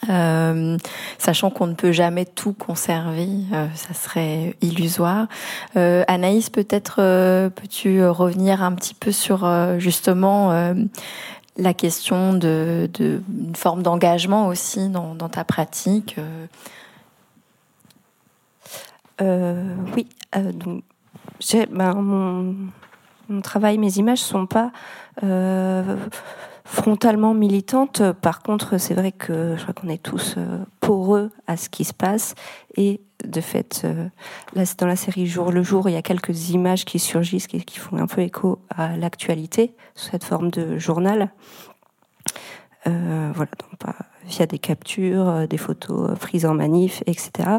[0.09, 0.77] Euh,
[1.17, 5.27] sachant qu'on ne peut jamais tout conserver, euh, ça serait illusoire.
[5.75, 6.95] Euh, Anaïs, peut-être
[7.49, 10.73] peux-tu revenir un petit peu sur justement
[11.57, 12.89] la question de,
[13.55, 16.17] forme d'engagement aussi dans, ta pratique.
[19.19, 20.07] oui,
[20.53, 20.83] donc
[21.71, 22.55] ben, mon,
[23.27, 24.71] mon, travail, mes images sont pas
[26.69, 28.03] frontalement militante.
[28.21, 31.83] Par contre, c'est vrai que je crois qu'on est tous euh, poreux à ce qui
[31.83, 32.35] se passe.
[32.77, 34.07] Et de fait, euh,
[34.77, 37.97] dans la série Jour le jour, il y a quelques images qui surgissent, qui, font
[37.97, 41.31] un peu écho à l'actualité, sous cette forme de journal.
[42.85, 43.95] Euh, voilà, donc, pas,
[44.27, 47.49] via des captures, des photos prises en manif, etc.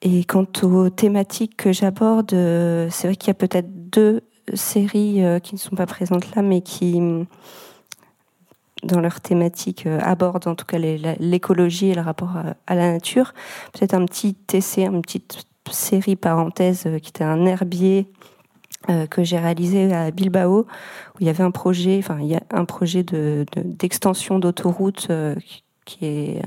[0.00, 5.54] Et quant aux thématiques que j'aborde, c'est vrai qu'il y a peut-être deux séries qui
[5.54, 7.00] ne sont pas présentes là, mais qui,
[8.82, 12.34] dans leur thématique, abordent en tout cas l'écologie et le rapport
[12.66, 13.34] à, la nature.
[13.72, 18.08] Peut-être un petit essai, une petite série parenthèse qui était un herbier
[18.90, 20.66] euh, que j'ai réalisé à Bilbao, où
[21.20, 25.34] il y avait un projet, enfin il y a un projet de, d'extension d'autoroute euh,
[25.84, 26.42] qui est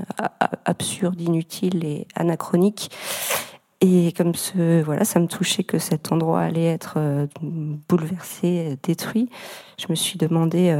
[0.64, 2.90] absurde, inutile et anachronique.
[3.84, 7.26] Et comme ça me touchait que cet endroit allait être euh,
[7.88, 9.28] bouleversé, détruit.
[9.78, 10.74] Je me suis demandé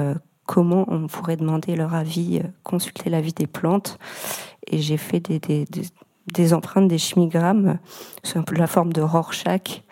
[0.47, 3.99] comment on pourrait demander leur avis, consulter l'avis des plantes.
[4.69, 7.79] Et j'ai fait des, empreintes, des chimigrammes,
[8.23, 9.83] sous un peu la forme de Rorschach,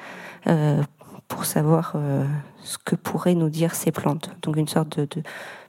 [1.30, 2.26] pour savoir euh,
[2.62, 4.30] ce que pourraient nous dire ces plantes.
[4.42, 5.22] Donc une sorte de,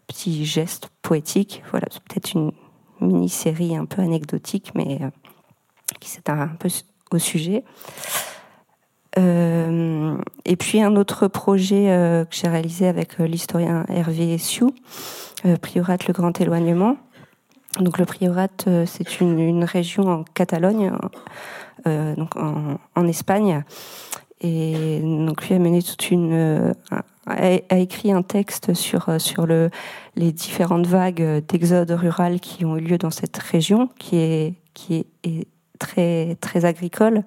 [0.08, 1.64] petit geste poétique.
[1.72, 2.52] Voilà, c'est peut-être une
[3.00, 5.10] mini-série un peu anecdotique, mais euh,
[6.02, 6.68] qui s'éteint un peu
[7.12, 7.64] au sujet.
[9.20, 10.16] Euh,
[10.46, 14.74] et puis un autre projet que j'ai réalisé avec l'historien Hervé Sioux,
[15.62, 16.98] Priorat le Grand Éloignement.
[17.80, 18.48] Donc le Priorat,
[18.86, 20.92] c'est une, région en Catalogne,
[21.86, 23.64] donc en, Espagne,
[24.42, 26.74] et donc lui a mené toute une, euh,
[27.28, 29.70] a, écrit un texte sur euh, sur le
[30.16, 35.06] les différentes vagues d'exode rural qui ont eu lieu dans cette région, qui est qui
[35.24, 35.48] est,
[35.82, 37.24] très très agricole.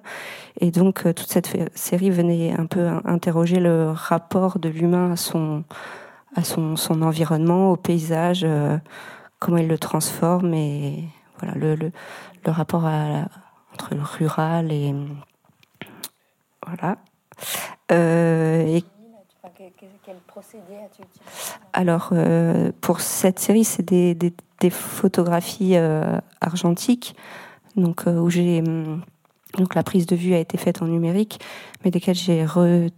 [0.59, 5.15] Et donc euh, toute cette série venait un peu interroger le rapport de l'humain à
[5.15, 5.63] son
[6.35, 8.45] à son, son environnement, au paysage,
[9.39, 11.05] comment il le transforme et
[11.39, 11.91] voilà le, le,
[12.45, 13.29] le rapport à
[13.73, 14.93] entre le rural et
[16.65, 16.97] voilà.
[17.91, 18.79] Euh,
[20.05, 21.53] quel procédé as-tu utilisé?
[21.73, 27.15] Alors, euh, pour cette série, c'est des, des, des, photographies euh, argentiques,
[27.75, 28.61] donc où j'ai
[29.57, 31.39] donc la prise de vue a été faite en numérique,
[31.83, 32.89] mais desquelles j'ai re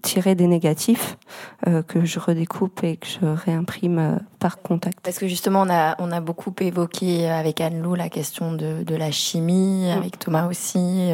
[0.00, 1.18] tirer des négatifs
[1.66, 4.98] euh, que je redécoupe et que je réimprime euh, par contact.
[5.02, 8.94] Parce que justement, on a, on a beaucoup évoqué avec Anne-Lou la question de, de
[8.94, 9.98] la chimie, mm.
[9.98, 11.10] avec Thomas aussi.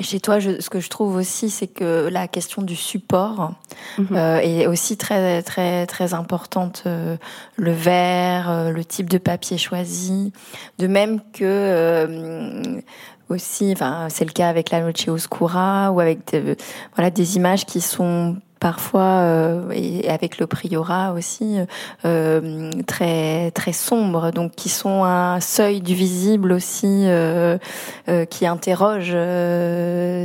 [0.00, 3.54] Chez toi, je, ce que je trouve aussi, c'est que la question du support
[3.98, 4.16] mm-hmm.
[4.16, 6.84] euh, est aussi très, très, très importante.
[6.86, 7.16] Euh,
[7.56, 10.32] le verre, le type de papier choisi.
[10.78, 12.82] De même que
[13.28, 16.56] aussi, enfin, c'est le cas avec la Noche Oscura ou avec des,
[16.94, 21.58] voilà, des images qui sont parfois euh, et avec le priorat aussi
[22.04, 27.58] euh, très très sombres donc qui sont un seuil du visible aussi euh,
[28.30, 29.14] qui interroge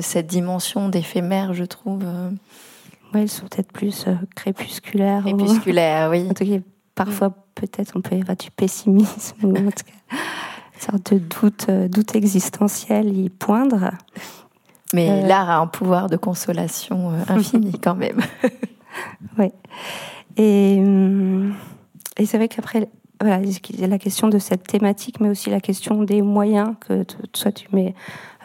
[0.02, 2.04] cette dimension d'éphémère je trouve.
[3.14, 4.06] Ouais elles sont peut-être plus
[4.36, 6.26] crépusculaires crépusculaires oui.
[6.30, 6.60] En tout cas
[6.96, 10.18] parfois peut-être on peut du pessimisme en tout cas
[10.82, 13.92] sorte de doute, euh, doute existentiel y poindre.
[14.94, 18.20] Mais euh, l'art a un pouvoir de consolation euh, infini quand même.
[19.38, 19.52] oui.
[20.38, 20.78] Et,
[22.18, 22.90] et c'est vrai qu'après,
[23.22, 23.40] voilà,
[23.80, 27.94] la question de cette thématique, mais aussi la question des moyens que toi tu mets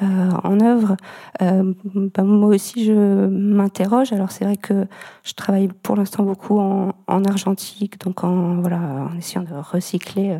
[0.00, 0.96] en œuvre.
[1.40, 2.92] Bah, moi aussi, je
[3.26, 4.12] m'interroge.
[4.12, 4.86] Alors c'est vrai que
[5.24, 8.78] je travaille pour l'instant beaucoup en, en, argentique, donc en voilà,
[9.10, 10.38] en essayant de recycler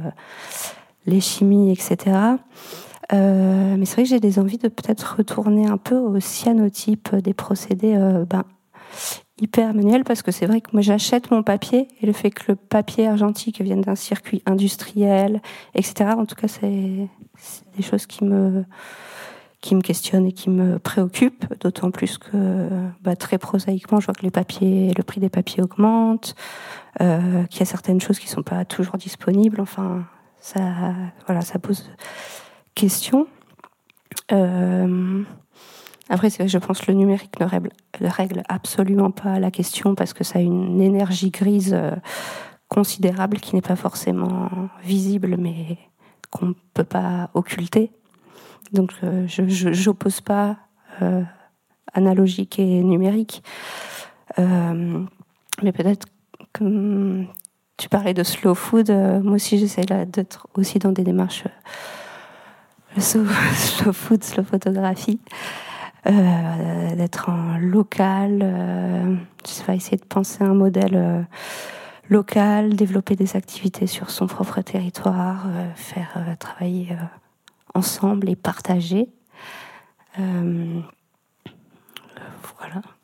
[1.07, 2.17] les chimies, etc.
[3.13, 7.15] Euh, mais c'est vrai que j'ai des envies de peut-être retourner un peu au cyanotype
[7.17, 8.45] des procédés euh, ben,
[9.41, 12.45] hyper manuels parce que c'est vrai que moi j'achète mon papier et le fait que
[12.49, 15.41] le papier argentique vienne d'un circuit industriel,
[15.75, 16.11] etc.
[16.17, 17.09] En tout cas, c'est
[17.77, 18.65] des choses qui me
[19.61, 22.69] qui me questionnent et qui me préoccupent, d'autant plus que
[23.03, 26.37] bah, très prosaïquement, je vois que les papiers, le prix des papiers augmente,
[27.01, 29.61] euh, qu'il y a certaines choses qui sont pas toujours disponibles.
[29.61, 30.05] Enfin,
[30.47, 30.95] ça,
[31.27, 31.91] voilà, ça pose
[32.77, 33.27] question.
[34.31, 35.25] Euh,
[36.09, 37.47] après, je pense que le numérique ne
[38.09, 41.97] règle, absolument pas la question parce que ça a une énergie grise euh,
[42.69, 44.49] considérable qui n'est pas forcément
[44.85, 45.79] visible, mais
[46.31, 47.91] qu'on ne peut pas occulter.
[48.73, 50.59] Donc, euh, je n'oppose pas
[51.93, 53.43] analogique et numérique.
[54.39, 56.07] mais peut-être
[57.77, 58.91] tu parlais de slow food.
[58.91, 61.45] Euh, moi aussi, j'essaie d'être aussi dans des démarches
[62.97, 65.21] euh, slow, food, slow photographie.
[66.07, 71.27] Euh, d'être en local, je vais essayer de penser un modèle
[72.09, 76.97] local, développer des activités sur son propre territoire, faire travailler
[77.75, 79.09] ensemble et partager.
[80.17, 80.29] voilà.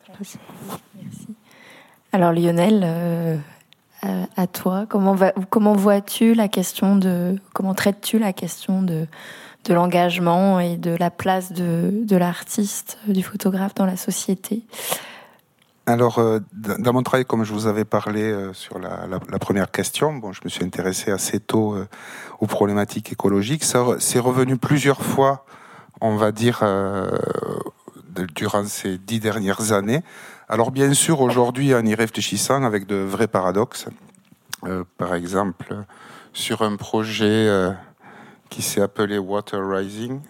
[0.07, 0.39] Merci.
[2.13, 3.41] Alors Lionel,
[4.35, 4.85] à, toi.
[4.89, 5.15] Comment,
[5.49, 9.07] comment vois-tu la question de, comment traites-tu la question de,
[9.65, 14.63] de l'engagement et de la place de, de l'artiste, du photographe dans la société?
[15.85, 20.13] Alors, euh, dans mon travail, comme je vous avais parlé euh, sur la, première question,
[20.13, 21.87] bon, je me suis intéressé assez tôt euh,
[22.39, 23.65] aux problématiques écologiques.
[23.65, 25.45] Ça, c'est revenu plusieurs fois,
[25.99, 26.63] on va dire,
[28.33, 30.03] durant ces dix dernières années.
[30.53, 33.87] Alors, bien sûr, aujourd'hui, en y réfléchissant, avec de vrais paradoxes,
[34.99, 35.83] par exemple,
[36.31, 37.73] sur un projet
[38.51, 40.21] qui s'est appelé Water Rising.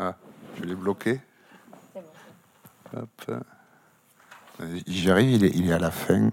[0.00, 0.16] Ah,
[0.58, 1.20] je l'ai bloqué.
[2.96, 3.30] Hop.
[4.88, 6.30] J'y arrive, il est, à la fin.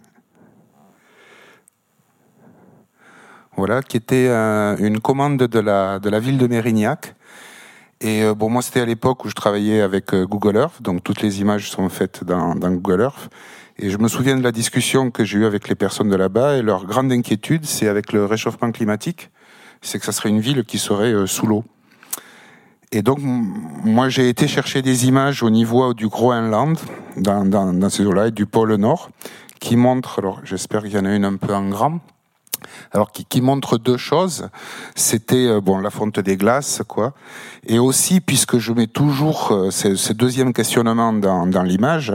[3.56, 7.14] Voilà, qui était euh, une commande de la ville de Mérignac.
[8.00, 11.04] Et euh, bon, moi, c'était à l'époque où je travaillais avec euh, Google Earth, donc
[11.04, 13.30] toutes les images sont faites dans, dans, Google Earth.
[13.80, 16.58] Et je me souviens de la discussion que j'ai eue avec les personnes de là-bas,
[16.58, 19.32] et leur grande inquiétude, c'est avec le réchauffement climatique,
[19.82, 21.64] c'est que ça serait une ville qui serait sous l'eau.
[22.92, 26.78] Et donc, moi, j'ai été chercher des images au niveau du Groenland,
[27.18, 29.10] dans, dans, dans ces eaux-là, et du pôle Nord,
[29.60, 32.00] qui montrent, alors j'espère qu'il y en a une un peu en grand,
[32.92, 34.50] alors qui, montre deux choses.
[34.96, 37.14] C'était euh, bon la fonte des glaces, quoi,
[37.66, 42.14] et aussi puisque je mets toujours euh, ce, deuxième questionnement dans, dans l'image,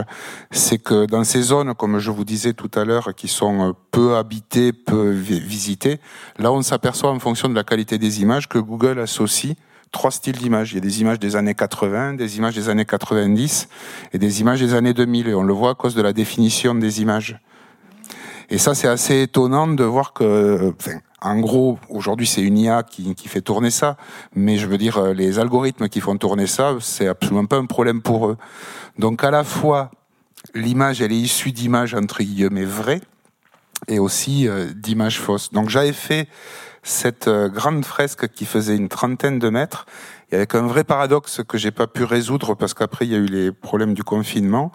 [0.51, 3.73] c'est que dans ces zones, comme je vous disais tout à l'heure, qui sont euh,
[3.90, 6.01] peu habitées, peu visitées,
[6.39, 9.55] là on s'aperçoit en fonction de la qualité des images que Google associe
[9.93, 10.73] trois styles d'images.
[10.73, 13.69] Il y a des images des années 80, des images des années 90
[14.12, 15.28] et des images des années 2000.
[15.28, 17.39] Et on le voit à cause de la définition des images.
[18.53, 22.83] Et ça, c'est assez étonnant de voir que, enfin, en gros, aujourd'hui, c'est une IA
[22.83, 23.97] qui, qui, fait tourner ça.
[24.35, 28.03] Mais je veux dire, les algorithmes qui font tourner ça, c'est absolument pas un problème
[28.03, 28.37] pour eux.
[28.99, 29.91] Donc, à la fois,
[30.55, 33.01] l'image, elle est issue d'images entre guillemets vraies
[33.89, 35.51] et aussi euh, d'images fausses.
[35.53, 36.29] Donc, j'avais fait
[36.83, 39.87] cette euh, grande fresque qui faisait une trentaine de mètres.
[40.31, 43.19] Y avait un vrai paradoxe que j'ai pas pu résoudre parce qu'après il y a
[43.19, 44.73] eu les problèmes du confinement.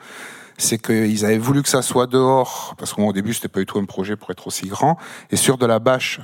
[0.58, 3.80] C'est qu'ils avaient voulu que ça soit dehors, parce qu'au début c'était pas du tout
[3.80, 4.98] un projet pour être aussi grand,
[5.30, 6.20] et sur de la bâche.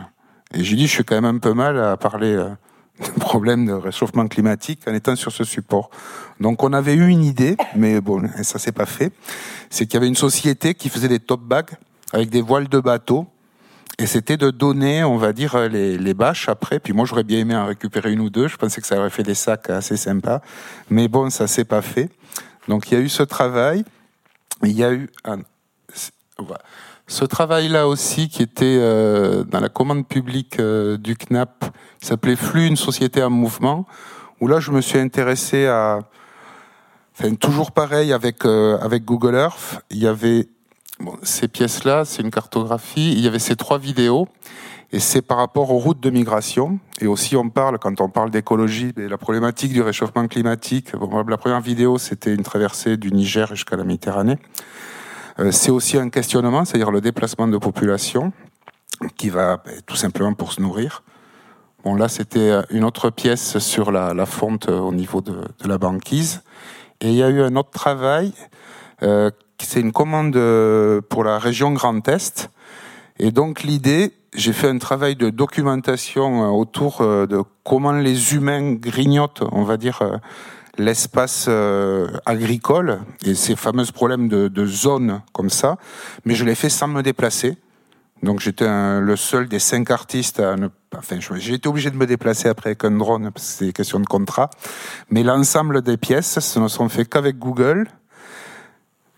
[0.54, 2.50] Et j'ai dit, je suis quand même un peu mal à parler euh,
[3.00, 5.90] de problème de réchauffement climatique en étant sur ce support.
[6.40, 9.12] Donc on avait eu une idée, mais bon, ça s'est pas fait.
[9.70, 11.72] C'est qu'il y avait une société qui faisait des top bags
[12.12, 13.28] avec des voiles de bateau
[14.00, 16.80] et c'était de donner, on va dire, les, les, bâches après.
[16.80, 18.48] Puis moi, j'aurais bien aimé en récupérer une ou deux.
[18.48, 20.42] Je pensais que ça aurait fait des sacs assez sympas.
[20.90, 22.10] Mais bon, ça s'est pas fait.
[22.68, 23.86] Donc il y a eu ce travail.
[24.62, 25.40] Il y a eu un...
[27.08, 31.66] ce travail-là aussi qui était euh, dans la commande publique euh, du CNAP,
[32.00, 33.86] qui s'appelait Flux, une société en mouvement,
[34.40, 36.00] où là je me suis intéressé à,
[37.18, 40.48] enfin, toujours pareil avec euh, avec Google Earth, il y avait
[41.24, 43.14] ces pièces-là, c'est une cartographie.
[43.14, 44.28] Il y avait ces trois vidéos.
[44.94, 46.80] Et c'est par rapport aux routes de migration.
[47.02, 50.92] Et aussi, on parle, quand on parle d'écologie, la problématique du réchauffement climatique.
[51.28, 54.38] la première vidéo, c'était une traversée du Niger jusqu'à la Méditerranée.
[55.40, 58.32] Euh, c'est aussi un questionnement, c'est-à-dire le déplacement de population
[59.18, 61.02] qui va ben, tout simplement pour se nourrir.
[61.84, 66.44] Bon, là, c'était une autre pièce sur la, fonte au niveau de, la banquise.
[67.02, 68.32] Et il y a eu un autre travail
[69.02, 72.50] euh, c'est une commande euh, pour la région Grand Est.
[73.24, 78.36] Et donc l'idée, j'ai fait un travail de documentation euh, autour euh, de comment les
[78.36, 80.02] humains grignotent, on va dire,
[80.78, 81.48] l'espace
[82.26, 85.78] agricole et ces fameux problèmes de, de zones comme ça.
[86.26, 87.56] Mais je l'ai fait sans me déplacer.
[88.24, 88.68] Donc j'étais
[89.00, 90.68] le seul des cinq artistes à ne
[90.98, 93.74] Enfin, j'ai été obligé de me déplacer après avec un drone parce que c'est des
[93.74, 94.50] questions de contrat.
[95.10, 97.88] Mais l'ensemble des pièces ce ne sont faites qu'avec Google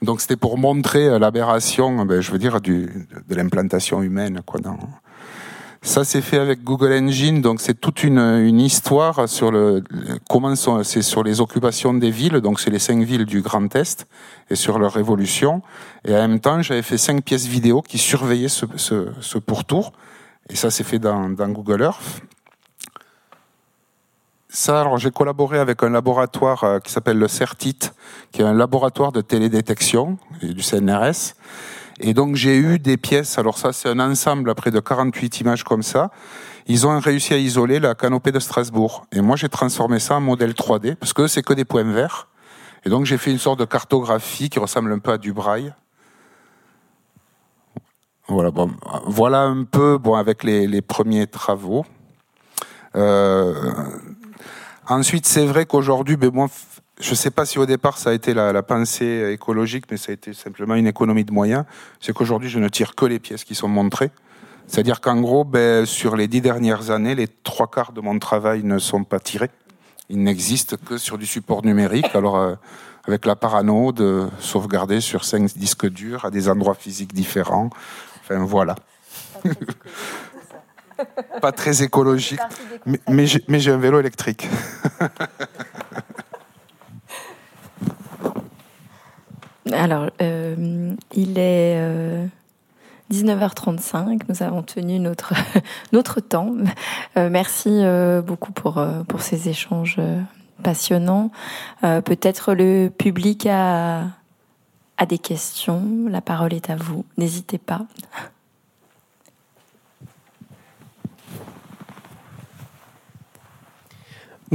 [0.02, 4.42] donc c'était pour montrer euh, l'aberration, ben, je veux dire, du, de l'implantation humaine.
[4.46, 4.78] Quoi, dans...
[5.82, 9.84] Ça c'est fait avec Google Engine, donc c'est toute une, une, histoire sur le
[10.28, 13.74] comment sont, c'est sur les occupations des villes, donc c'est les cinq villes du Grand
[13.76, 14.08] Est
[14.50, 15.62] et sur leur évolution.
[16.04, 19.94] Et en même temps, j'avais fait cinq pièces vidéo qui surveillaient ce, ce, ce pourtour.
[20.50, 22.22] Et ça c'est fait dans, dans Google Earth.
[24.56, 27.92] Ça, alors j'ai collaboré avec un laboratoire euh, qui s'appelle le CERTIT,
[28.32, 31.36] qui est un laboratoire de télédétection du CNRS.
[32.00, 35.66] Et donc j'ai eu des pièces, alors ça c'est un ensemble après de 48 images
[35.66, 36.10] comme ça.
[36.68, 39.06] Ils ont réussi à isoler la canopée de Strasbourg.
[39.12, 42.30] Et moi j'ai transformé ça en modèle 3D, parce que c'est que des points verts.
[42.86, 45.74] Et donc j'ai fait une sorte de cartographie qui ressemble un peu à du braille.
[48.30, 48.72] Voilà, bon,
[49.06, 51.86] voilà un peu bon, avec les, premiers travaux.
[52.96, 53.54] Euh,
[54.88, 56.48] Ensuite, c'est vrai qu'aujourd'hui, ben moi,
[57.00, 60.12] je ne sais pas si au départ ça a été la, pensée écologique, mais ça
[60.12, 61.66] a été simplement une économie de moyens.
[62.00, 64.12] C'est qu'aujourd'hui, je ne tire que les pièces qui sont montrées.
[64.68, 68.64] C'est-à-dire qu'en gros, ben, sur les dix dernières années, les trois quarts de mon travail
[68.64, 69.50] ne sont pas tirés.
[70.10, 72.14] Ils n'existent que sur du support numérique.
[72.14, 72.56] Alors, euh,
[73.08, 77.70] avec la parano de sauvegarder sur cinq disques durs à des endroits physiques différents.
[78.22, 78.76] Enfin, voilà.
[81.42, 82.40] Pas très écologique,
[82.86, 84.48] mais, mais j'ai un vélo électrique.
[89.72, 92.28] Alors, euh, il est
[93.12, 93.96] 19h35.
[93.96, 95.34] Euh, Nous avons tenu notre,
[95.92, 96.54] notre temps.
[97.18, 97.82] Euh, merci
[98.26, 100.00] beaucoup pour, pour ces échanges
[100.64, 101.32] passionnants.
[101.82, 104.04] Peut-être le public a,
[104.98, 105.84] a des questions.
[106.10, 107.06] La parole est à vous.
[107.18, 107.82] N'hésitez pas.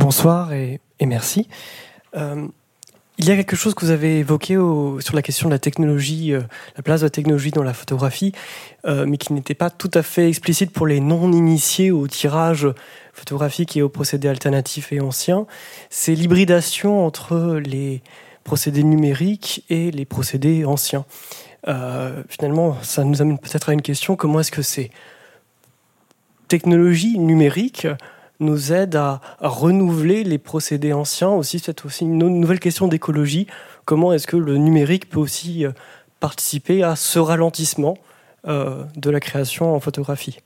[0.01, 1.47] Bonsoir et, merci.
[3.21, 6.33] Il y a quelque chose que vous avez évoqué sur la question de la technologie,
[6.33, 6.41] euh,
[6.79, 8.33] la place de la technologie dans la photographie,
[8.87, 12.67] euh, mais qui n'était pas tout à fait explicite pour les non-initiés au tirage
[13.13, 15.47] photographique et aux procédés alternatifs et anciens.
[15.91, 18.01] C'est l'hybridation entre les
[18.43, 21.05] procédés numériques et les procédés anciens.
[21.69, 24.91] Euh, finalement, ça nous amène peut-être à une question comment est-ce que ces
[26.49, 27.87] technologies numériques
[28.41, 31.31] nous aide à, renouveler les procédés anciens.
[31.31, 33.47] Aussi, c'est aussi une nouvelle question d'écologie.
[33.85, 35.73] Comment est-ce que le numérique peut aussi euh,
[36.19, 37.97] participer à ce ralentissement
[38.47, 40.39] euh, de la création en photographie?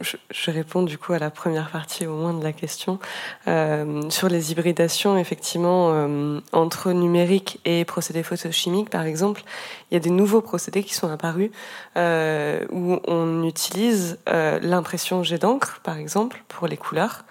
[0.00, 2.98] Je, réponds du coup à la première partie au moins de la question.
[3.46, 9.42] Euh, sur les hybridations, effectivement, euh, entre numérique et procédés photochimiques, par exemple,
[9.90, 11.50] il y a des nouveaux procédés qui sont apparus
[11.96, 17.24] euh, où on utilise l'impression jet d'encre, par exemple, pour les couleurs,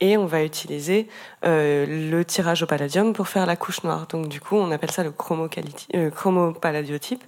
[0.00, 1.08] et on va utiliser
[1.42, 4.06] le tirage au palladium pour faire la couche noire.
[4.08, 7.24] Donc du coup, on appelle ça le chromopaladiotype.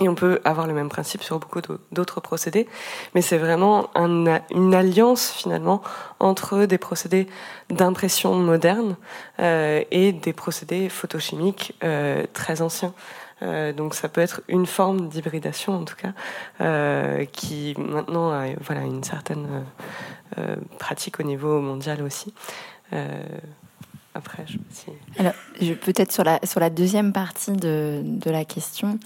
[0.00, 1.60] Et on peut avoir le même principe sur beaucoup
[1.92, 2.66] d'autres procédés,
[3.14, 5.82] mais c'est vraiment une alliance finalement
[6.18, 7.26] entre des procédés
[7.68, 8.96] d'impression moderne
[9.40, 12.94] euh, et des procédés photochimiques euh, très anciens.
[13.42, 16.12] Euh, donc ça peut être une forme d'hybridation en tout cas,
[17.32, 19.64] qui maintenant a une certaine
[20.78, 22.32] pratique au niveau mondial aussi.
[24.46, 24.58] Je
[25.18, 25.32] Alors,
[25.80, 28.98] peut-être sur la, sur la deuxième partie de, de la question,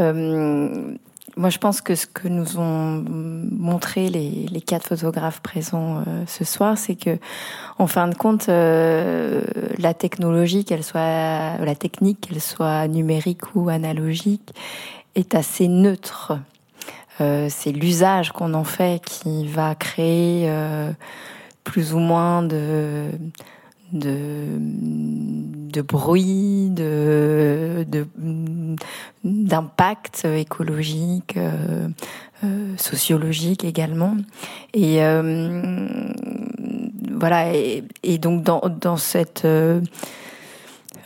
[0.00, 0.96] euh,
[1.36, 6.24] moi je pense que ce que nous ont montré les, les quatre photographes présents euh,
[6.26, 7.18] ce soir, c'est que,
[7.78, 9.42] en fin de compte, euh,
[9.78, 14.52] la technologie, qu'elle soit, la technique, qu'elle soit numérique ou analogique,
[15.14, 16.38] est assez neutre.
[17.18, 20.48] c'est l'usage qu'on en fait qui va créer
[21.64, 23.10] plus ou moins de
[23.92, 24.58] de,
[25.72, 27.86] de bruit, de,
[29.24, 31.88] d'impact écologique, euh,
[32.44, 34.16] euh, sociologique également.
[34.74, 36.12] Et euh,
[37.12, 37.52] voilà.
[37.54, 39.46] Et, donc dans, dans cette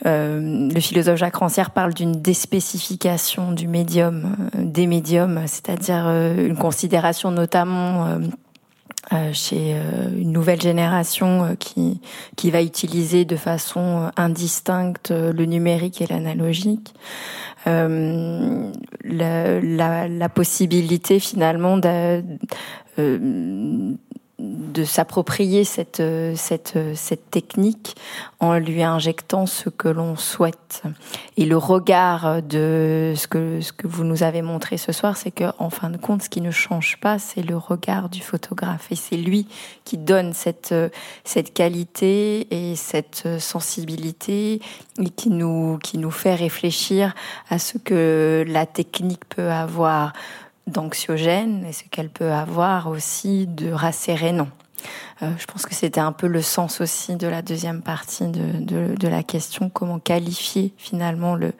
[0.05, 8.05] le philosophe Jacques Rancière parle d'une déspécification du médium, des médiums, c'est-à-dire une considération notamment
[8.05, 8.19] euh,
[9.33, 12.01] chez euh, une nouvelle génération euh, qui
[12.35, 16.93] qui va utiliser de façon indistincte le numérique et l'analogique.
[17.65, 17.87] La,
[19.03, 22.23] la, la, possibilité finalement de,
[24.39, 26.03] de s'approprier cette,
[26.35, 27.95] cette, cette technique
[28.39, 30.83] en lui injectant ce que l'on souhaite.
[31.37, 35.31] Et le regard de ce que, ce que vous nous avez montré ce soir, c'est
[35.31, 38.87] que, en fin de compte, ce qui ne change pas, c'est le regard du photographe.
[38.91, 39.47] Et c'est lui
[39.85, 40.75] qui donne cette,
[41.23, 44.61] cette qualité et cette sensibilité
[44.99, 47.13] et qui nous, qui nous fait réfléchir
[47.49, 50.13] à ce que la technique peut avoir
[50.67, 54.49] d'anxiogène et ce qu'elle peut avoir aussi de rassérénant.
[55.23, 58.59] Euh, je pense que c'était un peu le sens aussi de la deuxième partie de,
[58.59, 61.53] de, de la question, comment qualifier finalement le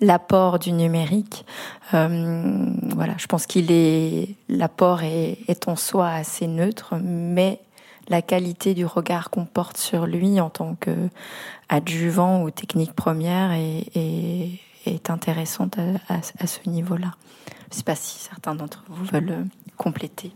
[0.00, 1.46] l'apport du numérique.
[1.94, 7.60] Euh, voilà, je pense qu'il est l'apport est, est en soi assez neutre, mais
[8.08, 10.90] la qualité du regard qu'on porte sur lui en tant que
[11.68, 17.12] adjuvant ou technique première est, est, est intéressante à, ce niveau-là.
[17.70, 19.44] Je ne sais pas si certains d'entre vous veulent euh,
[19.76, 20.32] compléter.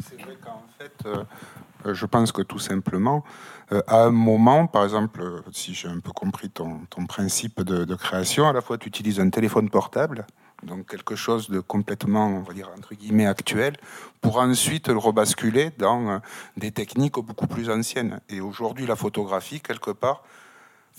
[0.00, 3.24] C'est vrai qu'en fait, euh, je pense que tout simplement,
[3.72, 8.48] euh, à un moment, par exemple, si j'ai un peu compris ton, principe de, création,
[8.48, 10.26] à la fois tu utilises un téléphone portable
[10.64, 13.76] donc quelque chose de complètement, on va dire, entre guillemets, actuel,
[14.20, 16.20] pour ensuite le rebasculer dans
[16.56, 18.20] des techniques beaucoup plus anciennes.
[18.28, 20.24] Et aujourd'hui, la photographie, quelque part,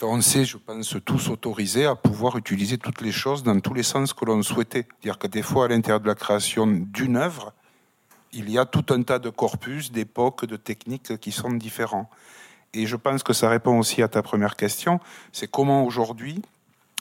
[0.01, 3.83] on sait, je pense, tous autorisés à pouvoir utiliser toutes les choses dans tous les
[3.83, 4.87] sens que l'on souhaitait.
[5.01, 7.53] Dire que des fois, à l'intérieur de la création d'une œuvre,
[8.31, 12.09] il y a tout un tas de corpus, d'époques, de techniques qui sont différents.
[12.73, 14.99] Et je pense que ça répond aussi à ta première question,
[15.31, 16.41] c'est comment aujourd'hui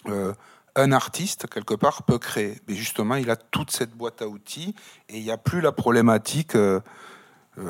[0.06, 0.32] euh,
[0.76, 2.60] un artiste, quelque part, peut créer.
[2.68, 4.74] Mais justement, il a toute cette boîte à outils
[5.08, 6.80] et il n'y a plus la problématique euh,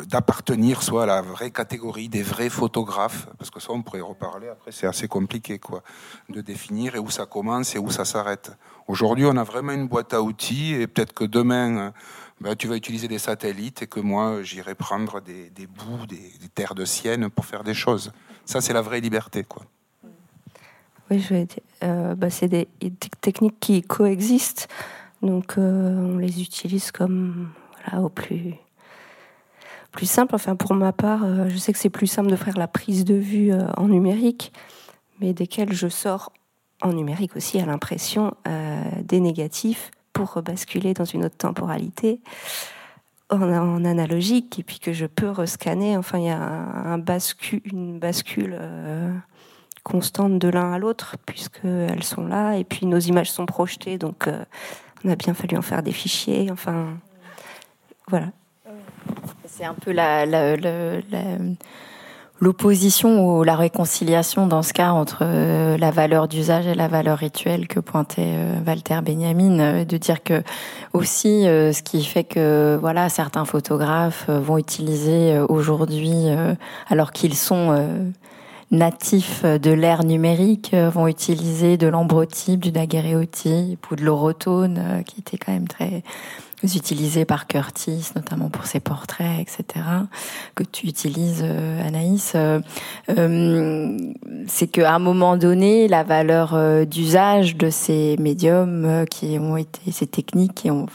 [0.06, 4.48] d'appartenir soit à la vraie catégorie des vrais photographes, parce que ça, on pourrait reparler
[4.48, 5.82] après, c'est assez compliqué, quoi,
[6.28, 8.52] de définir et où ça commence et où ça s'arrête.
[8.86, 11.93] Aujourd'hui, on a vraiment une boîte à outils et peut-être que demain,
[12.40, 16.74] ben, tu vas utiliser des satellites et que moi, j'irai prendre des, bouts, des, terres
[16.74, 18.12] de sienne pour faire des choses.
[18.44, 19.62] Ça, c'est la vraie liberté, quoi.
[21.10, 22.69] Oui, je vais dire, euh, bah, c'est des,
[23.23, 24.69] techniques qui coexistent,
[25.23, 27.48] donc euh, on les utilise comme
[27.82, 28.56] voilà, au plus
[29.93, 30.35] plus simple.
[30.35, 33.05] Enfin, pour ma part, euh, je sais que c'est plus simple de faire la prise
[33.05, 34.52] de vue en numérique,
[35.20, 36.32] mais desquels je sors
[36.81, 38.35] en numérique aussi à l'impression
[39.02, 42.20] des négatifs pour basculer dans une autre temporalité
[43.31, 45.97] en, analogique et puis que je peux rescanner.
[45.97, 46.98] Enfin, il y a
[47.65, 49.12] une bascule euh,
[49.82, 54.27] constante de l'un à l'autre puisqu'elles sont là et puis nos images sont projetées donc
[54.27, 54.44] euh,
[55.05, 56.51] on a bien fallu en faire des fichiers.
[56.51, 56.98] Enfin,
[58.09, 58.32] voilà.
[59.47, 59.93] C'est un peu
[62.41, 67.19] l'opposition ou la réconciliation dans ce cas entre euh, la valeur d'usage et la valeur
[67.19, 70.43] rituelle que pointait euh, Walter Benjamin, euh, de dire que
[70.93, 76.15] aussi ce qui fait que voilà certains photographes vont utiliser aujourd'hui
[76.89, 77.87] alors qu'ils sont
[78.70, 85.37] natifs de l'ère numérique vont utiliser de l'ambrotype, du daguerréotype ou de l'orotone qui était
[85.37, 86.03] quand même très
[86.63, 89.85] utilisés par Curtis, notamment pour ses portraits, etc.,
[90.55, 92.61] que tu utilises, euh, Anaïs, euh,
[93.11, 93.97] euh,
[94.47, 96.57] c'est qu'à un moment donné, la valeur
[96.87, 100.87] d'usage de ces médiums qui ont été, ces techniques qui ont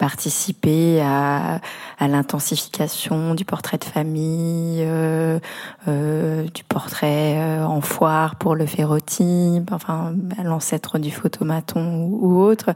[0.00, 1.60] participer à,
[1.98, 5.38] à l'intensification du portrait de famille, euh,
[5.88, 12.40] euh, du portrait euh, en foire pour le ferrotype, enfin l'ancêtre du photomaton ou, ou,
[12.40, 12.70] autre,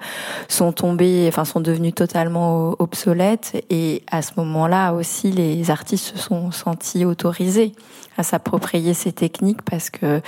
[0.48, 3.64] sont tombés, enfin sont devenus totalement obsolètes.
[3.70, 7.72] Et à ce moment-là aussi, les artistes se sont sentis autorisés
[8.18, 10.20] à s'approprier ces techniques parce que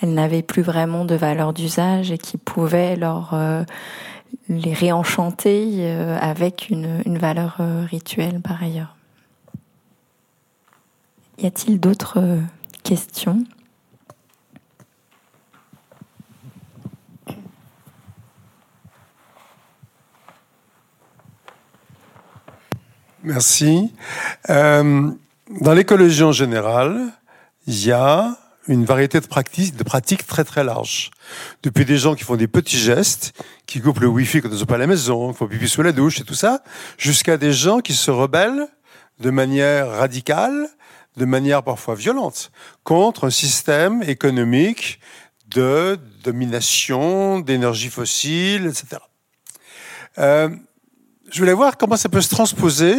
[0.00, 3.64] elles n'avaient plus vraiment de valeur d'usage et qui pouvaient leur euh,
[4.48, 8.96] les réenchanter euh, avec une, valeur euh, rituelle par ailleurs.
[11.38, 12.40] Y a-t-il d'autres euh,
[12.82, 13.44] questions?
[23.22, 23.92] Merci.
[24.48, 27.10] Dans l'écologie en général,
[27.66, 28.38] il y a
[28.68, 31.10] une variété de pratiques, de pratiques très très larges.
[31.62, 33.32] Depuis des gens qui font des petits gestes,
[33.66, 35.82] qui coupent le wifi quand ils sont pas à la maison, qui font pipi sous
[35.82, 36.62] la douche et tout ça,
[36.98, 38.68] jusqu'à des gens qui se rebellent
[39.20, 40.68] de manière radicale,
[41.16, 42.52] de manière parfois violente,
[42.84, 45.00] contre un système économique
[45.48, 49.00] de domination, d'énergie fossile, etc.
[50.18, 50.50] Euh,
[51.30, 52.94] je voulais voir comment ça peut se transposer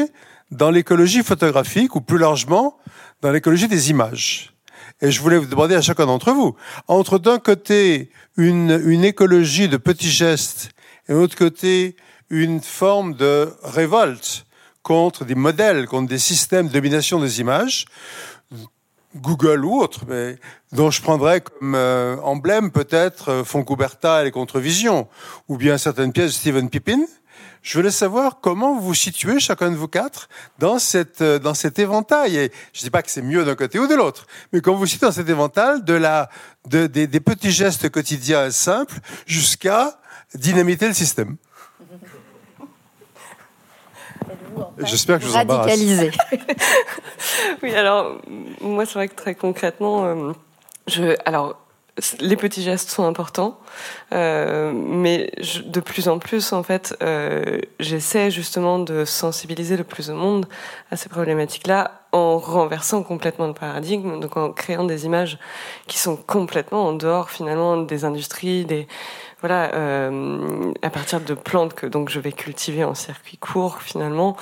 [0.51, 2.77] dans l'écologie photographique ou plus largement
[3.21, 4.53] dans l'écologie des images.
[5.01, 6.55] Et je voulais vous demander à chacun d'entre vous,
[6.87, 10.71] entre d'un côté une, une écologie de petits gestes
[11.07, 11.95] et de l'autre côté
[12.29, 14.45] une forme de révolte
[14.83, 17.85] contre des modèles, contre des systèmes de domination des images,
[19.15, 20.37] Google ou autres, mais
[20.71, 25.07] dont je prendrais comme euh, emblème peut-être euh, Foncouberta et les Contrevisions,
[25.47, 26.99] ou bien certaines pièces de Stephen Pippin,
[27.61, 30.29] je voulais savoir comment vous vous situez, chacun de vous quatre,
[30.59, 32.37] dans, cette, euh, dans cet éventail.
[32.37, 34.75] Et je ne dis pas que c'est mieux d'un côté ou de l'autre, mais comment
[34.75, 36.29] vous vous situez dans cet éventail de la,
[36.67, 39.99] de, des, des petits gestes quotidiens simples jusqu'à
[40.35, 41.37] dynamiter le système.
[44.79, 45.79] J'espère que je vous embarrasse.
[47.63, 48.19] Oui, alors,
[48.61, 50.33] moi, c'est vrai que très concrètement, euh,
[50.87, 51.59] je, alors,
[52.19, 53.59] les petits gestes sont importants,
[54.13, 55.31] euh, mais
[55.65, 60.47] de plus en plus, en fait, euh, j'essaie justement de sensibiliser le plus au monde
[60.91, 65.37] à ces problématiques-là en renversant complètement le paradigme, donc en créant des images
[65.87, 68.87] qui sont complètement en dehors finalement des industries, des
[69.41, 74.35] voilà, euh, à partir de plantes que donc je vais cultiver en circuit court finalement.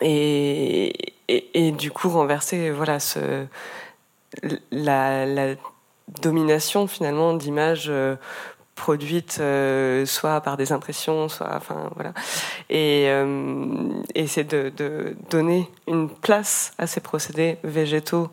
[0.00, 0.92] Et,
[1.78, 3.46] du coup renverser voilà ce
[4.70, 5.56] la
[6.20, 8.16] domination finalement d'images euh,
[8.74, 9.40] produites
[10.06, 12.12] soit par des impressions, soit, enfin voilà,
[12.70, 13.06] et,
[14.16, 18.30] et c'est de, donner une place à ces procédés végétaux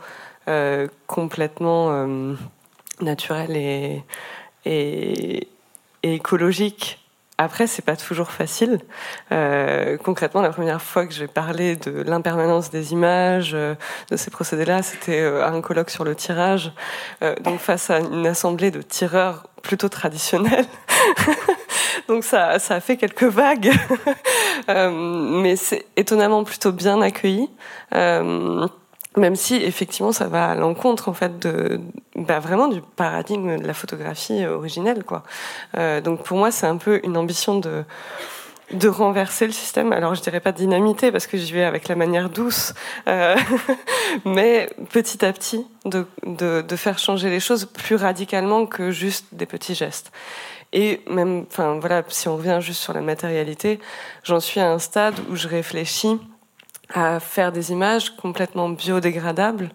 [1.05, 2.07] complètement
[3.01, 4.03] naturels et,
[4.65, 5.47] et
[6.01, 7.00] écologiques
[7.43, 8.79] après, c'est pas toujours facile.
[9.31, 13.73] Euh, concrètement, la première fois que j'ai parlé de l'impermanence des images, euh,
[14.11, 16.71] de ces procédés-là, c'était euh, à un colloque sur le tirage,
[17.43, 20.65] donc face à une assemblée de tireurs plutôt traditionnels.
[22.07, 23.71] donc ça, ça a fait quelques vagues,
[24.67, 27.49] mais c'est étonnamment plutôt bien accueilli
[29.17, 31.81] même si effectivement ça va à l'encontre en fait de
[32.15, 35.23] bah, vraiment du paradigme de la photographie originelle quoi.
[35.77, 37.83] Euh, donc pour moi c'est un peu une ambition de
[38.73, 39.91] de renverser le système.
[39.91, 42.73] Alors je dirais pas dynamiter parce que j'y vais avec la manière douce,
[43.07, 43.35] euh,
[44.25, 49.25] mais petit à petit de, de, de faire changer les choses plus radicalement que juste
[49.33, 50.11] des petits gestes.
[50.73, 53.79] Et même, enfin voilà, si on revient juste sur la matérialité,
[54.23, 56.17] j'en suis à un stade où je réfléchis
[56.93, 59.69] à faire des images complètement biodégradables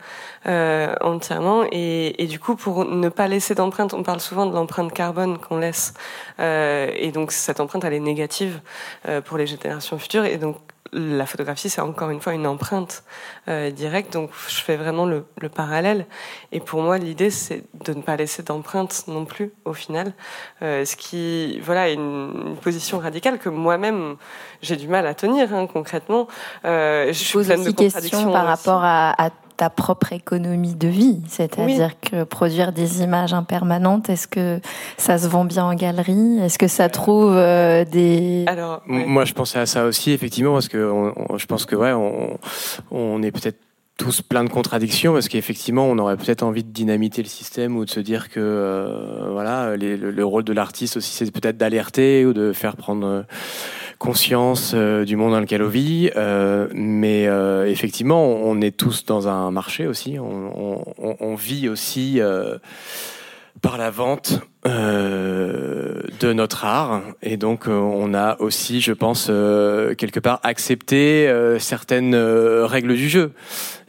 [0.46, 1.64] euh, entièrement.
[1.72, 5.58] Et, du coup pour ne pas laisser d'empreinte on parle souvent de l'empreinte carbone qu'on
[5.58, 5.94] laisse.
[6.40, 8.60] Euh, et donc cette empreinte elle est négative
[9.08, 10.24] euh, pour les générations futures.
[10.24, 10.56] Et donc
[10.92, 13.04] la photographie, c'est encore une fois une empreinte
[13.48, 16.06] euh, directe, donc je fais vraiment le, le parallèle.
[16.52, 20.12] Et pour moi, l'idée, c'est de ne pas laisser d'empreinte non plus, au final.
[20.62, 24.16] Euh, ce qui, voilà, est une, une, position radicale que moi-même,
[24.62, 26.28] j'ai du mal à tenir, hein, concrètement.
[26.64, 28.32] Euh, je suis pleine de contradictions.
[28.32, 32.10] par rapport à, à ta propre économie de vie, c'est-à-dire oui.
[32.10, 34.60] que produire des images impermanentes, est-ce que
[34.96, 36.38] ça se vend bien en galerie?
[36.40, 39.06] Est-ce que ça trouve euh, des Alors, ouais.
[39.06, 41.92] moi je pensais à ça aussi effectivement parce que on, on, je pense que ouais,
[41.92, 42.38] on,
[42.90, 43.58] on est peut-être
[43.96, 47.84] tous plein de contradictions parce qu'effectivement on aurait peut-être envie de dynamiter le système ou
[47.86, 51.56] de se dire que euh, voilà les, le, le, rôle de l'artiste aussi c'est peut-être
[51.56, 53.22] d'alerter ou de faire prendre euh,
[53.98, 59.04] conscience euh, du monde dans lequel on vit euh, mais euh, effectivement on est tous
[59.04, 60.16] dans un marché aussi.
[60.18, 62.20] On, vit aussi
[63.60, 67.02] par la vente de notre art.
[67.22, 73.32] Et donc on a aussi je pense quelque part accepté certaines règles du jeu.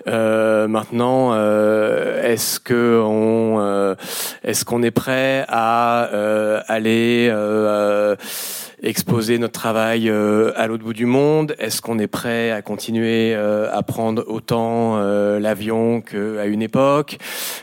[0.06, 3.96] Maintenant, est-ce que
[4.44, 6.02] est-ce qu'on est prêt à
[6.68, 7.32] aller
[8.84, 13.82] exposer notre travail à l'autre bout du monde Est-ce qu'on est prêt à continuer à
[13.84, 14.98] prendre autant
[15.40, 17.18] l'avion qu'à une époque?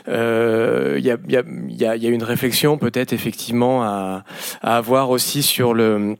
[0.07, 4.23] Il y a, y, a, y, a, y, a, une réflexion peut-être effectivement à,
[4.61, 6.15] à avoir aussi sur le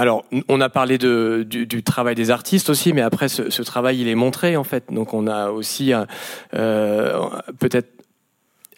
[0.00, 3.62] alors, on a parlé de, du, du, travail des artistes aussi, mais après, ce, ce,
[3.62, 4.84] travail, il est montré, en fait.
[4.90, 5.92] Donc, on a aussi
[6.54, 7.28] euh,
[7.58, 7.90] peut-être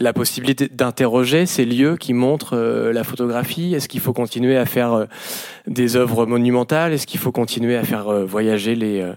[0.03, 3.75] la possibilité d'interroger ces lieux qui montrent euh, la photographie.
[3.75, 5.05] Est-ce qu'il faut continuer à faire euh,
[5.69, 6.93] des œuvres monumentales?
[6.93, 9.09] Est-ce qu'il faut continuer à faire euh, voyager les,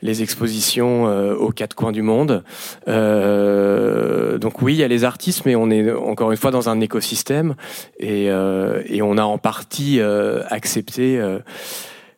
[0.00, 1.04] les expositions
[1.38, 2.44] aux quatre coins du monde?
[2.86, 6.80] Donc oui, il y a les artistes, mais on est encore une fois dans un
[6.80, 7.54] écosystème
[7.98, 11.20] et on a en partie accepté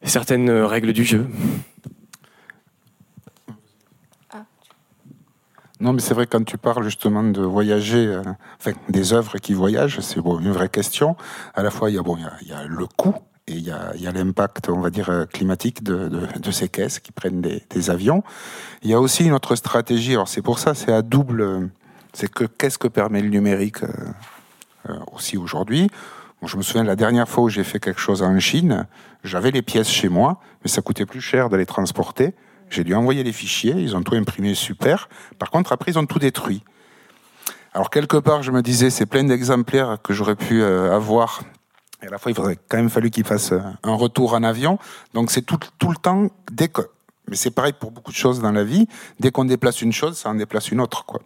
[0.02, 1.26] certaines règles du jeu.
[5.80, 8.22] Non, mais c'est vrai, quand tu parles justement de voyager, euh,
[8.60, 11.16] enfin, des œuvres qui voyagent, c'est bon, une vraie question.
[11.54, 13.14] À la fois, il y a, bon, il y a, y a le coût
[13.46, 16.50] et il y a, y a l'impact, on va dire, euh, climatique de, de, de,
[16.50, 18.22] ces caisses qui prennent des, des, avions.
[18.82, 20.12] Il y a aussi une autre stratégie.
[20.12, 21.70] Alors, c'est pour ça, c'est à double.
[22.12, 25.88] C'est que qu'est-ce que permet le numérique euh, aussi aujourd'hui?
[26.42, 28.86] Bon, je me souviens la dernière fois où j'ai fait quelque chose en Chine,
[29.24, 32.34] j'avais les pièces chez moi, mais ça coûtait plus cher de les transporter.
[32.70, 35.08] J'ai dû envoyer les fichiers, ils ont tout imprimé super.
[35.38, 36.62] Par contre, après, ils ont tout détruit.
[37.74, 41.42] Alors, quelque part, je me disais, c'est plein d'exemplaires que j'aurais pu euh, avoir.
[42.02, 43.52] Et à la fois, il faudrait quand même fallu qu'ils fassent
[43.82, 44.78] un retour en avion.
[45.14, 46.82] Donc, c'est tout, tout le temps, dès que,
[47.28, 48.86] mais c'est pareil pour beaucoup de choses dans la vie,
[49.18, 51.20] dès qu'on déplace une chose, ça en déplace une autre, quoi.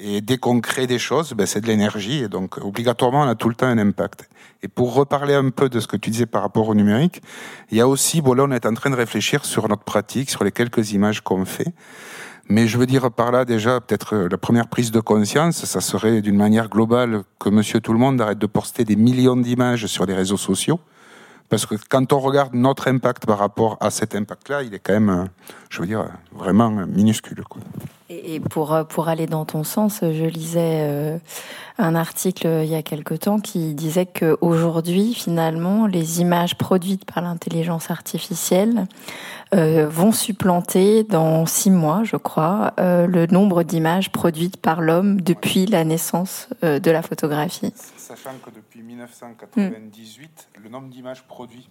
[0.00, 3.34] Et dès qu'on crée des choses, ben, c'est de l'énergie, et donc obligatoirement, on a
[3.34, 4.28] tout le temps un impact.
[4.62, 7.20] Et pour reparler un peu de ce que tu disais par rapport au numérique,
[7.72, 10.30] il y a aussi, bon là, on est en train de réfléchir sur notre pratique,
[10.30, 11.72] sur les quelques images qu'on fait.
[12.48, 16.22] Mais je veux dire par là déjà, peut-être la première prise de conscience, ça serait
[16.22, 20.06] d'une manière globale que Monsieur Tout le Monde arrête de poster des millions d'images sur
[20.06, 20.80] les réseaux sociaux.
[21.48, 24.92] Parce que quand on regarde notre impact par rapport à cet impact-là, il est quand
[24.92, 25.28] même,
[25.70, 27.42] je veux dire, vraiment minuscule.
[27.48, 27.62] Quoi.
[28.10, 31.18] Et pour, pour aller dans ton sens, je lisais euh,
[31.76, 37.22] un article il y a quelque temps qui disait qu'aujourd'hui, finalement, les images produites par
[37.22, 38.86] l'intelligence artificielle
[39.54, 45.20] euh, vont supplanter dans six mois, je crois, euh, le nombre d'images produites par l'homme
[45.20, 47.74] depuis la naissance de la photographie.
[47.98, 51.68] Sachant que depuis 1998, le nombre d'images produites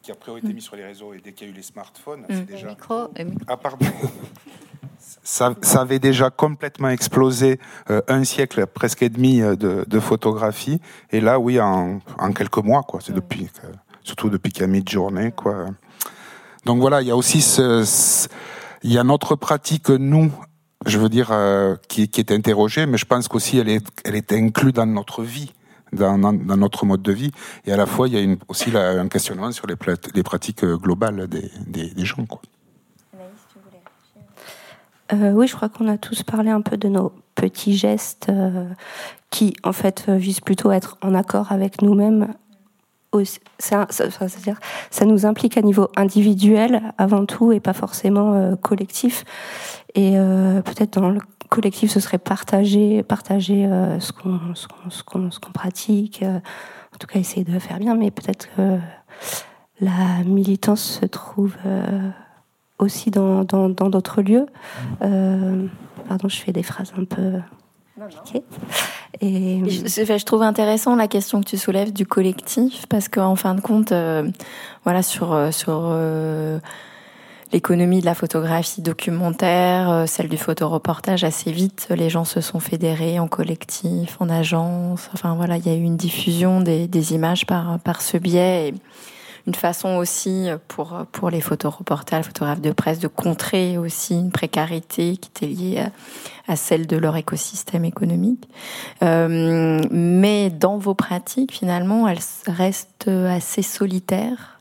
[0.00, 1.62] qui a priori été mis sur les réseaux et dès qu'il y a eu les
[1.62, 2.68] smartphones, c'est déjà.
[2.68, 3.08] Micro,
[3.48, 3.86] Ah, pardon.
[5.26, 7.58] ça, avait déjà complètement explosé
[7.90, 10.80] euh, un siècle presque et demi euh, de, photographie.
[11.10, 12.00] Et là, oui, en,
[12.34, 13.00] quelques mois, quoi.
[13.02, 13.48] C'est depuis,
[14.02, 15.66] surtout depuis qu'il y a mis de journée, quoi.
[16.64, 18.28] Donc voilà, il y a aussi ce,
[18.82, 20.32] il y a notre pratique nous,
[20.84, 24.16] je veux dire, euh, qui, qui, est interrogée, mais je pense qu'aussi elle est, elle
[24.16, 25.52] est inclue dans notre vie.
[25.92, 27.30] Dans, dans, notre mode de vie
[27.64, 29.76] et à la fois il y a une, aussi un questionnement sur les,
[30.14, 32.40] les pratiques globales des, des, des gens quoi.
[35.12, 38.68] Euh, oui, je crois qu'on a tous parlé un peu de nos petits gestes euh,
[39.30, 42.34] qui, en fait, euh, visent plutôt à être en accord avec nous-mêmes.
[43.58, 44.04] Ça, ça,
[44.90, 49.24] ça nous implique à niveau individuel avant tout et pas forcément collectif.
[49.94, 50.16] Et
[50.62, 56.22] peut-être dans le collectif, ce serait partager, ce qu'on ce qu'on pratique.
[56.22, 57.94] en tout cas, essayer de faire bien.
[57.94, 58.76] Mais peut-être que
[59.80, 61.54] la militance se trouve
[62.78, 64.46] aussi dans d'autres lieux.
[65.02, 65.66] Euh,
[66.08, 67.40] pardon, je fais des phrases un peu.
[69.20, 69.62] Et...
[69.66, 73.92] Je, trouve intéressant la question que tu soulèves du collectif parce qu'en fin de compte,
[73.92, 74.28] euh,
[74.84, 75.94] voilà sur euh, sur
[77.52, 83.18] l'économie de la photographie documentaire, celle du photoreportage, assez vite, les gens se sont fédérés
[83.18, 85.08] en collectif, en agence.
[85.14, 88.74] Enfin voilà, il y a eu une diffusion des, des images par par ce biais.
[89.46, 94.32] Une façon aussi pour, pour les photoreporters, les photographes de presse, de contrer aussi une
[94.32, 95.84] précarité qui était liée
[96.48, 98.48] à, celle de leur écosystème économique.
[99.02, 104.58] Euh, mais dans vos pratiques, finalement, elles restent assez solitaires.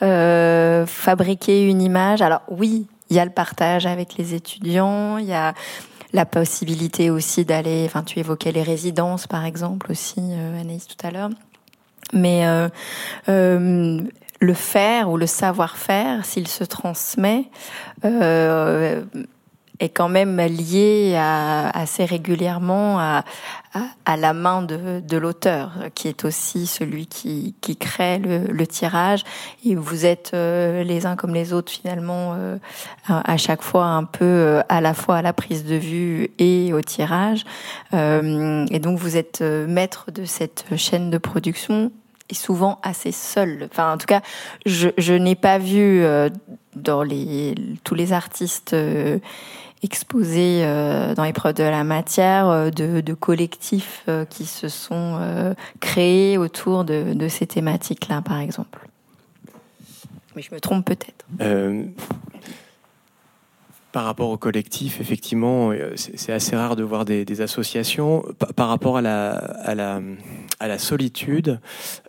[0.00, 5.26] Euh, fabriquer une image, alors oui, il y a le partage avec les étudiants, il
[5.26, 5.52] y a
[6.14, 11.06] la possibilité aussi d'aller, enfin tu évoquais les résidences par exemple aussi, euh, Anaïs tout
[11.06, 11.30] à l'heure,
[12.12, 12.68] mais euh,
[13.28, 14.00] euh,
[14.42, 17.44] le faire ou le savoir-faire, s'il se transmet,
[18.04, 19.02] euh,
[19.78, 23.24] est quand même lié assez régulièrement à,
[24.16, 29.22] la main de, l'auteur, qui est aussi celui qui, crée le, tirage.
[29.64, 32.58] Et vous êtes euh, les uns comme les autres finalement euh,
[33.08, 36.80] à, chaque fois un peu à la fois à la prise de vue et au
[36.80, 37.44] tirage.
[37.92, 41.92] et donc vous êtes maître de cette chaîne de production
[42.34, 43.68] souvent assez seul.
[43.70, 44.20] Enfin, en tout cas,
[44.66, 46.28] je, n'ai pas vu euh,
[46.74, 47.54] dans les,
[47.84, 49.18] tous les artistes euh,
[49.82, 57.14] exposés euh, dans l'épreuve de la matière de, collectifs qui se sont créés autour de,
[57.14, 58.86] de ces thématiques-là, par exemple.
[60.34, 61.26] Mais je me trompe peut-être
[63.92, 68.24] par rapport au collectif, effectivement, euh, c'est assez rare de voir des, associations.
[68.56, 71.60] Par, rapport à la, solitude,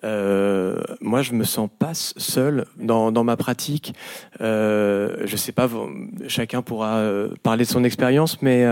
[0.03, 3.93] euh, moi, je me sens pas seul dans, dans ma pratique.
[4.41, 5.69] Euh, je sais pas,
[6.27, 8.65] chacun pourra euh, parler de son expérience, mais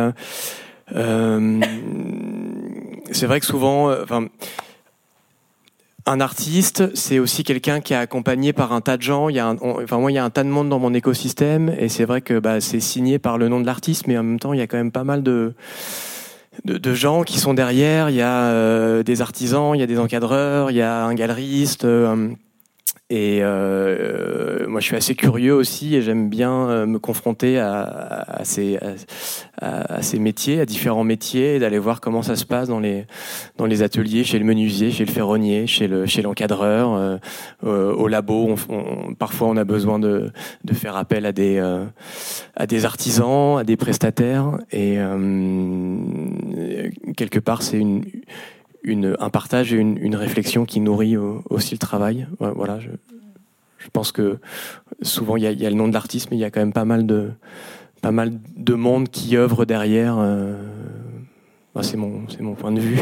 [3.12, 4.28] c'est vrai que souvent, enfin
[6.06, 9.30] un artiste, c'est aussi quelqu'un qui est accompagné par un tas de gens.
[9.30, 11.74] Il y a enfin moi, il y a un tas de monde dans mon écosystème,
[11.78, 14.40] et c'est vrai que bah, c'est signé par le nom de l'artiste, mais en même
[14.40, 15.54] temps, il y a quand même pas mal de
[16.66, 18.10] de, gens qui sont derrière.
[18.10, 21.14] Il y a euh, des artisans, il y a des encadreurs, il y a un
[21.14, 21.86] galeriste.
[21.86, 22.30] Euh,
[23.12, 27.82] et euh, moi, je suis assez curieux aussi et j'aime bien euh, me confronter à,
[27.82, 28.80] à, ces,
[29.62, 33.06] à, ces métiers, à différents métiers, et d'aller voir comment ça se passe dans les,
[33.58, 37.18] dans les ateliers, chez le menuisier, chez le ferronnier, chez le, chez l'encadreur, euh,
[37.66, 38.56] euh au labo.
[38.70, 40.32] On, parfois, on a besoin de,
[40.64, 41.84] de faire appel à des, euh,
[42.56, 44.58] à des artisans, à des prestataires.
[44.72, 45.00] Et
[47.18, 48.06] quelque part, c'est une
[48.84, 52.28] une, un partage et une, une, réflexion qui nourrit aussi le travail.
[52.40, 52.90] Voilà, je,
[53.78, 54.40] je pense que
[55.02, 56.86] souvent il y, a, le nom de l'artiste, mais il y a quand même pas
[56.86, 57.32] mal de,
[58.02, 60.18] pas mal de monde qui œuvre derrière.
[60.20, 60.56] Euh,
[61.82, 63.00] c'est mon, c'est mon point de vue.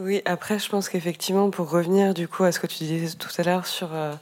[0.00, 3.28] Oui, après, je pense qu'effectivement, pour revenir du coup à ce que tu disais tout
[3.36, 4.12] à l'heure sur euh,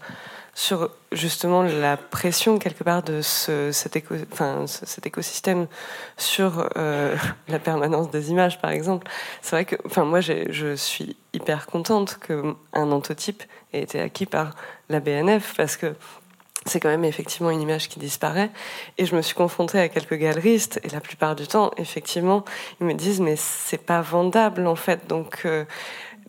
[0.56, 5.66] sur justement la pression quelque part de ce, cet, écosystème
[6.16, 7.14] sur euh,
[7.48, 9.06] la permanence des images, par exemple.
[9.42, 12.56] C'est vrai que, enfin, moi, je suis hyper contente qu'un
[12.90, 13.42] antotype
[13.74, 14.56] ait été acquis par
[14.88, 15.94] la BNF parce que
[16.64, 18.50] c'est quand même effectivement une image qui disparaît.
[18.96, 22.46] Et je me suis confrontée à quelques galeristes, et la plupart du temps, effectivement,
[22.80, 25.06] ils me disent mais c'est pas vendable en fait.
[25.06, 25.66] Donc euh,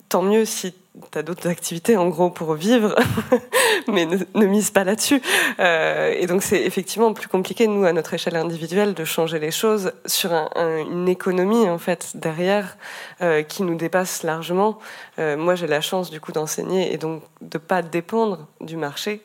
[0.09, 0.75] tant mieux si
[1.11, 2.95] tu as d'autres activités en gros pour vivre,
[3.87, 5.21] mais ne, mise pas là-dessus.
[5.59, 9.51] Euh, et donc c'est effectivement plus compliqué, nous, à notre échelle individuelle, de changer les
[9.51, 12.77] choses sur une économie, en fait, derrière,
[13.21, 14.79] euh, qui nous dépasse largement.
[15.19, 19.21] Euh, moi, j'ai la chance, du coup, d'enseigner et donc de pas dépendre du marché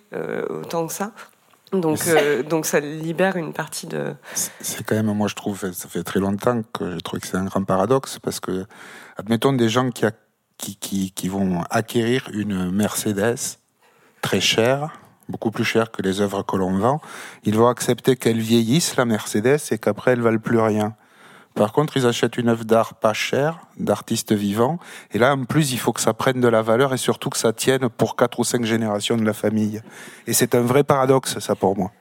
[0.50, 1.12] autant que ça.
[1.72, 2.00] Donc,
[2.50, 4.14] donc ça libère une partie de.
[4.34, 7.38] C'est quand même, moi je trouve, ça fait très longtemps que je trouve que c'est
[7.38, 8.66] un grand paradoxe parce que,
[9.16, 10.04] admettons des gens qui,
[10.62, 13.58] qui, vont acquérir une Mercedes
[14.20, 14.90] très chère,
[15.28, 17.00] beaucoup plus chère que les œuvres que l'on vend.
[17.44, 20.94] Ils vont accepter qu'elle vieillisse, la Mercedes, et qu'après, elle valent plus rien.
[21.54, 24.78] Par contre, ils achètent une œuvre d'art pas chère, d'artiste vivant,
[25.12, 27.36] et là, en plus, il faut que ça prenne de la valeur et surtout que
[27.36, 29.82] ça tienne pour quatre ou cinq générations de la famille.
[30.26, 31.92] Et c'est un vrai paradoxe, ça, pour moi.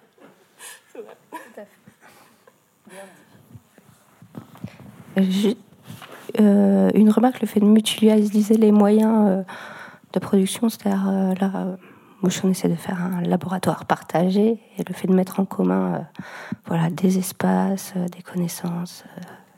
[5.17, 5.53] Euh,
[6.39, 9.43] une remarque, le fait de mutualiser les moyens euh,
[10.13, 11.77] de production, c'est-à-dire euh, là,
[12.21, 16.07] moi on essaie de faire un laboratoire partagé et le fait de mettre en commun
[16.65, 19.03] voilà, des espaces, des connaissances,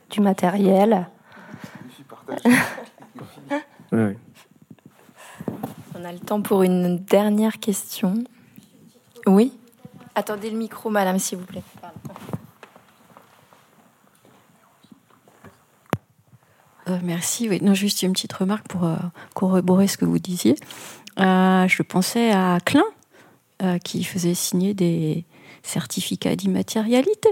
[0.10, 1.08] du matériel.
[3.92, 4.16] On
[6.06, 8.16] a le temps pour une dernière question.
[9.28, 9.54] Oui?
[10.16, 11.64] Attendez le micro, madame, s'il vous plaît.
[16.90, 17.50] Euh, merci.
[17.50, 17.60] Oui.
[17.62, 18.96] Non, juste une petite remarque pour euh,
[19.34, 20.56] corroborer ce que vous disiez.
[21.20, 22.84] Euh, je pensais à Klein,
[23.86, 25.24] qui faisait signer des
[25.62, 27.30] certificats d'immatérialité.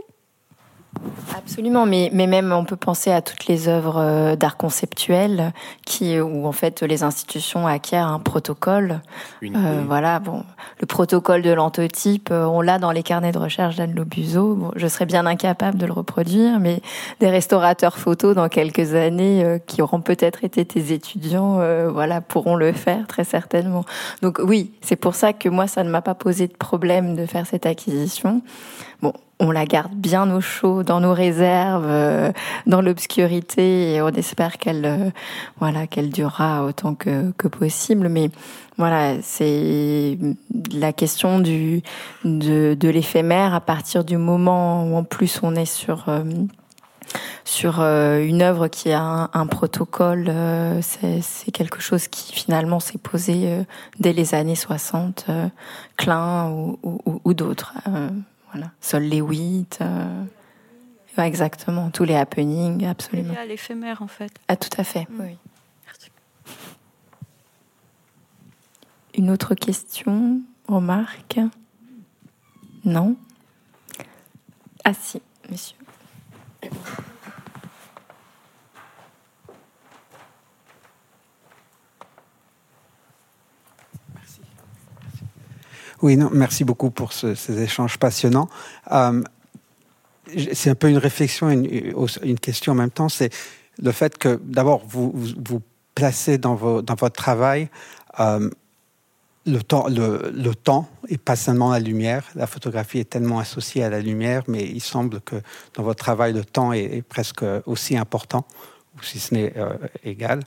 [1.35, 5.53] Absolument, mais, mais même on peut penser à toutes les œuvres euh, d'art conceptuel
[5.85, 9.01] qui, où en fait les institutions acquièrent un protocole.
[9.41, 10.43] Euh, voilà, bon,
[10.80, 14.55] le protocole de l'antotype, euh, on l'a dans les carnets de recherche d'Anne Lobuzo.
[14.55, 16.81] Bon, je serais bien incapable de le reproduire, mais
[17.19, 22.73] des restaurateurs photos dans quelques années qui auront peut-être été tes étudiants, voilà, pourront le
[22.73, 23.85] faire très certainement.
[24.22, 27.26] Donc oui, c'est pour ça que moi ça ne m'a pas posé de problème de
[27.26, 28.41] faire cette acquisition.
[29.01, 32.31] Bon, on la garde bien au chaud dans nos réserves, euh,
[32.68, 35.09] dans l'obscurité, et on espère qu'elle, euh,
[35.59, 38.07] voilà, qu'elle durera autant que, possible.
[38.07, 38.30] Mais
[38.77, 40.18] voilà, c'est
[40.72, 41.81] la question du
[42.23, 46.23] de, de l'éphémère à partir du moment où en plus on est sur euh,
[47.43, 50.31] sur une œuvre qui a un, protocole,
[50.81, 53.65] c'est quelque chose qui finalement s'est posé
[53.99, 55.26] dès les années 60,
[55.97, 56.80] Klein ou,
[57.26, 57.73] ou d'autres.
[58.52, 58.72] Voilà.
[58.82, 59.80] Sol Lewitt.
[59.82, 60.26] Euh...
[61.18, 61.90] exactement.
[61.91, 63.34] Tous les happenings, absolument.
[63.38, 64.32] à l'éphémère, en fait.
[64.48, 65.22] Ah, tout à fait, mm.
[65.22, 65.38] oui.
[65.86, 66.10] Merci.
[69.15, 71.40] Une autre question, remarque?
[72.84, 73.15] Non?
[74.84, 75.78] Ah si, monsieur.
[86.02, 88.49] Oui, non, merci beaucoup pour ces échanges passionnants.
[88.91, 89.22] Euh,
[90.53, 93.10] c'est un peu une réflexion et une, question en même temps.
[93.10, 93.32] C'est
[93.82, 95.61] le fait que, d'abord, vous,
[95.94, 97.69] placez dans, votre travail
[98.19, 98.49] euh,
[99.45, 102.23] le, temps, le, temps et pas seulement la lumière.
[102.36, 105.36] La photographie est tellement associée à la lumière, mais il semble que
[105.76, 108.45] dans votre travail, le temps est, presque aussi important,
[108.98, 109.73] ou si ce n'est euh,
[110.03, 110.40] égal.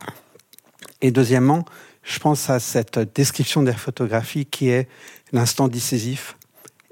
[1.00, 1.64] Et deuxièmement,
[2.02, 4.88] je pense à cette description des photographies qui est
[5.34, 6.38] l'instant décisif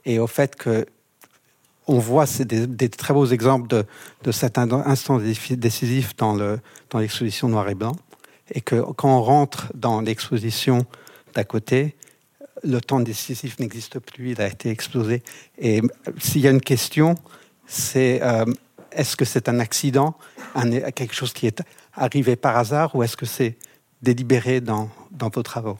[0.04, 0.84] et au fait que
[1.88, 3.84] on voit des, des, très beaux exemples de,
[4.22, 6.36] de cet instant décisif dans
[6.94, 7.96] l'exposition dans noir et blanc
[8.52, 10.86] et que quand on rentre dans l'exposition
[11.34, 11.96] d'à côté,
[12.62, 15.22] le temps décisif n'existe plus, il a été explosé.
[15.58, 15.80] Et
[16.18, 17.16] s'il y a une question,
[17.66, 18.44] c'est euh,
[18.92, 20.14] est-ce que c'est un accident,
[20.94, 21.62] quelque chose qui est
[21.94, 23.56] arrivé par hasard, ou est-ce que c'est
[24.02, 25.78] délibéré dans, dans vos travaux?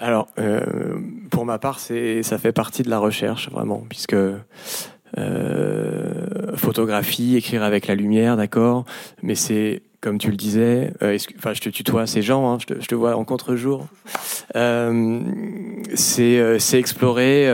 [0.00, 0.98] Alors, euh,
[1.30, 4.16] pour ma part, c'est, ça fait partie de la recherche, vraiment, puisque
[5.18, 8.86] euh, photographie, écrire avec la lumière, d'accord,
[9.22, 12.86] mais c'est, comme tu le disais, euh, enfin, je te tutoie, ces gens, hein, je,
[12.86, 13.86] te, vois en contre-jour,
[14.56, 15.20] euh,
[15.94, 17.46] c'est, euh, c'est explorer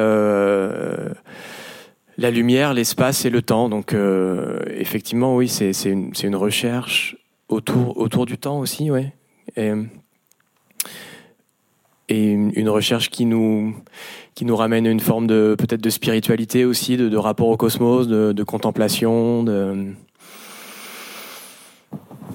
[2.18, 3.68] la lumière, l'espace et le temps.
[3.68, 3.94] Donc,
[4.68, 7.16] effectivement, oui, c'est, c'est, une, c'est une recherche
[7.48, 9.12] autour, autour du temps aussi, ouais.
[9.56, 9.72] Et,
[12.08, 13.74] et une, recherche qui nous
[14.34, 18.06] qui nous ramène à une forme de peut-être de spiritualité aussi, de, rapport au cosmos,
[18.06, 19.92] de, contemplation, de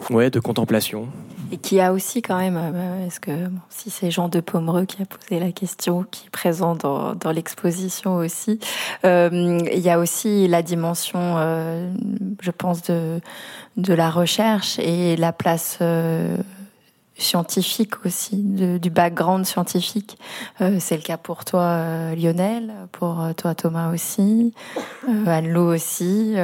[0.10, 1.08] ouais, de contemplation.
[1.52, 3.32] et qui a aussi quand même, euh, est-ce que
[3.70, 7.32] si c'est Jean de Pomereux qui a posé la question, qui est présent dans, dans
[7.32, 8.60] l'exposition aussi,
[9.06, 11.94] euh, il y a aussi la dimension, euh,
[12.42, 13.22] je pense, de,
[13.78, 15.80] de la recherche et la place
[17.22, 20.18] scientifique aussi, du background scientifique.
[20.60, 24.54] Euh, c'est le cas pour toi, euh, Lionel, pour euh, toi, Thomas aussi,
[25.08, 26.36] Anne-Lou aussi,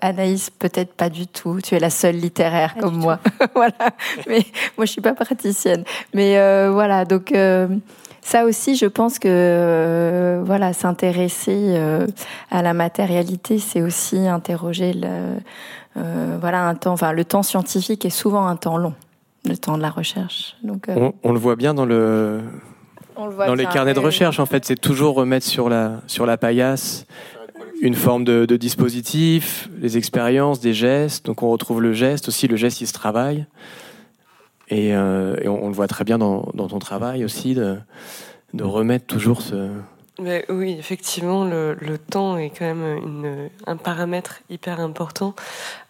[0.00, 1.60] Anaïs peut-être pas du tout.
[1.62, 3.18] Tu es la seule littéraire comme moi,
[3.54, 3.90] voilà.
[4.26, 4.44] Mais
[4.76, 5.84] moi, je suis pas praticienne.
[6.14, 6.34] Mais
[6.70, 7.34] voilà, donc.
[8.22, 11.80] Ça aussi, je pense que voilà, s'intéresser
[12.50, 15.38] à la matérialité, c'est aussi interroger le,
[16.40, 16.94] voilà un temps.
[16.94, 18.94] Enfin, le temps scientifique est souvent un temps long
[19.48, 20.56] le temps de la recherche.
[20.62, 22.42] Donc, euh, on, le voit bien dans le,
[23.16, 24.38] dans les carnets de recherche.
[24.40, 27.06] En fait, c'est toujours remettre sur la sur la paillasse
[27.80, 31.26] une forme de, dispositif, les expériences, des gestes.
[31.26, 32.48] Donc on retrouve le geste aussi.
[32.48, 33.46] Le geste, il se travaille.
[34.68, 37.76] Et, euh, on, le voit très bien dans, ton travail aussi de,
[38.54, 39.70] de remettre toujours ce.
[40.18, 45.34] Mais oui, effectivement, le, temps est quand même une, un paramètre hyper important.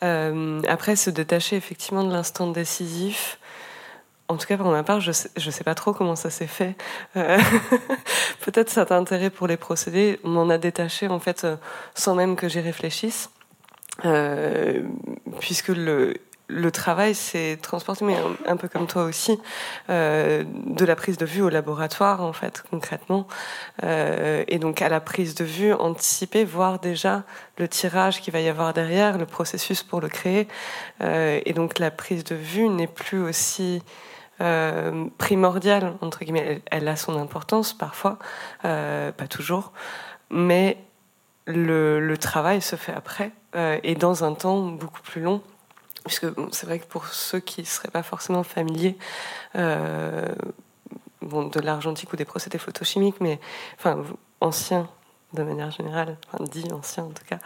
[0.03, 3.39] Euh, après, se détacher effectivement de l'instant décisif,
[4.29, 6.75] en tout cas, pour ma part, je sais, sais pas trop comment ça s'est fait.
[7.17, 7.39] Euh,
[8.41, 10.19] peut-être t'a intérêt pour les procédés.
[10.25, 11.57] M'en a détaché, en fait, euh,
[11.95, 13.31] sans même que j'y réfléchisse.
[14.05, 14.83] Euh,
[15.41, 16.15] puisque le,
[16.49, 18.17] le travail s'est transporté, mais
[18.47, 19.39] un, peu comme toi aussi,
[19.89, 23.27] de la prise de vue au laboratoire, en fait, concrètement.
[23.83, 27.23] et donc, à la prise de vue, anticiper, voir déjà
[27.57, 30.47] le tirage qu'il va y avoir derrière, le processus pour le créer.
[31.01, 33.83] et donc, la prise de vue n'est plus aussi
[34.41, 36.63] euh, primordiale, entre guillemets.
[36.71, 38.19] Elle, a son importance parfois,
[38.65, 39.73] euh, pas toujours,
[40.31, 40.79] mais
[41.47, 45.43] le, travail se fait après euh, et dans un temps beaucoup plus long.
[46.05, 48.97] Puisque c'est vrai que pour ceux qui ne seraient pas forcément familiers
[49.55, 50.31] de
[51.61, 53.41] l'argentique ou des procédés photochimiques, mais
[53.77, 54.05] enfin
[54.41, 54.89] anciens
[55.37, 57.39] de manière générale, enfin, dit ancien en tout cas,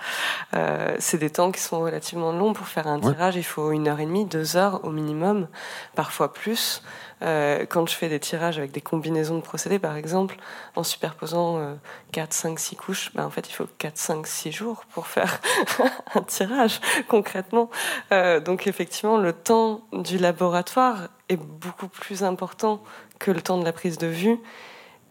[0.54, 2.54] euh, c'est des temps qui sont relativement longs.
[2.54, 5.48] Pour faire un tirage, il faut une heure et demie, deux heures au minimum,
[5.94, 6.82] parfois plus.
[7.22, 10.36] Euh, quand je fais des tirages avec des combinaisons de procédés, par exemple,
[10.74, 11.74] en superposant euh,
[12.12, 15.40] 4, 5, 6 couches, ben, en fait, il faut 4, 5, 6 jours pour faire
[16.14, 17.68] un tirage, concrètement.
[18.12, 22.82] Euh, donc, effectivement, le temps du laboratoire est beaucoup plus important
[23.18, 24.38] que le temps de la prise de vue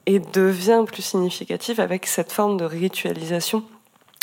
[0.10, 3.64] et devient plus significatif avec cette forme de ritualisation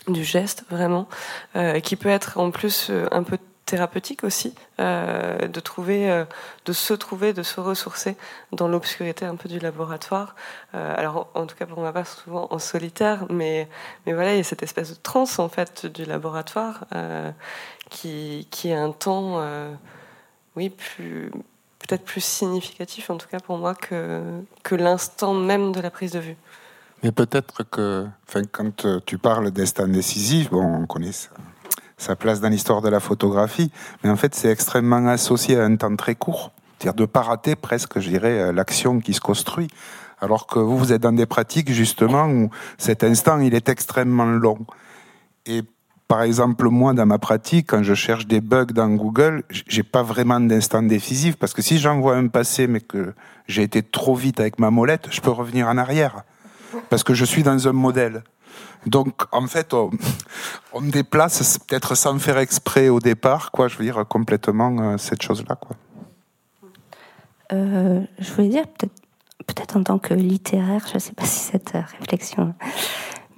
[0.09, 1.07] du geste, vraiment,
[1.55, 6.25] euh, qui peut être en plus euh, un peu thérapeutique aussi, euh, de trouver,
[6.65, 8.17] de se trouver, de se ressourcer
[8.51, 10.35] dans l'obscurité un peu du laboratoire.
[10.73, 13.69] alors, en, tout cas pour ma part, souvent en solitaire, mais
[14.07, 16.85] mais voilà, il y a cette espèce de transe en fait du laboratoire
[17.91, 19.45] qui qui est un temps,
[20.55, 21.33] oui, plus
[21.87, 24.23] peut-être plus significatif, en tout cas pour moi, que,
[24.63, 26.37] que l'instant même de la prise de vue.
[27.03, 28.07] Mais peut-être que,
[28.53, 31.13] quand euh, tu parles d'instant décisif, bon, on connaît
[31.99, 33.71] sa place dans l'histoire de la photographie,
[34.03, 36.53] mais en fait, c'est extrêmement associé à un temps très court.
[36.79, 39.69] C'est-à-dire de ne pas rater presque, je dirais, euh, l'action qui se construit.
[40.21, 44.27] Alors que vous, vous êtes dans des pratiques, justement, où cet instant, il est extrêmement
[44.27, 44.59] long.
[45.45, 45.63] Et
[46.09, 50.03] par exemple, moi, dans ma pratique, quand je cherche des bugs dans Google, j'ai pas
[50.03, 53.13] vraiment d'instant décisif parce que si j'envoie un passé mais que
[53.49, 56.23] j'ai été trop vite avec ma molette, je peux revenir en arrière
[56.91, 58.23] parce que je suis dans un modèle.
[58.87, 59.91] Donc, en fait, on,
[60.81, 63.67] déplace peut-être sans faire exprès au départ, quoi.
[63.67, 65.77] Je veux dire complètement euh, cette chose-là, quoi.
[67.53, 68.95] Euh, je voulais dire peut-être,
[69.47, 72.55] peut-être en tant que littéraire, je ne sais pas si cette réflexion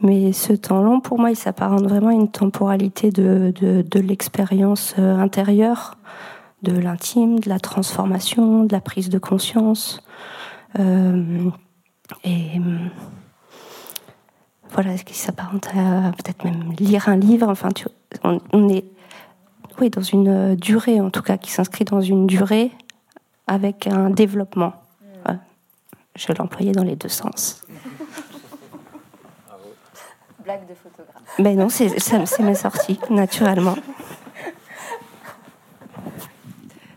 [0.00, 4.00] mais ce temps long, pour moi, il s'apparente vraiment à une temporalité de, de, de
[4.00, 5.96] l'expérience euh, intérieure,
[6.62, 10.02] de l'intime, de la transformation, de la prise de conscience.
[10.78, 11.50] Euh,
[12.24, 12.60] et
[14.70, 17.48] voilà, ce qui s'apparente à peut-être même lire un livre.
[17.48, 17.86] Enfin, tu,
[18.22, 18.84] on, est
[19.80, 22.70] oui, dans une durée, en tout cas, qui s'inscrit dans une durée
[23.46, 24.74] avec un développement.
[26.16, 27.64] Je l'employais dans les deux sens
[30.56, 31.22] de photographe.
[31.38, 33.76] Mais non, c'est mes sorties, naturellement.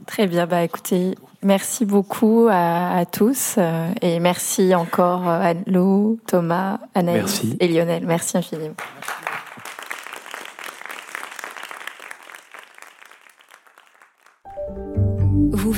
[0.08, 6.20] Très bien, bah écoutez, merci beaucoup à, tous euh, et merci encore à euh, Lou,
[6.28, 8.06] Thomas, Anaïs et Lionel.
[8.06, 8.76] Merci infiniment.
[8.76, 9.31] Vous